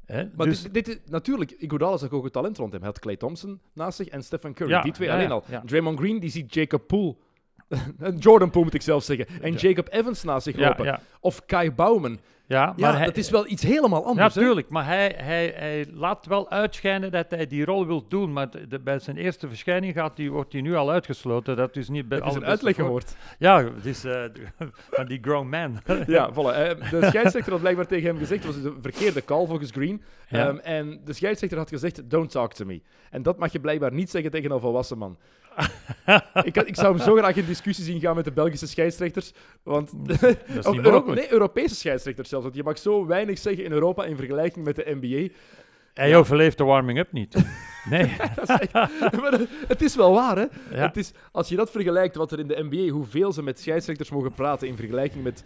Hè, 0.05 0.23
Maar 0.35 0.45
dus, 0.47 0.61
dit, 0.61 0.73
dit 0.73 0.87
is, 0.87 0.97
natuurlijk, 1.09 1.51
Iguodala 1.51 1.97
zag 1.97 2.09
ook 2.11 2.23
het 2.23 2.33
talent 2.33 2.57
rond 2.57 2.71
hem. 2.71 2.81
Hij 2.81 2.89
had 2.89 2.99
Clay 2.99 3.15
Thompson 3.15 3.59
naast 3.73 3.97
zich 3.97 4.07
en 4.07 4.23
Stephen 4.23 4.53
Curry. 4.53 4.71
Ja, 4.71 4.81
die 4.81 4.91
twee 4.91 5.07
ja, 5.07 5.13
alleen 5.13 5.27
ja, 5.27 5.33
al. 5.33 5.43
ja. 5.47 5.63
Draymond 5.65 5.99
Green, 5.99 6.19
die 6.19 6.29
ziet 6.29 6.53
Jacob 6.53 6.87
Poole... 6.87 7.15
Jordan 8.19 8.49
Poole 8.49 8.65
moet 8.65 8.73
ik 8.73 8.81
zelf 8.81 9.03
zeggen. 9.03 9.27
En 9.41 9.51
Ja. 9.51 9.57
Jacob 9.57 9.87
Evans 9.91 10.23
naast 10.23 10.43
zich 10.43 10.57
ja, 10.57 10.67
lopen. 10.67 10.85
ja, 10.85 10.99
Of 11.19 11.45
Kai 11.45 11.71
Bouwman. 11.71 12.19
Ja, 12.53 12.73
Ja, 12.75 12.87
maar 12.89 12.97
hij, 12.97 13.05
dat 13.05 13.17
is 13.17 13.29
wel 13.29 13.47
iets 13.49 13.63
helemaal 13.63 14.05
anders. 14.05 14.35
hè? 14.35 14.41
tuurlijk, 14.41 14.69
maar 14.69 14.85
hij, 14.85 15.13
hij, 15.17 15.53
hij 15.55 15.85
laat 15.93 16.25
wel 16.25 16.49
uitschijnen 16.49 17.11
dat 17.11 17.25
hij 17.29 17.47
die 17.47 17.65
rol 17.65 17.85
wil 17.87 18.05
doen. 18.07 18.33
Maar 18.33 18.47
de- 18.69 18.79
bij 18.79 18.99
zijn 18.99 19.17
eerste 19.17 19.47
verschijning 19.47 19.93
gaat 19.93 20.15
die, 20.15 20.31
wordt 20.31 20.53
hij 20.53 20.61
nu 20.61 20.75
al 20.75 20.91
uitgesloten. 20.91 21.55
Dat 21.55 21.75
is 21.75 21.89
niet 21.89 22.07
bij 22.07 22.17
Het 22.17 22.27
is 22.27 22.35
een 22.35 22.45
uitleg 22.45 22.75
gehoord. 22.75 23.15
Ja, 23.39 23.63
het 23.63 23.85
is 23.85 24.03
eh, 24.03 24.21
van 24.91 25.05
die 25.05 25.19
grown 25.21 25.47
man. 25.49 25.79
Ja, 26.07 26.29
voilà. 26.31 26.35
Eh, 26.35 26.89
De 26.91 27.05
scheidsrechter 27.07 27.51
had 27.51 27.61
blijkbaar 27.61 27.87
tegen 27.87 28.07
hem 28.07 28.17
gezegd, 28.17 28.43
het 28.43 28.55
was 28.55 28.63
een 28.63 28.77
verkeerde 28.81 29.25
call 29.25 29.45
volgens 29.45 29.71
Green. 29.71 30.01
Ja. 30.29 30.47
Ehm, 30.47 30.57
en 30.57 31.01
de 31.05 31.13
scheidsrechter 31.13 31.57
had 31.57 31.69
gezegd, 31.69 32.09
don't 32.09 32.31
talk 32.31 32.53
to 32.53 32.65
me. 32.65 32.81
En 33.09 33.23
dat 33.23 33.37
mag 33.37 33.51
je 33.51 33.59
blijkbaar 33.59 33.93
niet 33.93 34.09
zeggen 34.09 34.31
tegen 34.31 34.51
een 34.51 34.59
volwassen 34.59 34.97
man. 34.97 35.17
ik, 36.43 36.55
had- 36.55 36.67
ik 36.67 36.75
zou 36.75 36.95
hem 36.95 37.03
zo 37.05 37.15
graag 37.15 37.35
in 37.35 37.45
discussie 37.45 37.85
zien 37.85 37.99
gaan 37.99 38.15
met 38.15 38.25
de 38.25 38.31
Belgische 38.31 38.67
scheidsrechters. 38.67 39.31
Want, 39.63 39.91
of 40.63 40.77
Euro- 40.77 41.13
nee, 41.13 41.31
Europese 41.31 41.75
scheidsrechters 41.75 42.29
zelfs. 42.29 42.43
Want 42.43 42.55
je 42.57 42.63
mag 42.63 42.77
zo 42.79 43.05
weinig 43.05 43.37
zeggen 43.37 43.63
in 43.63 43.71
Europa 43.71 44.05
in 44.05 44.15
vergelijking 44.17 44.65
met 44.65 44.75
de 44.75 44.97
NBA. 45.01 45.33
Hij 45.93 46.09
Ja. 46.09 46.17
overleeft 46.17 46.57
de 46.57 46.63
warming-up 46.63 47.11
niet. 47.11 47.35
Nee. 47.89 48.15
Dat 48.35 48.49
is 48.49 48.55
echt- 48.59 48.73
maar 49.21 49.31
het- 49.31 49.49
het 49.67 49.81
is 49.81 49.95
wel 49.95 50.13
waar, 50.13 50.35
hè? 50.37 50.45
Ja. 50.71 50.85
Het 50.87 50.97
is, 50.97 51.11
als 51.31 51.49
je 51.49 51.55
dat 51.55 51.71
vergelijkt, 51.71 52.15
wat 52.15 52.31
er 52.31 52.39
in 52.39 52.47
de 52.47 52.63
NBA, 52.69 52.91
hoeveel 52.91 53.31
ze 53.33 53.43
met 53.43 53.59
scheidsrechters 53.59 54.09
mogen 54.09 54.33
praten 54.33 54.67
in 54.67 54.75
vergelijking 54.75 55.23
met 55.23 55.43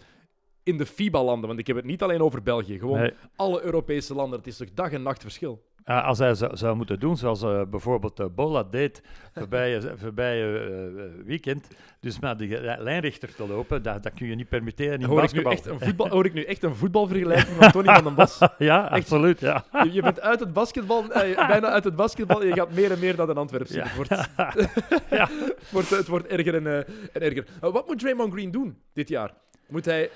in 0.63 0.77
de 0.77 0.85
FIBA-landen. 0.85 1.47
Want 1.47 1.59
ik 1.59 1.67
heb 1.67 1.75
het 1.75 1.85
niet 1.85 2.01
alleen 2.03 2.21
over 2.21 2.41
België, 2.43 2.79
gewoon 2.79 2.99
Nee. 2.99 3.13
alle 3.35 3.61
Europese 3.61 4.13
landen. 4.13 4.37
Het 4.39 4.47
is 4.47 4.57
toch 4.57 4.67
dag 4.73 4.91
en 4.91 5.01
nacht 5.01 5.21
verschil. 5.21 5.63
Ja, 5.87 5.99
als 5.99 6.17
hij 6.17 6.35
zou, 6.35 6.57
zou 6.57 6.75
moeten 6.75 6.99
doen 6.99 7.17
zoals 7.17 7.41
eh, 7.41 7.61
bijvoorbeeld 7.69 8.19
eh, 8.19 8.25
Bola 8.35 8.63
deed 8.63 9.01
voorbij, 9.37 9.81
voorbij 9.95 10.33
eh, 10.33 10.85
eh, 10.85 11.11
weekend, 11.25 11.67
dus 11.99 12.19
naar 12.19 12.37
de 12.37 12.57
eh, 12.57 12.81
lijnrichter 12.81 13.35
te 13.35 13.47
lopen, 13.47 13.83
dat, 13.83 14.03
dat 14.03 14.13
kun 14.13 14.27
je 14.27 14.35
niet 14.35 14.49
permitteren 14.49 14.99
in 14.99 15.05
Hoor 15.05 15.23
ik, 15.23 15.33
nu 15.33 15.41
echt 15.41 15.65
een 15.65 15.79
voetbal, 15.79 16.09
hoor 16.15 16.25
ik 16.25 16.33
nu 16.33 16.43
echt 16.43 16.63
een 16.63 16.75
voetbalvergelijking 16.75 17.57
van 17.57 17.71
Tony 17.71 17.93
van 17.93 18.03
den 18.03 18.15
Bos? 18.15 18.39
ja, 18.57 18.85
absoluut, 18.85 19.39
ja. 19.39 19.65
Je, 19.83 19.91
je 19.91 20.01
bent 20.01 20.21
uit 20.21 20.39
het 20.39 20.53
basketbal, 20.53 21.11
eh, 21.11 21.47
bijna 21.47 21.67
uit 21.69 21.83
het 21.83 21.95
basketbal 21.95 22.41
en 22.41 22.47
je 22.47 22.53
gaat 22.53 22.71
meer 22.71 22.91
en 22.91 22.99
meer 22.99 23.15
naar 23.17 23.27
de 23.27 23.33
Antwerpen. 23.33 23.75
Ja. 23.75 23.83
Het, 23.83 23.95
wordt, 23.95 24.09
het, 24.09 25.71
wordt, 25.71 25.89
het 25.89 26.07
wordt 26.07 26.27
erger 26.27 26.55
en, 26.55 26.67
eh, 26.67 26.77
en 27.13 27.21
erger. 27.21 27.47
Uh, 27.63 27.71
wat 27.71 27.87
moet 27.87 27.99
Draymond 27.99 28.33
Green 28.33 28.51
doen 28.51 28.77
dit 28.93 29.09
jaar? 29.09 29.33
Moet 29.67 29.85
hij... 29.85 30.09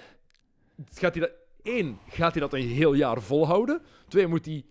Gaat 0.94 1.14
hij 1.16 1.22
dat... 1.22 1.32
Eén, 1.64 1.98
gaat 2.10 2.32
hij 2.32 2.42
dat 2.42 2.54
een 2.54 2.68
heel 2.68 2.94
jaar 2.94 3.22
volhouden? 3.22 3.82
Twee, 4.08 4.28
moet 4.28 4.46
hij 4.46 4.64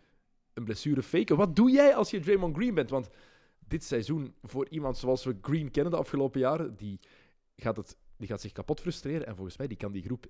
een 0.60 0.66
blessure 0.66 1.02
faken? 1.02 1.36
Wat 1.36 1.56
doe 1.56 1.70
jij 1.70 1.94
als 1.94 2.10
je 2.10 2.20
Draymond 2.20 2.56
Green 2.56 2.74
bent? 2.74 2.90
Want 2.90 3.08
dit 3.68 3.84
seizoen, 3.84 4.34
voor 4.42 4.68
iemand 4.68 4.96
zoals 4.98 5.24
we 5.24 5.38
Green 5.40 5.70
kennen 5.70 5.92
de 5.92 5.98
afgelopen 5.98 6.40
jaren, 6.40 6.76
die 6.76 7.00
gaat, 7.56 7.76
het, 7.76 7.96
die 8.16 8.28
gaat 8.28 8.40
zich 8.40 8.52
kapot 8.52 8.80
frustreren. 8.80 9.26
En 9.26 9.34
volgens 9.34 9.56
mij 9.56 9.66
die 9.66 9.76
kan 9.76 9.92
die 9.92 10.02
groep 10.02 10.26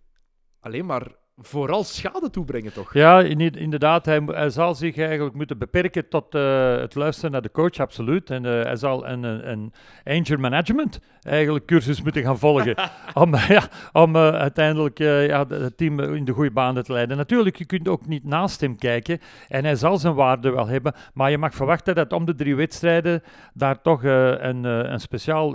alleen 0.60 0.86
maar 0.86 1.16
vooral 1.42 1.84
schade 1.84 2.30
toebrengen, 2.30 2.72
toch? 2.72 2.94
Ja, 2.94 3.20
in- 3.20 3.40
inderdaad, 3.40 4.04
hij, 4.04 4.22
hij 4.26 4.50
zal 4.50 4.74
zich 4.74 4.96
eigenlijk 4.96 5.34
moeten 5.34 5.58
beperken 5.58 6.08
tot 6.08 6.34
eh, 6.34 6.76
het 6.76 6.94
luisteren 6.94 7.30
naar 7.30 7.42
de 7.42 7.50
coach, 7.50 7.78
absoluut. 7.78 8.30
En 8.30 8.44
eh, 8.46 8.64
hij 8.64 8.76
zal 8.76 9.06
een, 9.06 9.22
een, 9.22 9.50
een 9.50 9.72
anger 10.04 10.40
management 10.40 11.00
eigenlijk 11.20 11.66
cursus 11.66 12.02
moeten 12.02 12.22
gaan 12.22 12.38
volgen 12.38 12.74
om, 13.14 13.34
ja, 13.36 13.68
om 13.92 14.16
eh, 14.16 14.28
uiteindelijk 14.28 14.98
ja, 14.98 15.46
het 15.48 15.76
team 15.76 16.00
in 16.00 16.24
de 16.24 16.32
goede 16.32 16.50
banen 16.50 16.84
te 16.84 16.92
leiden. 16.92 17.16
Natuurlijk, 17.16 17.56
je 17.56 17.66
kunt 17.66 17.88
ook 17.88 18.06
niet 18.06 18.24
naast 18.24 18.60
hem 18.60 18.76
kijken 18.76 19.18
en 19.48 19.64
hij 19.64 19.76
zal 19.76 19.98
zijn 19.98 20.14
waarde 20.14 20.50
wel 20.50 20.66
hebben, 20.66 20.94
maar 21.14 21.30
je 21.30 21.38
mag 21.38 21.54
verwachten 21.54 21.94
dat 21.94 22.12
om 22.12 22.24
de 22.24 22.34
drie 22.34 22.56
wedstrijden 22.56 23.22
daar 23.54 23.82
toch 23.82 24.02
een, 24.02 24.64
een 24.64 25.00
speciaal 25.00 25.54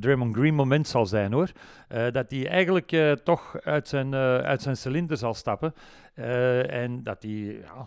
Draymond 0.00 0.34
Green 0.36 0.54
moment 0.54 0.88
zal 0.88 1.06
zijn 1.06 1.32
hoor. 1.32 1.50
Eh, 1.86 2.10
dat 2.12 2.30
hij 2.30 2.48
eigenlijk 2.48 2.92
eh, 2.92 3.12
toch 3.12 3.60
uit 3.60 3.88
zijn, 3.88 4.14
eh, 4.14 4.38
uit 4.38 4.62
zijn 4.62 4.76
cilinder 4.76 5.16
zal 5.16 5.34
stappen. 5.34 5.74
En 6.68 7.02
dat 7.02 7.22
hij, 7.22 7.30
ja, 7.30 7.86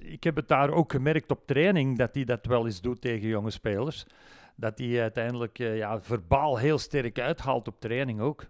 ik 0.00 0.24
heb 0.24 0.36
het 0.36 0.48
daar 0.48 0.70
ook 0.70 0.92
gemerkt 0.92 1.30
op 1.30 1.46
training, 1.46 1.98
dat 1.98 2.14
hij 2.14 2.24
dat 2.24 2.46
wel 2.46 2.66
eens 2.66 2.80
doet 2.80 3.00
tegen 3.00 3.28
jonge 3.28 3.50
spelers. 3.50 4.06
Dat 4.56 4.78
hij 4.78 5.00
uiteindelijk 5.00 5.58
ja, 5.58 6.02
verbaal 6.02 6.58
heel 6.58 6.78
sterk 6.78 7.18
uithaalt 7.18 7.68
op 7.68 7.80
training 7.80 8.20
ook. 8.20 8.46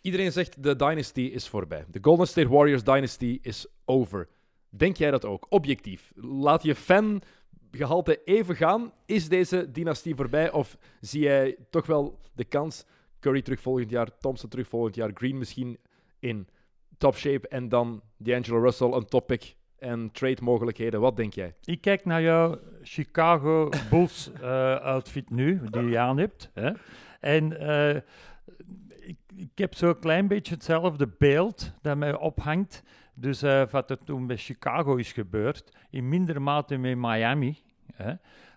Iedereen 0.00 0.32
zegt 0.32 0.62
de 0.62 0.76
dynasty 0.76 1.20
is 1.20 1.48
voorbij. 1.48 1.84
De 1.90 1.98
Golden 2.02 2.26
State 2.26 2.48
Warriors 2.48 2.84
dynasty 2.84 3.38
is 3.42 3.66
over. 3.84 4.28
Denk 4.68 4.96
jij 4.96 5.10
dat 5.10 5.24
ook? 5.24 5.46
Objectief. 5.48 6.12
Laat 6.16 6.62
je 6.62 6.74
fangehalte 6.74 8.20
even 8.24 8.56
gaan. 8.56 8.92
Is 9.04 9.28
deze 9.28 9.70
dynastie 9.70 10.14
voorbij? 10.14 10.50
Of 10.52 10.76
zie 11.00 11.22
jij 11.22 11.56
toch 11.70 11.86
wel 11.86 12.18
de 12.34 12.44
kans 12.44 12.84
Curry 13.20 13.42
terug 13.42 13.60
volgend 13.60 13.90
jaar, 13.90 14.18
Thompson 14.18 14.48
terug 14.48 14.68
volgend 14.68 14.94
jaar, 14.94 15.10
Green 15.14 15.38
misschien 15.38 15.78
in 16.18 16.48
top 16.98 17.16
shape 17.16 17.48
en 17.48 17.68
dan 17.68 18.02
D'Angelo 18.16 18.60
Russell 18.60 18.92
een 18.92 19.06
topic 19.06 19.56
en 19.78 20.10
trade 20.12 20.42
mogelijkheden? 20.42 21.00
Wat 21.00 21.16
denk 21.16 21.32
jij? 21.34 21.54
Ik 21.64 21.80
kijk 21.80 22.04
naar 22.04 22.22
jouw 22.22 22.58
Chicago 22.82 23.68
Bulls 23.90 24.32
eh, 24.32 24.80
outfit 24.80 25.30
nu, 25.30 25.60
die 25.70 25.82
je 25.82 25.98
aan 25.98 26.18
hebt. 26.18 26.50
Hè? 26.54 26.70
En 27.20 27.60
eh, 27.60 27.96
ik, 29.08 29.18
ik 29.36 29.50
heb 29.54 29.74
zo'n 29.74 29.98
klein 29.98 30.28
beetje 30.28 30.54
hetzelfde 30.54 31.08
beeld 31.18 31.72
dat 31.82 31.96
mij 31.96 32.16
ophangt. 32.16 32.82
Dus 33.14 33.42
eh, 33.42 33.62
wat 33.70 33.90
er 33.90 33.98
toen 34.04 34.26
bij 34.26 34.36
Chicago 34.36 34.94
is 34.94 35.12
gebeurd, 35.12 35.76
in 35.90 36.08
mindere 36.08 36.40
mate 36.40 36.76
met 36.76 36.96
Miami. 36.96 37.58
Hè? 37.94 38.12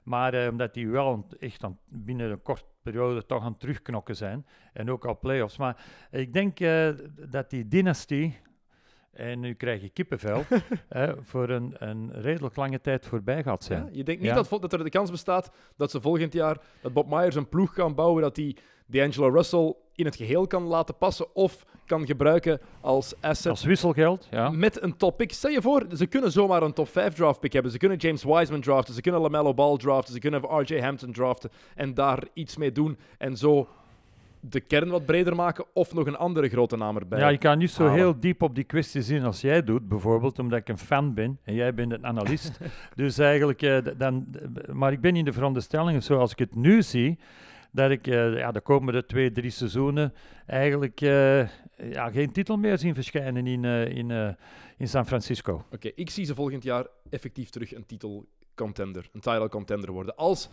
Maar 0.09 0.33
eh, 0.33 0.49
omdat 0.49 0.73
die 0.73 0.89
wel 0.89 1.27
echt 1.39 1.63
aan, 1.63 1.79
binnen 1.85 2.31
een 2.31 2.41
korte 2.41 2.65
periode 2.81 3.25
toch 3.25 3.43
aan 3.43 3.51
het 3.51 3.59
terugknokken 3.59 4.15
zijn. 4.15 4.45
En 4.73 4.91
ook 4.91 5.05
al 5.05 5.19
playoffs. 5.19 5.57
Maar 5.57 5.85
ik 6.11 6.33
denk 6.33 6.59
eh, 6.59 6.89
dat 7.29 7.49
die 7.49 7.67
dynastie, 7.67 8.37
en 9.11 9.39
nu 9.39 9.53
krijg 9.53 9.81
je 9.81 9.89
kippenvel, 9.89 10.43
eh, 10.89 11.11
voor 11.21 11.49
een, 11.49 11.75
een 11.77 12.11
redelijk 12.13 12.55
lange 12.55 12.81
tijd 12.81 13.05
voorbij 13.05 13.43
gaat 13.43 13.63
zijn. 13.63 13.83
Ja? 13.83 13.89
Je 13.91 14.03
denkt 14.03 14.21
niet 14.21 14.29
Ja. 14.29 14.35
dat, 14.49 14.61
dat 14.61 14.73
er 14.73 14.83
de 14.83 14.89
kans 14.89 15.11
bestaat 15.11 15.51
dat 15.75 15.91
ze 15.91 16.01
volgend 16.01 16.33
jaar 16.33 16.57
dat 16.81 16.93
Bob 16.93 17.09
Myers 17.09 17.35
een 17.35 17.49
ploeg 17.49 17.73
kan 17.73 17.95
bouwen 17.95 18.21
dat 18.21 18.35
hij 18.35 18.55
D'Angelo 18.85 19.27
Russell 19.27 19.73
in 19.95 20.05
het 20.05 20.15
geheel 20.15 20.47
kan 20.47 20.63
laten 20.63 20.97
passen 20.97 21.35
of 21.35 21.65
kan 21.85 22.05
gebruiken 22.05 22.59
als 22.81 23.13
asset 23.21 23.51
Als 23.51 23.63
wisselgeld, 23.63 24.27
ja. 24.31 24.49
met 24.49 24.81
een 24.81 24.97
top 24.97 25.17
pick. 25.17 25.33
Stel 25.33 25.51
je 25.51 25.61
voor, 25.61 25.85
ze 25.95 26.05
kunnen 26.07 26.31
zomaar 26.31 26.63
een 26.63 26.73
top 26.73 26.87
5 26.87 27.13
draft 27.13 27.39
pick 27.39 27.53
hebben. 27.53 27.71
Ze 27.71 27.77
kunnen 27.77 27.97
James 27.97 28.23
Wiseman 28.23 28.61
draften, 28.61 28.93
ze 28.93 29.01
kunnen 29.01 29.21
LaMelo 29.21 29.53
Ball 29.53 29.77
draften, 29.77 30.13
ze 30.13 30.19
kunnen 30.19 30.41
RJ 30.41 30.81
Hampton 30.81 31.11
draften 31.11 31.49
en 31.75 31.93
daar 31.93 32.23
iets 32.33 32.57
mee 32.57 32.71
doen 32.71 32.97
en 33.17 33.37
zo 33.37 33.67
de 34.39 34.59
kern 34.59 34.89
wat 34.89 35.05
breder 35.05 35.35
maken 35.35 35.65
of 35.73 35.93
nog 35.93 36.07
een 36.07 36.17
andere 36.17 36.49
grote 36.49 36.77
naam 36.77 36.97
erbij. 36.97 37.19
Ja, 37.19 37.27
je 37.27 37.37
kan 37.37 37.57
niet 37.57 37.71
zo 37.71 37.83
halen. 37.83 37.97
heel 37.97 38.19
diep 38.19 38.41
op 38.41 38.55
die 38.55 38.63
kwestie 38.63 39.01
zien 39.01 39.23
als 39.23 39.41
jij 39.41 39.63
doet, 39.63 39.87
bijvoorbeeld 39.87 40.39
omdat 40.39 40.59
ik 40.59 40.69
een 40.69 40.77
fan 40.77 41.13
ben 41.13 41.39
en 41.43 41.53
jij 41.53 41.73
bent 41.73 41.91
een 41.91 42.05
analist. 42.05 42.59
dus 42.95 43.17
eigenlijk, 43.17 43.61
eh, 43.61 43.77
dan, 43.97 44.27
maar 44.71 44.91
ik 44.91 45.01
ben 45.01 45.15
in 45.15 45.25
de 45.25 45.33
veronderstelling, 45.33 46.03
zoals 46.03 46.31
ik 46.31 46.39
het 46.39 46.55
nu 46.55 46.81
zie, 46.81 47.19
dat 47.71 47.91
ik 47.91 48.07
eh, 48.07 48.37
ja, 48.37 48.51
de 48.51 48.61
komende 48.61 49.05
twee, 49.05 49.31
drie 49.31 49.51
seizoenen 49.51 50.13
eigenlijk 50.45 51.01
eh, 51.01 51.47
ja, 51.91 52.09
geen 52.09 52.31
titel 52.31 52.57
meer 52.57 52.77
zien 52.77 52.93
verschijnen 52.93 53.47
in, 53.47 53.65
eh, 53.65 53.87
in, 53.87 54.11
eh, 54.11 54.29
in 54.77 54.87
San 54.87 55.05
Francisco. 55.05 55.65
Oké, 55.71 55.91
ik 55.95 56.09
zie 56.09 56.25
ze 56.25 56.35
volgend 56.35 56.63
jaar 56.63 56.87
effectief 57.09 57.49
terug 57.49 57.75
een 57.75 57.85
titelcontender, 57.85 59.09
een 59.13 59.21
title 59.21 59.49
contender 59.49 59.91
worden. 59.91 60.15
Als 60.15 60.49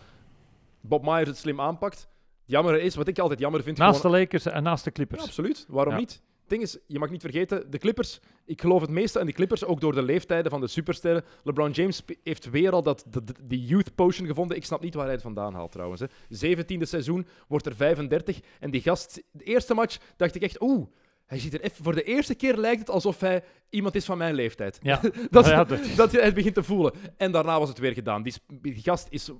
Bob 0.80 1.02
Myers 1.04 1.28
het 1.28 1.36
slim 1.36 1.60
aanpakt. 1.60 2.08
Jammer 2.46 2.80
is, 2.80 2.94
wat 2.94 3.08
ik 3.08 3.18
altijd 3.18 3.40
jammer 3.40 3.62
vind... 3.62 3.78
Naast 3.78 4.00
gewoon- 4.00 4.16
de 4.16 4.22
Lakers 4.22 4.46
en 4.46 4.62
naast 4.62 4.84
de 4.84 4.90
Ja, 4.90 4.96
Clippers. 4.96 5.22
absoluut. 5.22 5.64
Waarom 5.68 5.92
Ja. 5.92 5.98
niet? 5.98 6.10
Het 6.40 6.54
ding 6.54 6.62
is, 6.62 6.78
je 6.86 6.98
mag 6.98 7.10
niet 7.10 7.20
vergeten, 7.20 7.70
de 7.70 7.78
Clippers, 7.78 8.20
ik 8.44 8.60
geloof 8.60 8.80
het 8.80 8.90
meeste 8.90 9.18
aan 9.20 9.26
die 9.26 9.34
Clippers, 9.34 9.64
ook 9.64 9.80
door 9.80 9.94
de 9.94 10.02
leeftijden 10.02 10.50
van 10.50 10.60
de 10.60 10.66
supersterren. 10.66 11.24
LeBron 11.44 11.70
James 11.70 12.02
heeft 12.22 12.50
weer 12.50 12.72
al 12.72 12.82
dat, 12.82 13.04
dat, 13.08 13.22
die 13.42 13.64
youth 13.64 13.94
potion 13.94 14.26
gevonden. 14.26 14.56
Ik 14.56 14.64
snap 14.64 14.82
niet 14.82 14.94
waar 14.94 15.04
hij 15.04 15.12
het 15.12 15.22
vandaan 15.22 15.54
haalt 15.54 15.72
trouwens. 15.72 16.00
Hè. 16.00 16.06
17e 16.28 16.82
seizoen, 16.86 17.26
wordt 17.48 17.66
er 17.66 17.74
35. 17.74 18.40
En 18.60 18.70
die 18.70 18.80
gast, 18.80 19.22
de 19.30 19.44
eerste 19.44 19.74
match, 19.74 19.98
dacht 20.16 20.34
ik 20.34 20.42
echt, 20.42 20.60
oeh, 20.62 20.86
hij 21.26 21.38
ziet 21.38 21.54
er 21.54 21.60
even, 21.60 21.84
voor 21.84 21.94
de 21.94 22.02
eerste 22.02 22.34
keer 22.34 22.56
lijkt 22.56 22.78
het 22.80 22.90
alsof 22.90 23.20
hij 23.20 23.44
iemand 23.70 23.94
is 23.94 24.04
van 24.04 24.18
mijn 24.18 24.34
leeftijd. 24.34 24.78
Ja, 24.82 25.00
dat, 25.30 25.46
Ja, 25.46 25.64
dat- 25.64 25.80
dat 25.96 26.10
je 26.12 26.20
het 26.20 26.34
begint 26.34 26.54
te 26.54 26.62
voelen. 26.62 26.92
En 27.16 27.32
daarna 27.32 27.58
was 27.58 27.68
het 27.68 27.78
weer 27.78 27.92
gedaan. 27.92 28.22
Die 28.22 28.34
gast 28.62 29.06
is, 29.10 29.30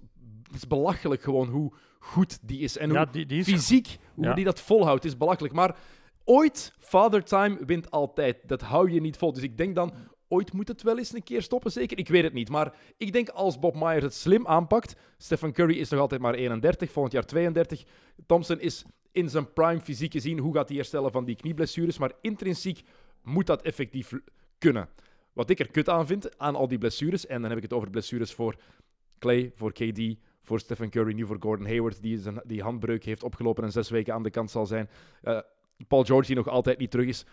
is 0.57 0.67
belachelijk 0.67 1.23
gewoon 1.23 1.49
hoe 1.49 1.73
goed 1.99 2.39
die 2.43 2.61
is. 2.61 2.77
En 2.79 2.89
hoe 2.89 2.99
ja 2.99 3.05
die, 3.05 3.27
die 3.27 3.39
is 3.41 3.47
fysiek, 3.49 3.97
hoe 4.15 4.25
Ja. 4.25 4.35
die 4.35 4.45
dat 4.45 4.61
volhoudt, 4.61 5.05
is 5.05 5.17
belachelijk. 5.17 5.55
Maar 5.55 5.77
ooit, 6.25 6.73
Father 6.79 7.25
Time 7.25 7.59
wint 7.67 7.91
altijd. 7.91 8.37
Dat 8.49 8.61
hou 8.61 8.91
je 8.91 9.01
niet 9.01 9.17
vol. 9.17 9.33
Dus 9.33 9.43
ik 9.43 9.57
denk 9.57 9.75
dan, 9.75 9.93
ooit 10.29 10.53
moet 10.53 10.69
het 10.69 10.83
wel 10.83 10.99
eens 10.99 11.15
een 11.15 11.23
keer 11.23 11.43
stoppen, 11.43 11.73
zeker? 11.73 11.99
Ik 11.99 12.09
weet 12.09 12.23
het 12.25 12.33
niet. 12.33 12.49
Maar 12.49 12.75
ik 12.97 13.13
denk 13.13 13.29
als 13.29 13.59
Bob 13.59 13.75
Myers 13.75 14.03
het 14.05 14.15
slim 14.15 14.47
aanpakt. 14.47 14.97
Stephen 15.19 15.53
Curry 15.53 15.79
is 15.79 15.89
nog 15.89 16.01
altijd 16.01 16.21
maar 16.21 16.35
31, 16.35 16.91
volgend 16.93 17.13
jaar 17.15 17.25
32. 17.27 17.85
Thompson 18.27 18.61
is 18.61 18.85
in 19.13 19.29
zijn 19.31 19.53
prime 19.53 19.81
fysiek 19.81 20.13
gezien. 20.13 20.39
Hoe 20.39 20.55
gaat 20.55 20.69
hij 20.69 20.77
herstellen 20.77 21.13
van 21.13 21.25
die 21.25 21.37
knieblessures? 21.37 21.99
Maar 21.99 22.13
intrinsiek 22.21 22.81
moet 23.23 23.47
dat 23.47 23.63
effectief 23.63 24.13
kunnen. 24.59 24.89
Wat 25.33 25.51
ik 25.51 25.59
er 25.59 25.71
kut 25.71 25.89
aan 25.89 26.07
vind, 26.07 26.39
aan 26.39 26.55
al 26.55 26.69
die 26.69 26.79
blessures, 26.79 27.27
en 27.27 27.41
dan 27.41 27.49
heb 27.49 27.57
ik 27.59 27.63
het 27.63 27.73
over 27.73 27.91
blessures 27.91 28.33
voor 28.33 28.55
Clay, 29.19 29.53
voor 29.55 29.73
KD, 29.73 30.15
voor 30.47 30.61
Stephen 30.61 30.91
Curry, 30.91 31.13
nu 31.13 31.27
voor 31.27 31.37
Gordon 31.41 31.67
Hayward, 31.67 32.03
die 32.03 32.19
zijn, 32.19 32.41
die 32.45 32.63
handbreuk 32.63 33.05
heeft 33.05 33.23
opgelopen 33.23 33.65
en 33.65 33.73
zes 33.73 33.91
weken 33.91 34.15
aan 34.15 34.23
de 34.23 34.31
kant 34.31 34.51
zal 34.51 34.67
zijn. 34.67 34.89
Eh, 35.23 35.39
Paul 35.89 36.05
George, 36.05 36.27
die 36.27 36.37
nog 36.37 36.49
altijd 36.49 36.79
niet 36.79 36.91
terug 36.91 37.07
is. 37.07 37.25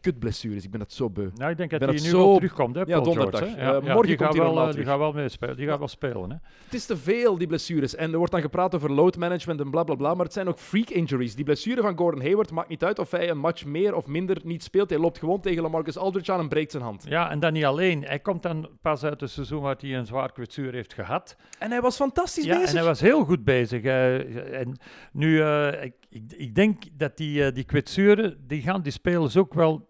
Kutblessures. 0.00 0.64
Ik 0.64 0.70
ben 0.70 0.80
het 0.80 0.92
zo 0.92 1.10
beu. 1.10 1.28
Nou, 1.34 1.50
ik 1.50 1.56
denk 1.56 1.70
dat 1.70 1.80
hij 1.80 1.90
nu 1.90 1.98
zo- 1.98 2.18
wel 2.18 2.34
terugkomt, 2.34 2.74
hè, 2.74 2.80
Ja, 2.80 2.86
Paul 2.86 3.02
donderdag. 3.02 3.40
George, 3.40 3.56
hè. 3.56 3.60
Eh, 3.60 3.66
Ja, 3.66 3.72
ja, 3.74 3.80
morgen 3.80 4.06
die 4.06 4.16
komt 4.16 4.32
hij 4.32 4.42
wel, 4.42 4.56
eh, 4.58 4.62
die 4.62 4.70
terug. 4.72 4.86
gaat 4.88 4.98
wel 4.98 5.12
meespelen. 5.12 5.56
Die 5.56 5.66
gaat 5.66 5.78
wel 5.78 5.88
spelen, 5.88 6.30
hè. 6.30 6.36
Het 6.64 6.74
is 6.74 6.86
te 6.86 6.96
veel, 6.96 7.38
die 7.38 7.46
blessures. 7.46 7.94
En 7.94 8.10
er 8.12 8.16
wordt 8.18 8.32
dan 8.32 8.40
gepraat 8.40 8.74
over 8.74 8.92
load 8.92 9.16
management 9.16 9.60
en 9.60 9.70
bla 9.70 9.82
bla 9.84 9.94
bla. 9.94 10.14
Maar 10.14 10.24
het 10.24 10.34
zijn 10.34 10.48
ook 10.48 10.58
freak 10.58 10.88
injuries. 10.88 11.34
Die 11.34 11.44
blessure 11.44 11.82
van 11.82 11.96
Gordon 11.98 12.22
Hayward 12.22 12.50
maakt 12.50 12.68
niet 12.68 12.84
uit 12.84 12.98
of 12.98 13.10
hij 13.10 13.30
een 13.30 13.38
match 13.38 13.64
meer 13.64 13.94
of 13.94 14.06
minder 14.06 14.36
niet 14.44 14.62
speelt. 14.62 14.90
Hij 14.90 14.98
loopt 14.98 15.18
gewoon 15.18 15.40
tegen 15.40 15.62
Lamarcus 15.62 15.96
Aldridge 15.96 16.32
aan 16.32 16.40
en 16.40 16.48
breekt 16.48 16.70
zijn 16.70 16.82
hand. 16.82 17.04
Ja, 17.08 17.30
en 17.30 17.40
dan 17.40 17.52
niet 17.52 17.64
alleen. 17.64 18.02
Hij 18.04 18.18
komt 18.18 18.42
dan 18.42 18.68
pas 18.82 19.04
uit 19.04 19.20
het 19.20 19.30
seizoen 19.30 19.60
waar 19.60 19.76
hij 19.80 19.94
een 19.96 20.06
zwaar 20.06 20.32
kwetsuur 20.32 20.72
heeft 20.72 20.94
gehad. 20.94 21.36
En 21.58 21.70
hij 21.70 21.80
was 21.80 21.96
fantastisch 21.96 22.44
Ja, 22.44 22.52
bezig. 22.54 22.68
en 22.70 22.76
hij 22.76 22.84
was 22.84 23.00
heel 23.00 23.24
goed 23.24 23.44
bezig. 23.44 23.82
en 23.82 24.78
nu, 25.12 25.40
eh, 25.42 25.84
ik, 25.84 25.94
ik, 26.08 26.22
ik 26.36 26.54
denk 26.54 26.82
dat 26.92 27.16
die, 27.16 27.52
die 27.52 27.64
kwetsuren, 27.64 28.36
die 28.46 28.62
gaan 28.62 28.82
die 28.82 28.92
spelers 28.92 29.36
ook 29.36 29.54
wel, 29.54 29.88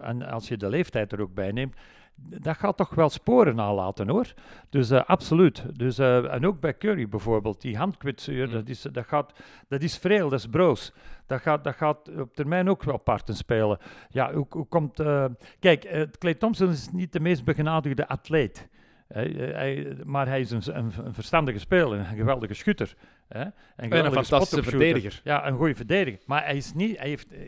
en 0.00 0.22
als 0.22 0.48
je 0.48 0.56
de 0.56 0.68
leeftijd 0.68 1.12
er 1.12 1.20
ook 1.20 1.34
bij 1.34 1.52
neemt, 1.52 1.76
dat 2.22 2.56
gaat 2.56 2.76
toch 2.76 2.94
wel 2.94 3.08
sporen 3.08 3.54
nalaten 3.56 4.08
hoor. 4.08 4.32
Dus 4.68 4.90
eh, 4.90 5.04
absoluut. 5.04 5.64
Dus, 5.78 5.98
eh, 5.98 6.34
en 6.34 6.46
ook 6.46 6.60
bij 6.60 6.76
Curry 6.76 7.08
bijvoorbeeld, 7.08 7.60
die 7.60 7.76
handkwetsuur, 7.76 8.46
Mm. 8.46 8.52
dat, 8.52 8.68
is, 8.68 8.82
dat, 8.82 9.06
gaat, 9.06 9.32
dat 9.68 9.82
is 9.82 9.98
vreel, 9.98 10.28
dat 10.28 10.38
is 10.38 10.46
broos. 10.46 10.92
Dat 11.26 11.40
gaat, 11.40 11.64
dat 11.64 11.74
gaat 11.74 12.10
op 12.18 12.34
termijn 12.34 12.68
ook 12.70 12.82
wel 12.82 12.98
parten 12.98 13.34
spelen. 13.36 13.78
Ja, 14.10 14.32
hoe, 14.34 14.46
hoe 14.50 14.66
komt... 14.66 15.00
eh, 15.00 15.24
kijk, 15.58 16.08
Clay 16.18 16.34
Thompson 16.34 16.68
is 16.68 16.90
niet 16.92 17.12
de 17.12 17.20
meest 17.20 17.44
begenadigde 17.44 18.08
atleet. 18.08 18.68
Hij- 19.08 19.30
hij- 19.54 19.96
maar 20.04 20.26
hij 20.26 20.40
is 20.40 20.50
een, 20.50 20.62
een, 20.78 20.92
een 21.04 21.14
verstandige 21.14 21.58
speler, 21.58 21.98
een 21.98 22.04
geweldige 22.04 22.54
schutter. 22.54 22.94
Hè? 23.30 23.40
Een, 23.40 23.44
En 23.44 23.52
een 23.76 23.90
geweldige 23.90 24.24
fantastische 24.24 24.70
verdediger. 24.70 25.20
Ja, 25.24 25.46
een 25.46 25.56
goede 25.56 25.74
verdediger. 25.74 26.20
Maar 26.26 26.44
hij 26.44 26.56
is 26.56 26.72
niet, 26.74 26.98
hij 26.98 27.08
heeft, 27.08 27.32
eh, 27.32 27.38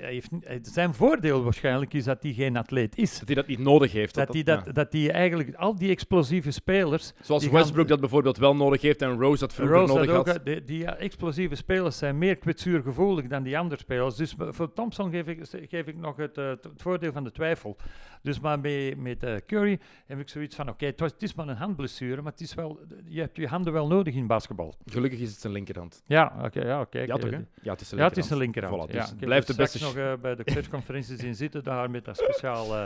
hij 0.00 0.12
heeft, 0.12 0.30
hij- 0.40 0.58
zijn 0.62 0.94
voordeel 0.94 1.42
waarschijnlijk 1.44 1.94
is 1.94 2.04
dat 2.04 2.22
hij 2.22 2.32
geen 2.32 2.56
atleet 2.56 2.96
is. 2.98 3.18
Dat 3.18 3.26
hij 3.26 3.34
dat 3.36 3.46
niet 3.46 3.58
nodig 3.58 3.92
heeft. 3.92 4.14
Dat 4.14 4.28
hij, 4.32 4.42
ja. 4.44 4.56
dat, 4.56 4.74
dat 4.74 4.92
hij 4.92 5.10
eigenlijk 5.10 5.54
al 5.54 5.74
die 5.74 5.90
explosieve 5.90 6.50
spelers. 6.50 7.12
Zoals 7.20 7.44
gaan- 7.44 7.52
Westbrook 7.52 7.88
dat 7.88 8.00
bijvoorbeeld 8.00 8.36
wel 8.36 8.56
nodig 8.56 8.80
heeft 8.82 9.02
en 9.02 9.18
Rose 9.20 9.40
dat 9.40 9.54
vroeger 9.54 9.76
Rose 9.76 9.92
nodig 9.94 10.10
had 10.10 10.18
ook, 10.28 10.34
eh, 10.34 10.44
die, 10.44 10.64
die 10.64 10.84
eh, 10.86 11.04
explosieve 11.04 11.54
spelers 11.54 11.98
zijn 11.98 12.18
meer 12.18 12.36
kwetsuurgevoelig 12.36 13.26
dan 13.26 13.42
die 13.42 13.58
andere 13.58 13.80
spelers. 13.80 14.14
Dus 14.16 14.34
voor 14.38 14.72
Thompson 14.72 15.10
geef 15.10 15.26
ik, 15.26 15.40
geef 15.68 15.86
ik 15.86 15.96
nog 15.96 16.16
het, 16.16 16.38
eh, 16.38 16.48
het 16.48 16.68
voordeel 16.76 17.12
van 17.12 17.24
de 17.24 17.32
twijfel. 17.32 17.76
Dus 18.22 18.40
maar 18.40 18.60
met, 18.60 18.96
met 18.96 19.22
eh, 19.22 19.34
Curry 19.46 19.78
heb 20.06 20.18
ik 20.20 20.28
zoiets 20.28 20.56
van: 20.56 20.68
oké, 20.68 20.86
het 20.96 21.14
is 21.22 21.34
maar 21.34 21.48
een 21.48 21.56
handblessure, 21.56 22.22
maar 22.22 22.32
het 22.32 22.40
is 22.40 22.54
wel, 22.54 22.80
je 23.08 23.20
hebt 23.20 23.36
je 23.36 23.46
handen 23.46 23.72
wel 23.72 23.86
nodig 23.86 24.14
in 24.14 24.26
basketbal. 24.26 24.74
Gelukkig 24.86 25.20
is 25.26 25.32
het 25.32 25.40
zijn 25.40 25.52
linkerhand. 25.52 26.02
Ja, 26.06 26.32
oké, 26.44 26.60
ja, 26.64 26.84
kijk. 26.84 27.06
Ja, 27.06 27.16
toch, 27.16 27.30
hè? 27.30 27.36
Ja, 27.62 27.72
het 27.72 27.80
is 27.80 27.88
zijn 27.88 28.00
Ja, 28.00 28.06
het 28.06 28.16
linkerhand. 28.16 28.16
is 28.16 28.30
een 28.30 28.36
linkerhand. 28.38 28.90
Voilà, 28.90 28.92
ja. 28.94 29.00
dus 29.00 29.08
heb 29.10 29.18
blijft 29.18 29.46
de 29.46 29.52
straks 29.52 29.72
beste... 29.72 29.86
nog 29.86 29.96
eh, 30.12 30.20
bij 30.20 30.34
de 30.34 30.44
persconferenties 30.54 31.18
in 31.22 31.34
zitten 31.34 31.64
daar 31.64 31.90
met 31.90 32.04
dat 32.04 32.16
speciaal... 32.16 32.74
eh, 32.76 32.84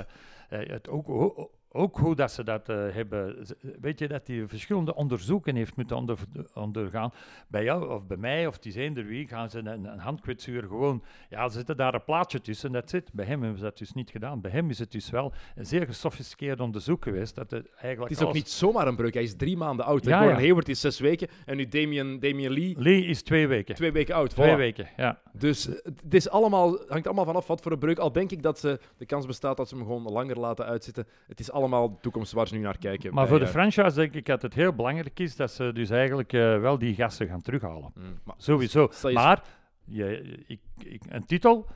eh, 0.48 0.68
het 0.68 0.88
ook, 0.88 1.06
ho- 1.06 1.50
ook 1.72 1.98
hoe 1.98 2.14
dat 2.14 2.32
ze 2.32 2.44
dat 2.44 2.68
eh, 2.68 2.76
hebben... 2.76 3.46
Weet 3.80 3.98
je, 3.98 4.08
dat 4.08 4.26
hij 4.26 4.44
verschillende 4.48 4.94
onderzoeken 4.94 5.56
heeft 5.56 5.76
moeten 5.76 5.96
onder, 5.96 6.18
ondergaan. 6.54 7.12
Bij 7.48 7.64
jou 7.64 7.90
of 7.94 8.06
bij 8.06 8.16
mij, 8.16 8.46
of 8.46 8.54
het 8.54 8.66
is 8.66 8.74
eender 8.74 9.06
wie, 9.06 9.28
gaan 9.28 9.50
ze 9.50 9.58
een, 9.58 9.84
een 9.84 9.98
handkwetsuur 9.98 10.62
gewoon... 10.62 11.02
Ja, 11.28 11.48
ze 11.48 11.56
zetten 11.56 11.76
daar 11.76 11.94
een 11.94 12.04
plaatje 12.04 12.40
tussen, 12.40 12.72
dat 12.72 12.90
zit. 12.90 13.12
Bij 13.12 13.24
hem 13.24 13.40
hebben 13.40 13.58
ze 13.58 13.64
dat 13.64 13.78
dus 13.78 13.92
niet 13.92 14.10
gedaan. 14.10 14.40
Bij 14.40 14.50
hem 14.50 14.70
is 14.70 14.78
het 14.78 14.92
dus 14.92 15.10
wel 15.10 15.32
een 15.54 15.66
zeer 15.66 15.86
gesofisticeerd 15.86 16.60
onderzoek 16.60 17.02
geweest. 17.02 17.34
Dat 17.34 17.50
het 17.50 17.70
eigenlijk 17.70 18.10
Het 18.10 18.20
is 18.20 18.26
ook 18.26 18.34
niet 18.34 18.48
zomaar 18.48 18.86
een 18.86 18.96
breuk. 18.96 19.14
Hij 19.14 19.22
is 19.22 19.36
drie 19.36 19.56
maanden 19.56 19.84
oud. 19.84 20.04
Ja, 20.04 20.18
Gordon 20.18 20.36
ja. 20.36 20.40
Hayward 20.40 20.68
is 20.68 20.80
zes 20.80 20.98
weken. 20.98 21.28
En 21.46 21.56
nu 21.56 21.68
Damian, 21.68 22.18
Damian 22.18 22.52
Lee, 22.52 22.74
Lee 22.78 23.04
is 23.04 23.22
twee 23.22 23.46
weken. 23.46 23.74
twee 23.74 23.92
weken 23.92 24.14
oud. 24.14 24.30
Twee 24.30 24.54
Voilà. 24.54 24.56
weken, 24.56 24.88
ja. 24.96 25.20
Dus 25.32 25.68
eh, 25.68 25.74
het 25.84 26.14
is 26.14 26.28
allemaal, 26.28 26.78
hangt 26.88 27.06
allemaal 27.06 27.24
vanaf 27.24 27.46
wat 27.46 27.60
voor 27.60 27.72
een 27.72 27.78
breuk. 27.78 27.98
Al 27.98 28.12
denk 28.12 28.30
ik 28.30 28.42
dat 28.42 28.58
ze, 28.58 28.80
de 28.96 29.06
kans 29.06 29.26
bestaat 29.26 29.56
dat 29.56 29.68
ze 29.68 29.74
hem 29.74 29.84
gewoon 29.84 30.02
langer 30.02 30.38
laten 30.38 30.64
uitzitten. 30.64 31.06
Het 31.26 31.40
is 31.40 31.50
allemaal 31.50 31.59
de 31.68 31.90
toekomst 32.00 32.32
waar 32.32 32.48
ze 32.48 32.54
nu 32.54 32.60
naar 32.60 32.78
kijken. 32.78 33.14
Maar 33.14 33.22
bij, 33.22 33.30
voor 33.30 33.38
de 33.38 33.44
eh, 33.44 33.50
franchise 33.50 33.94
denk 33.94 34.14
ik 34.14 34.26
dat 34.26 34.42
het 34.42 34.54
heel 34.54 34.72
belangrijk 34.72 35.20
is 35.20 35.36
dat 35.36 35.50
ze 35.50 35.72
dus 35.72 35.90
eigenlijk 35.90 36.32
eh, 36.32 36.60
wel 36.60 36.78
die 36.78 36.94
gasten 36.94 37.26
gaan 37.26 37.42
terughalen. 37.42 37.90
mm, 37.94 38.20
maar 38.24 38.34
Sowieso. 38.38 38.90
Maar 39.12 39.42
je, 39.84 40.38
ik, 40.46 40.60
ik, 40.78 41.02
een 41.08 41.24
titel, 41.24 41.66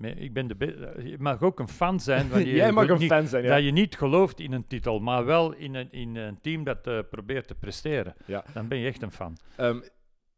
ik 0.00 0.32
ben 0.32 0.46
de 0.46 0.96
je 1.04 1.16
mag 1.18 1.42
ook 1.42 1.60
een 1.60 1.68
fan 1.68 2.00
zijn. 2.00 2.28
Jij 2.44 2.66
je 2.66 2.72
mag 2.72 2.88
een 2.88 2.98
niet, 2.98 3.12
fan 3.12 3.26
zijn, 3.26 3.44
ja. 3.44 3.54
Dat 3.54 3.64
je 3.64 3.70
niet 3.70 3.96
gelooft 3.96 4.40
in 4.40 4.52
een 4.52 4.66
titel, 4.66 5.00
maar 5.00 5.24
wel 5.24 5.54
in 5.54 5.74
een, 5.74 5.92
in 5.92 6.16
een 6.16 6.40
team 6.40 6.64
dat 6.64 6.86
eh, 6.86 6.98
probeert 7.10 7.46
te 7.46 7.54
presteren. 7.54 8.14
Ja. 8.26 8.44
Dan 8.52 8.68
ben 8.68 8.78
je 8.78 8.86
echt 8.86 9.02
een 9.02 9.12
fan. 9.12 9.36
Ehm, 9.56 9.80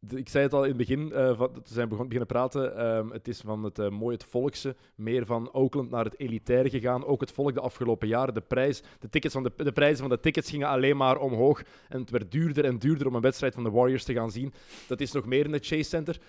ik 0.09 0.29
zei 0.29 0.45
het 0.45 0.53
al 0.53 0.63
in 0.63 0.69
het 0.69 0.77
begin, 0.77 1.09
toen 1.09 1.63
zijn 1.65 1.85
we 1.85 1.87
begon, 1.87 2.05
beginnen 2.05 2.27
praten. 2.27 2.77
ehm, 2.77 3.11
het 3.11 3.29
is 3.29 3.41
van 3.41 3.65
het 3.65 3.79
eh, 3.79 3.89
mooie, 3.89 4.15
het 4.15 4.25
volkse, 4.25 4.77
meer 4.95 5.27
van 5.27 5.53
Oakland 5.53 5.91
naar 5.91 6.05
het 6.05 6.19
elitaire 6.19 6.71
gegaan. 6.71 7.05
Ook 7.05 7.21
het 7.21 7.33
volk 7.33 7.55
de 7.55 7.61
afgelopen 7.61 8.09
jaren. 8.09 8.35
De, 8.35 8.41
prijs, 8.41 8.83
de, 8.99 9.09
tickets 9.09 9.35
van 9.35 9.43
de, 9.43 9.53
de 9.57 9.73
prijzen 9.73 9.99
van 9.99 10.09
de 10.09 10.21
tickets 10.21 10.51
gingen 10.51 10.69
alleen 10.69 10.97
maar 10.97 11.19
omhoog. 11.19 11.63
En 11.89 12.01
het 12.01 12.11
werd 12.11 12.31
duurder 12.31 12.65
en 12.65 12.79
duurder 12.79 13.07
om 13.07 13.15
een 13.15 13.21
wedstrijd 13.21 13.55
van 13.55 13.65
de 13.65 13.71
Warriors 13.71 14.05
te 14.05 14.13
gaan 14.13 14.31
zien. 14.31 14.53
Dat 14.89 15.01
is 15.01 15.13
nog 15.13 15.27
meer 15.27 15.45
in 15.45 15.53
het 15.53 15.67
Chase 15.67 15.83
Center. 15.83 16.21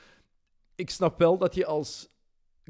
Ik 0.76 0.90
snap 0.90 1.20
wel 1.20 1.38
dat 1.38 1.56
je 1.56 1.66
als 1.66 2.10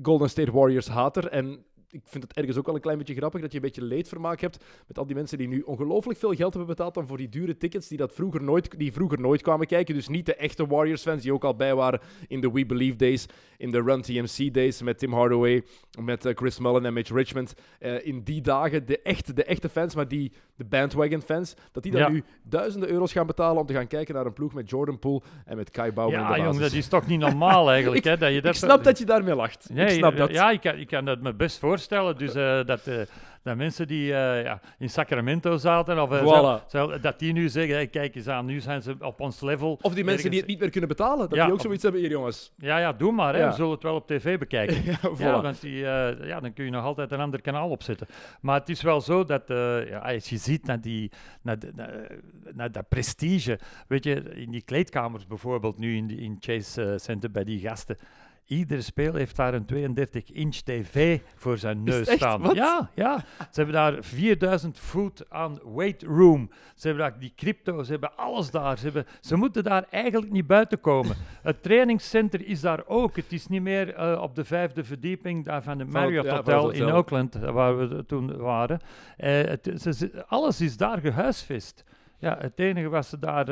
Golden 0.01 0.29
State 0.29 0.51
Warriors 0.51 0.87
hater 0.87 1.27
en 1.27 1.65
ik 1.91 2.01
vind 2.03 2.23
het 2.23 2.33
ergens 2.33 2.57
ook 2.57 2.65
wel 2.65 2.75
een 2.75 2.81
klein 2.81 2.97
beetje 2.97 3.15
grappig 3.15 3.41
dat 3.41 3.51
je 3.51 3.57
een 3.57 3.63
beetje 3.63 3.83
leedvermaak 3.83 4.41
hebt 4.41 4.63
met 4.87 4.97
al 4.97 5.05
die 5.05 5.15
mensen 5.15 5.37
die 5.37 5.47
nu 5.47 5.61
ongelooflijk 5.61 6.19
veel 6.19 6.33
geld 6.33 6.53
hebben 6.53 6.75
betaald 6.75 6.93
dan 6.93 7.07
voor 7.07 7.17
die 7.17 7.29
dure 7.29 7.57
tickets 7.57 7.87
die, 7.87 7.97
dat 7.97 8.13
vroeger, 8.13 8.43
nooit, 8.43 8.77
die 8.79 8.93
vroeger 8.93 9.19
nooit 9.19 9.41
kwamen 9.41 9.67
kijken. 9.67 9.95
Dus 9.95 10.07
niet 10.07 10.25
de 10.25 10.35
echte 10.35 10.67
Warriors-fans 10.67 11.21
die 11.21 11.33
ook 11.33 11.43
al 11.43 11.55
bij 11.55 11.75
waren 11.75 11.99
in 12.27 12.41
de 12.41 12.51
We 12.51 12.65
Believe 12.65 12.95
days, 12.95 13.25
in 13.57 13.71
de 13.71 13.81
Run 13.81 14.01
TMC 14.01 14.53
days 14.53 14.81
met 14.81 14.97
Tim 14.99 15.13
Hardaway, 15.13 15.63
met 16.01 16.25
eh, 16.25 16.35
Chris 16.35 16.59
Mullen 16.59 16.85
en 16.85 16.93
Mitch 16.93 17.11
Richmond. 17.11 17.53
Eh, 17.79 18.05
in 18.05 18.23
die 18.23 18.41
dagen 18.41 18.85
de 18.85 19.01
echte, 19.01 19.33
de 19.33 19.43
echte 19.43 19.69
fans, 19.69 19.95
maar 19.95 20.07
die, 20.07 20.31
de 20.55 20.65
bandwagon-fans, 20.65 21.53
dat 21.71 21.83
die 21.83 21.91
dan 21.91 22.01
Ja. 22.01 22.09
nu 22.09 22.23
duizenden 22.43 22.89
euro's 22.89 23.11
gaan 23.11 23.27
betalen 23.27 23.61
om 23.61 23.67
te 23.67 23.73
gaan 23.73 23.87
kijken 23.87 24.15
naar 24.15 24.25
een 24.25 24.33
ploeg 24.33 24.53
met 24.53 24.69
Jordan 24.69 24.99
Poole 24.99 25.21
en 25.45 25.57
met 25.57 25.69
Kai 25.69 25.91
in 25.95 25.95
ja, 25.95 26.07
de 26.07 26.35
jong, 26.35 26.45
basis. 26.45 26.59
dat 26.59 26.71
is 26.73 26.87
toch 26.87 27.07
niet 27.07 27.19
normaal 27.19 27.69
eigenlijk. 27.75 28.03
hè, 28.03 28.17
dat 28.17 28.33
je 28.33 28.41
Ik 28.41 28.53
snap 28.53 28.83
dat 28.83 28.97
je 28.97 29.05
daarmee 29.05 29.35
lacht. 29.35 29.69
Nee, 29.73 29.85
ik 29.85 29.91
snap 29.91 30.17
dat. 30.17 30.31
Ja, 30.31 30.51
ik 30.51 30.61
kan, 30.61 30.77
ik 30.77 30.87
kan 30.87 31.05
dat 31.05 31.21
me 31.21 31.33
best 31.33 31.57
voorstellen. 31.57 31.79
Dus 31.87 32.33
eh, 32.35 32.65
dat, 32.65 32.87
eh, 32.87 32.95
dat 33.43 33.55
mensen 33.55 33.87
die 33.87 34.13
eh, 34.13 34.43
ja, 34.43 34.59
in 34.77 34.89
Sacramento 34.89 35.57
zaten, 35.57 36.01
of, 36.01 36.09
Voilà. 36.09 36.23
zelf- 36.23 36.63
zelf- 36.67 36.99
dat 36.99 37.19
die 37.19 37.33
nu 37.33 37.49
zeggen, 37.49 37.73
hey, 37.75 37.87
kijk 37.87 38.15
eens 38.15 38.27
aan, 38.27 38.45
nu 38.45 38.59
zijn 38.59 38.81
ze 38.81 38.95
op 38.99 39.19
ons 39.19 39.41
level. 39.41 39.79
Of 39.81 39.93
die 39.93 40.03
mensen 40.03 40.29
die 40.29 40.39
het 40.39 40.47
niet 40.49 40.59
meer 40.59 40.69
kunnen 40.69 40.89
betalen, 40.89 41.29
dat 41.29 41.37
Ja, 41.37 41.43
die 41.43 41.51
ook 41.53 41.57
of- 41.59 41.65
zoiets 41.65 41.83
hebben 41.83 42.01
hier, 42.01 42.09
jongens. 42.09 42.51
Ja, 42.57 42.77
ja, 42.77 42.93
doe 42.93 43.11
maar. 43.11 43.35
Hè. 43.35 43.47
We 43.47 43.53
zullen 43.53 43.71
het 43.71 43.83
wel 43.83 43.95
op 43.95 44.07
tv 44.07 44.39
bekijken. 44.39 44.83
Ja, 44.91 44.97
voilà. 45.15 45.17
Ja, 45.19 45.41
want 45.41 45.61
die, 45.61 45.75
ja, 45.77 46.39
dan 46.39 46.53
kun 46.53 46.65
je 46.65 46.71
nog 46.71 46.83
altijd 46.83 47.11
een 47.11 47.19
ander 47.19 47.41
kanaal 47.41 47.69
opzetten. 47.69 48.07
Maar 48.41 48.59
het 48.59 48.69
is 48.69 48.81
wel 48.81 49.01
zo 49.01 49.23
dat 49.23 49.43
ja, 49.47 49.97
als 49.97 50.29
je 50.29 50.37
ziet 50.37 50.65
naar, 50.65 50.81
die, 50.81 51.11
naar, 51.41 51.59
de- 51.59 51.71
naar, 51.75 52.07
naar 52.53 52.71
dat 52.71 52.89
prestige, 52.89 53.59
weet 53.87 54.03
je, 54.03 54.15
in 54.35 54.51
die 54.51 54.61
kleedkamers 54.61 55.27
bijvoorbeeld 55.27 55.77
nu 55.77 55.95
in, 55.95 56.07
die, 56.07 56.17
in 56.19 56.37
Chase 56.39 56.95
Center 56.99 57.31
bij 57.31 57.43
die 57.43 57.59
gasten. 57.59 57.97
Iedere 58.45 58.81
speler 58.81 59.15
heeft 59.15 59.35
daar 59.35 59.53
een 59.53 59.65
32-inch 59.95 60.55
tv 60.63 61.19
voor 61.35 61.57
zijn 61.57 61.83
neus 61.83 62.11
staan. 62.11 62.41
Wat? 62.41 62.55
Ja, 62.55 62.89
ja, 62.95 63.17
ze 63.37 63.47
hebben 63.51 63.73
daar 63.73 64.03
4000 64.03 64.79
voet 64.79 65.25
aan 65.29 65.59
weight 65.75 66.03
room. 66.03 66.51
Ze 66.75 66.87
hebben 66.87 67.05
daar 67.09 67.19
die 67.19 67.33
crypto, 67.35 67.83
ze 67.83 67.91
hebben 67.91 68.15
alles 68.17 68.51
daar. 68.51 68.77
Ze, 68.77 68.83
hebben, 68.83 69.05
ze 69.21 69.35
moeten 69.35 69.63
daar 69.63 69.85
eigenlijk 69.89 70.31
niet 70.31 70.47
buiten 70.47 70.79
komen. 70.79 71.15
Het 71.41 71.63
trainingscenter 71.63 72.45
is 72.47 72.61
daar 72.61 72.83
ook. 72.87 73.15
Het 73.15 73.31
is 73.31 73.47
niet 73.47 73.61
meer 73.61 73.93
eh, 73.93 74.21
op 74.21 74.35
de 74.35 74.45
vijfde 74.45 74.83
verdieping 74.83 75.45
daar 75.45 75.63
van 75.63 75.77
de 75.77 75.85
Marriott 75.85 76.25
ja, 76.27 76.35
Hotel 76.35 76.69
in. 76.69 76.91
Oakland, 76.91 77.35
eh, 77.35 77.51
waar 77.51 77.77
we 77.89 78.05
toen 78.05 78.37
waren. 78.37 78.79
Eh, 79.17 79.31
het, 79.43 79.71
ze- 79.75 79.93
ze- 79.93 80.25
alles 80.27 80.61
is 80.61 80.77
daar 80.77 80.99
gehuisvest. 80.99 81.83
Ja, 82.19 82.37
het 82.39 82.59
enige 82.59 82.89
wat 82.89 83.05
ze 83.05 83.19
daar... 83.19 83.45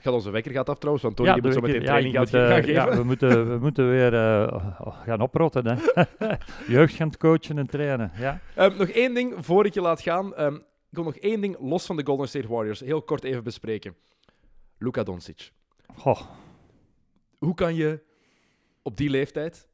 Gaat 0.00 0.12
onze 0.14 0.30
wekker 0.30 0.52
gaat 0.52 0.68
af 0.68 0.78
trouwens, 0.78 1.04
want 1.04 1.16
Tony 1.16 1.32
die 1.32 1.42
moet 1.42 1.52
zo 1.52 1.60
meteen 1.60 1.84
training 1.84 2.14
ik 2.14 2.28
gaan, 2.28 2.40
moet, 2.40 2.50
gaan 2.50 2.58
eh, 2.58 2.64
geven. 2.64 2.72
ja, 2.72 2.96
we, 2.96 3.02
moeten, 3.04 3.50
we 3.50 3.58
moeten 3.66 3.90
weer 3.90 4.14
eh, 4.14 5.02
gaan 5.04 5.20
oprotten. 5.20 5.66
Hè. 5.66 6.04
Jeugd 6.74 6.94
gaan 6.94 7.16
coachen 7.16 7.58
en 7.58 7.66
trainen. 7.66 8.12
Ja. 8.18 8.40
Ehm, 8.54 8.76
nog 8.76 8.88
één 8.88 9.14
ding 9.14 9.34
voor 9.38 9.66
ik 9.66 9.74
je 9.74 9.80
laat 9.80 10.00
gaan. 10.00 10.34
Ehm, 10.34 10.54
ik 10.90 11.02
wil 11.02 11.04
nog 11.04 11.16
één 11.16 11.40
ding 11.40 11.56
los 11.60 11.86
van 11.86 11.96
de 11.96 12.04
Golden 12.06 12.28
State 12.28 12.48
Warriors 12.48 12.80
heel 12.80 13.02
kort 13.02 13.24
even 13.24 13.44
bespreken. 13.44 13.96
Luka 14.78 15.02
Doncic. 15.02 15.52
Goh, 15.96 16.20
Hoe 17.38 17.54
kan 17.54 17.74
je 17.74 18.02
op 18.82 18.96
die 18.96 19.10
leeftijd 19.10 19.68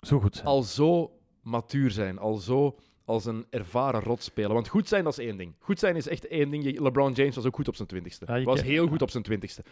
zo 0.00 0.20
goed 0.20 0.34
zijn. 0.34 0.46
al 0.46 0.62
zo 0.62 1.18
matuur 1.42 1.90
zijn, 1.90 2.18
al 2.18 2.34
zo 2.34 2.76
als 3.04 3.24
een 3.24 3.46
ervaren 3.50 4.02
rot 4.02 4.22
spelen? 4.22 4.52
Want 4.52 4.68
goed 4.68 4.88
zijn, 4.88 5.04
dat 5.04 5.18
is 5.18 5.24
één 5.24 5.36
ding. 5.36 5.54
Goed 5.58 5.78
zijn 5.78 5.96
is 5.96 6.08
echt 6.08 6.26
één 6.26 6.50
ding. 6.50 6.80
LeBron 6.80 7.12
James 7.12 7.34
was 7.34 7.44
ook 7.44 7.54
goed 7.54 7.68
op 7.68 7.76
zijn 7.76 7.88
twintigste. 7.88 8.24
Ja, 8.28 8.34
je 8.34 8.44
was 8.44 8.62
heel 8.62 8.86
goed 8.86 9.02
op 9.02 9.10
zijn 9.10 9.22
twintigste. 9.22 9.62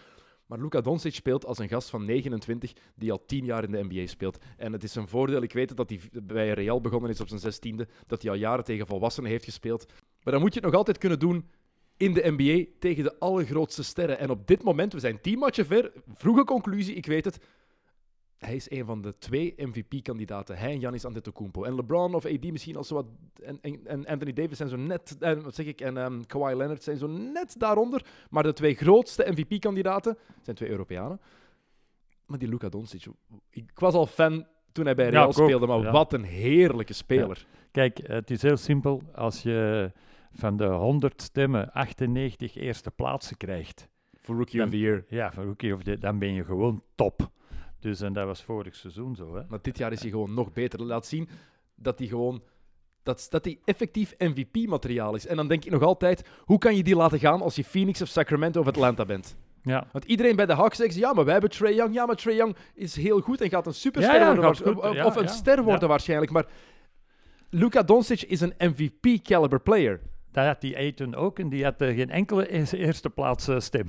Maar 0.47 0.61
Luka 0.61 0.80
Doncic 0.80 1.14
speelt 1.14 1.47
als 1.47 1.59
een 1.59 1.68
gast 1.68 1.91
van 1.91 2.05
29 2.05 2.72
die 2.95 3.12
al 3.12 3.24
10 3.26 3.45
jaar 3.45 3.64
in 3.64 3.70
de 3.70 3.85
NBA 3.89 4.07
speelt. 4.07 4.39
En 4.57 4.72
het 4.72 4.83
is 4.83 4.95
een 4.95 5.09
voordeel. 5.09 5.43
Ik 5.43 5.53
weet 5.53 5.68
het 5.68 5.78
dat 5.78 5.89
hij 5.89 6.01
bij 6.22 6.53
Real 6.53 6.80
begonnen 6.80 7.11
is 7.11 7.20
op 7.20 7.28
zijn 7.28 7.41
zestiende. 7.41 7.89
Dat 8.07 8.22
hij 8.22 8.30
al 8.30 8.37
jaren 8.37 8.64
tegen 8.64 8.87
volwassenen 8.87 9.30
heeft 9.30 9.45
gespeeld. 9.45 9.87
Maar 10.22 10.33
dan 10.33 10.43
moet 10.43 10.55
je 10.55 10.61
het 10.61 10.68
nog 10.68 10.78
altijd 10.78 10.99
kunnen 10.99 11.18
doen 11.18 11.49
in 11.97 12.12
de 12.12 12.35
NBA 12.37 12.64
tegen 12.78 13.05
de 13.05 13.18
allergrootste 13.18 13.83
sterren. 13.83 14.18
En 14.18 14.30
op 14.30 14.47
dit 14.47 14.62
moment, 14.62 14.93
we 14.93 15.01
zijn 15.01 15.20
tien 15.20 15.39
matchen 15.39 15.66
ver. 15.66 15.93
Vroege 16.14 16.45
conclusie, 16.45 16.95
ik 16.95 17.07
weet 17.07 17.24
het. 17.24 17.39
Hij 18.45 18.55
is 18.55 18.70
een 18.70 18.84
van 18.84 19.03
de 19.03 19.14
twee 19.18 19.55
MVP-kandidaten. 19.57 20.57
Hij 20.59 20.72
en 20.72 20.78
Giannis 20.78 21.05
Antetokounmpo. 21.05 21.64
En 21.64 21.74
LeBron 21.74 22.14
of 22.14 22.24
AD 22.26 22.51
misschien 22.51 22.76
als 22.76 22.88
zo 22.88 22.95
wat... 22.95 23.07
En, 23.43 23.59
en, 23.61 23.86
en 23.86 24.07
Anthony 24.07 24.32
Davis 24.32 24.57
zijn 24.57 24.68
zo 24.68 24.76
net... 24.76 25.16
En, 25.20 25.43
wat 25.43 25.55
zeg 25.55 25.66
ik? 25.66 25.80
En 25.80 25.97
ehm, 25.97 26.20
Kawhi 26.26 26.55
Leonard 26.57 26.82
zijn 26.82 26.97
zo 26.97 27.07
net 27.07 27.55
daaronder. 27.59 28.05
Maar 28.30 28.43
de 28.43 28.53
twee 28.53 28.74
grootste 28.74 29.30
MVP-kandidaten 29.30 30.18
zijn 30.43 30.57
twee 30.57 30.68
Europeanen. 30.70 31.20
Maar 32.26 32.38
die 32.38 32.49
Luka 32.49 32.68
Doncic... 32.68 33.05
Ik 33.51 33.70
was 33.74 33.95
al 33.95 34.07
fan 34.07 34.47
toen 34.72 34.84
hij 34.84 34.95
bij 34.95 35.09
Real 35.09 35.32
speelde, 35.32 35.66
maar 35.66 35.78
ja. 35.78 35.90
wat 35.90 36.12
een 36.12 36.24
heerlijke 36.24 36.93
speler. 36.93 37.47
Kijk, 37.70 37.99
het 38.03 38.30
is 38.30 38.43
heel 38.43 38.57
simpel. 38.57 39.03
Als 39.14 39.43
je 39.43 39.90
van 40.32 40.57
de 40.57 40.66
100 40.66 41.22
stemmen 41.22 41.72
98 41.72 42.57
eerste 42.57 42.90
plaatsen 42.90 43.36
krijgt, 43.36 43.88
Voor 44.14 44.36
Rookie 44.36 44.57
Dan- 44.59 44.66
of 44.66 44.72
the 44.72 44.78
Year. 44.78 45.05
ja, 45.09 45.32
van 45.32 45.45
rookie 45.45 45.74
of 45.74 45.82
the- 45.82 45.99
dan 45.99 46.18
ben 46.18 46.32
je 46.34 46.45
gewoon 46.45 46.82
top. 46.95 47.30
Dus 47.83 48.01
en 48.01 48.12
dat 48.12 48.26
was 48.26 48.43
vorig 48.43 48.74
seizoen 48.74 49.16
zo. 49.16 49.35
Hè? 49.37 49.43
Maar 49.49 49.59
dit 49.62 49.78
jaar 49.78 49.93
is 49.93 50.01
hij 50.01 50.11
gewoon 50.11 50.35
nog 50.35 50.53
beter. 50.53 50.83
Laat 50.83 51.07
zien 51.07 51.28
dat 51.74 51.99
hij 51.99 52.09
gewoon... 52.09 52.43
Dat, 53.03 53.26
dat 53.30 53.45
hij 53.45 53.59
effectief 53.64 54.14
MVP-materiaal 54.18 55.14
is. 55.14 55.26
En 55.26 55.37
dan 55.37 55.49
denk 55.49 55.64
ik 55.64 55.70
nog 55.72 55.83
altijd, 55.83 56.22
hoe 56.39 56.59
kan 56.59 56.76
je 56.76 56.83
die 56.83 56.97
laten 56.97 57.18
gaan 57.18 57.41
als 57.43 57.55
je 57.57 57.64
Phoenix 57.64 58.03
of 58.03 58.09
Sacramento 58.09 58.61
of 58.61 58.66
Atlanta 58.66 59.05
bent? 59.05 59.37
Ja, 59.62 59.87
Want 59.93 60.05
iedereen 60.05 60.37
bij 60.37 60.47
de 60.47 60.53
Hawks 60.55 60.76
zegt, 60.76 60.95
ja, 60.95 61.12
maar 61.12 61.24
wij 61.24 61.33
hebben 61.33 61.51
Trae 61.51 61.74
Young. 61.74 61.95
Ja, 61.95 62.07
maar 62.07 62.16
Trae 62.16 62.35
Young 62.35 62.57
is 62.74 62.97
heel 62.97 63.20
goed 63.20 63.41
en 63.41 63.49
gaat 63.49 63.66
een 63.66 63.74
superster 63.74 64.14
Ja, 64.14 64.20
ja, 64.20 64.35
worden. 64.35 64.76
of- 64.76 64.95
ja, 64.95 65.07
of 65.07 65.16
een 65.16 65.28
ster 65.28 65.62
worden 65.62 65.89
waarschijnlijk. 65.89 66.33
Maar 66.33 66.47
Luka 67.51 67.83
Doncic 67.83 68.22
is 68.22 68.41
een 68.41 68.55
MVP-caliber 68.59 69.61
player. 69.61 70.01
Dat 70.33 70.47
had 70.47 70.61
die 70.61 70.76
Aiton 70.76 71.14
ook 71.14 71.39
en 71.39 71.49
die 71.49 71.64
had 71.64 71.80
eh, 71.80 71.95
geen 71.97 72.11
enkele 72.11 72.53
eers- 72.53 72.72
eerste 72.72 73.11
plaats 73.11 73.49
eh, 73.49 73.59
stem. 73.61 73.87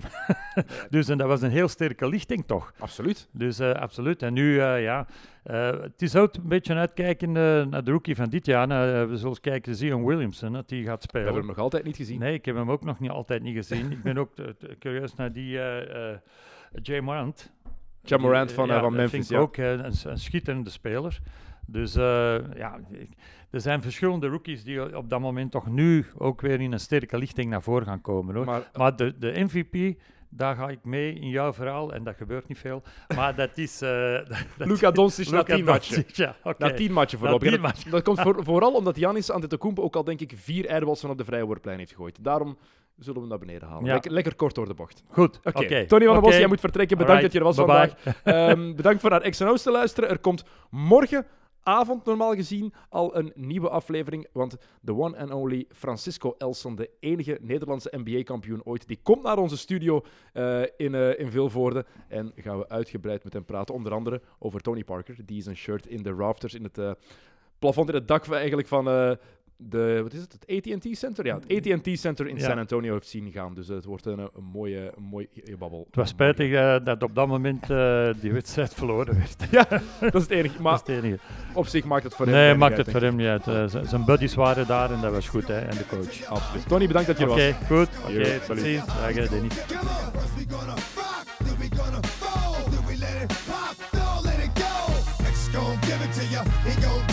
dus 0.89 1.10
en 1.10 1.18
dat 1.18 1.28
was 1.28 1.41
een 1.41 1.50
heel 1.52 1.68
sterke 1.68 2.08
lichting 2.10 2.44
toch. 2.48 2.74
Absoluut. 2.80 3.28
Dus 3.32 3.60
eh, 3.60 3.72
absoluut. 3.72 4.22
En 4.22 4.34
nu, 4.34 4.62
ja, 4.62 5.06
het 5.82 6.02
is 6.02 6.16
ook 6.16 6.36
een 6.36 6.48
beetje 6.48 6.74
uitkijken 6.76 7.32
naar 7.32 7.84
de 7.84 7.91
rookie 7.91 8.16
van 8.16 8.30
dit 8.30 8.46
jaar. 8.46 8.68
Nou, 8.68 9.08
we 9.08 9.16
zullen 9.16 9.30
eens 9.30 9.39
kijken, 9.39 9.76
Zion 9.76 10.06
Williamson, 10.06 10.54
dat 10.54 10.70
die 10.70 10.84
gaat 10.86 11.02
We 11.02 11.08
spelen. 11.08 11.26
hebben 11.26 11.44
hem 11.44 11.52
nog 11.56 11.64
altijd 11.64 11.84
niet 11.84 11.96
gezien. 11.96 12.20
Nee, 12.20 12.34
ik 12.34 12.46
heb 12.46 12.56
hem 12.56 12.72
ook 12.72 12.84
nog 12.84 13.00
niet 13.00 13.10
altijd 13.12 13.41
niet 13.44 13.56
gezien. 13.56 13.91
ik 13.91 14.04
ben 14.04 14.18
ook 14.18 14.32
curieus 14.80 15.16
naar 15.16 15.32
die 15.34 15.60
Jay 16.82 17.00
Morant. 17.02 17.52
Ja 18.06 18.18
Morant 18.18 18.52
van, 18.52 18.68
Ja, 18.68 18.80
van 18.80 18.91
Memphis. 18.96 19.12
vind 19.12 19.24
ik 19.24 19.32
Ja. 19.32 19.38
ook 19.38 19.58
een, 19.58 19.86
een 20.12 20.18
schitterende 20.18 20.70
speler. 20.70 21.20
Dus 21.68 21.95
eh, 21.95 22.36
ja, 22.55 22.80
er 23.51 23.61
zijn 23.61 23.82
verschillende 23.82 24.28
rookies 24.28 24.64
die 24.64 24.97
op 24.97 25.09
dat 25.09 25.20
moment 25.20 25.51
toch 25.51 25.68
nu 25.68 26.05
ook 26.18 26.41
weer 26.41 26.61
in 26.61 26.72
een 26.72 26.80
sterke 26.80 27.18
lichting 27.18 27.49
naar 27.49 27.61
voren 27.61 27.86
gaan 27.86 28.01
komen. 28.01 28.36
Hoor. 28.36 28.45
Maar 28.45 28.70
Maar 28.74 28.95
de, 28.95 29.18
de 29.18 29.34
MVP, 29.49 29.99
daar 30.30 30.55
ga 30.55 30.70
ik 30.70 30.80
mee 30.84 31.14
in 31.14 31.30
jouw 31.30 31.53
verhaal, 31.53 31.93
en 31.93 32.03
dat 32.03 32.16
gebeurt 32.16 32.47
niet 32.47 32.57
veel. 32.57 32.84
Maar 33.16 33.36
dat 33.43 33.57
is... 33.57 33.82
eh 33.82 33.89
dat- 34.57 34.68
Luka 34.68 34.91
Doncic 34.91 35.30
na 35.30 35.43
tien 35.43 35.66
matchen. 35.66 36.03
Ja. 36.07 36.36
Na 36.57 36.74
tien 36.74 36.91
matchen 36.91 37.20
En 37.20 37.61
dat-. 37.61 37.86
Dat 37.89 38.03
komt 38.03 38.22
voor- 38.22 38.43
vooral 38.49 38.74
omdat 38.74 38.97
Giannis 38.97 39.30
Antetokounmpo 39.30 39.82
ook 39.84 39.95
al, 39.95 40.03
denk 40.03 40.20
ik, 40.22 40.34
vier 40.36 40.70
airballs 40.70 40.99
van 40.99 41.09
op 41.09 41.18
de 41.18 41.26
vrije 41.26 41.45
worplijn 41.45 41.78
heeft 41.78 41.91
gegooid. 41.91 42.18
Daarom 42.24 42.57
zullen 42.97 43.14
we 43.14 43.20
hem 43.20 43.30
naar 43.30 43.39
beneden 43.47 43.68
halen. 43.68 43.86
Ja. 43.86 43.91
Lekker, 43.93 44.11
lekker 44.11 44.36
kort 44.36 44.55
door 44.55 44.68
de 44.68 44.74
bocht. 44.74 45.03
Goed, 45.07 45.39
Oké. 45.43 45.86
Tony 45.86 46.03
van 46.05 46.14
der 46.14 46.22
Bos, 46.24 46.38
jij 46.38 46.47
moet 46.47 46.59
vertrekken. 46.59 46.97
Bedankt 46.97 47.22
dat 47.22 47.32
je 47.32 47.38
er 47.39 47.43
was 47.45 47.55
vandaag. 47.55 47.93
Ehm, 48.24 48.76
bedankt 48.76 49.01
voor 49.01 49.09
naar 49.09 49.30
XNO's 49.30 49.61
te 49.64 49.72
luisteren. 49.72 50.09
Er 50.09 50.20
komt 50.20 50.43
morgenavond, 51.64 52.05
normaal 52.05 52.36
gezien, 52.36 52.74
al 52.89 53.18
een 53.18 53.32
nieuwe 53.36 53.70
aflevering. 53.70 54.28
Want 54.32 54.57
de 54.82 54.95
one 54.95 55.18
and 55.18 55.32
only 55.32 55.66
Francisco 55.72 56.36
Elson, 56.38 56.76
de 56.76 56.89
enige 56.99 57.38
Nederlandse 57.41 57.93
NBA-kampioen 57.97 58.64
ooit, 58.64 58.88
die 58.88 58.99
komt 59.03 59.24
naar 59.24 59.38
onze 59.38 59.57
studio 59.57 60.01
eh, 60.34 60.61
in, 60.78 60.95
eh, 60.95 61.20
in 61.20 61.32
Vilvoorde. 61.32 61.86
En 62.07 62.32
gaan 62.36 62.57
we 62.57 62.70
uitgebreid 62.70 63.24
met 63.24 63.34
hem 63.34 63.45
praten. 63.45 63.76
Onder 63.76 63.93
andere 63.93 64.22
over 64.39 64.61
Tony 64.61 64.84
Parker, 64.84 65.16
die 65.26 65.41
zijn 65.41 65.55
shirt 65.55 65.88
in 65.88 66.03
de 66.03 66.14
rafters, 66.14 66.53
in 66.53 66.64
het 66.64 66.78
eh, 66.78 66.91
plafond, 67.59 67.89
in 67.89 67.95
het 67.95 68.07
dak 68.07 68.28
eigenlijk 68.28 68.68
van... 68.68 69.18
de, 69.58 69.99
wat 70.04 70.14
is 70.14 70.20
het? 70.22 70.38
Het 70.45 70.66
AT&T 70.68 70.97
Center? 70.97 71.26
Ja, 71.26 71.39
het 71.47 71.68
AT&T 71.76 71.99
Center 71.99 72.28
in 72.28 72.36
Ja. 72.38 72.41
San 72.47 72.58
Antonio 72.58 72.93
heeft 72.93 73.08
zien 73.08 73.32
gaan. 73.32 73.54
Dus 73.54 73.68
het 73.68 73.86
wordt 73.86 74.06
een, 74.06 74.20
een 74.20 74.43
mooie, 74.54 74.91
een 74.97 75.04
mooi 75.04 75.28
babbel. 75.60 75.84
Het 75.86 75.95
was 75.95 76.10
spijtig 76.10 76.51
eh, 76.51 76.76
dat 76.84 77.04
op 77.04 77.16
dat 77.16 77.28
moment 77.28 77.70
eh, 77.70 78.10
die 78.20 78.32
wedstrijd 78.34 78.74
verloren 78.74 79.16
werd. 79.16 79.36
Ja, 79.51 79.66
dat 79.99 80.14
is 80.16 80.22
het 80.22 80.30
enige. 80.32 80.62
Maar 80.62 80.72
dat 80.78 80.89
is 80.89 80.95
het 80.95 81.04
enige. 81.04 81.20
op 81.54 81.68
zich 81.68 81.84
maakt 81.86 82.04
het 82.04 82.16
voor 82.16 82.26
hem 82.26 82.36
Nee, 82.36 82.56
maakt 82.56 82.78
uit, 82.78 82.86
het 82.86 82.91
voor 82.95 83.06
hem 83.06 83.16
niet 83.16 83.28
uit. 83.28 83.47
Eh, 83.47 83.68
z- 83.68 83.89
zijn 83.89 84.06
buddies 84.06 84.36
waren 84.36 84.68
daar 84.68 84.91
en 84.91 85.01
dat 85.01 85.12
was 85.12 85.30
goed, 85.30 85.47
hè, 85.47 85.60
en 85.60 85.78
de 85.78 85.86
coach. 85.88 86.26
Absoluut. 86.26 86.68
Tony, 86.68 86.88
bedankt 86.88 87.08
dat 87.08 87.18
je 87.18 87.24
er 87.26 87.32
Oké, 87.32 87.56
was. 87.60 87.68
goed. 87.68 87.89
Oké, 88.04 88.12
Yo, 88.12 88.24
tot 88.24 88.43
salut. 88.43 88.64
ziens. 88.64 88.86
Dag, 88.86 89.14
he 96.64 96.72
gon' 96.82 97.12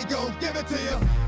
he 0.00 0.06
gon' 0.06 0.34
give 0.40 0.56
it 0.56 0.66
to 0.66 0.82
ya. 0.84 1.19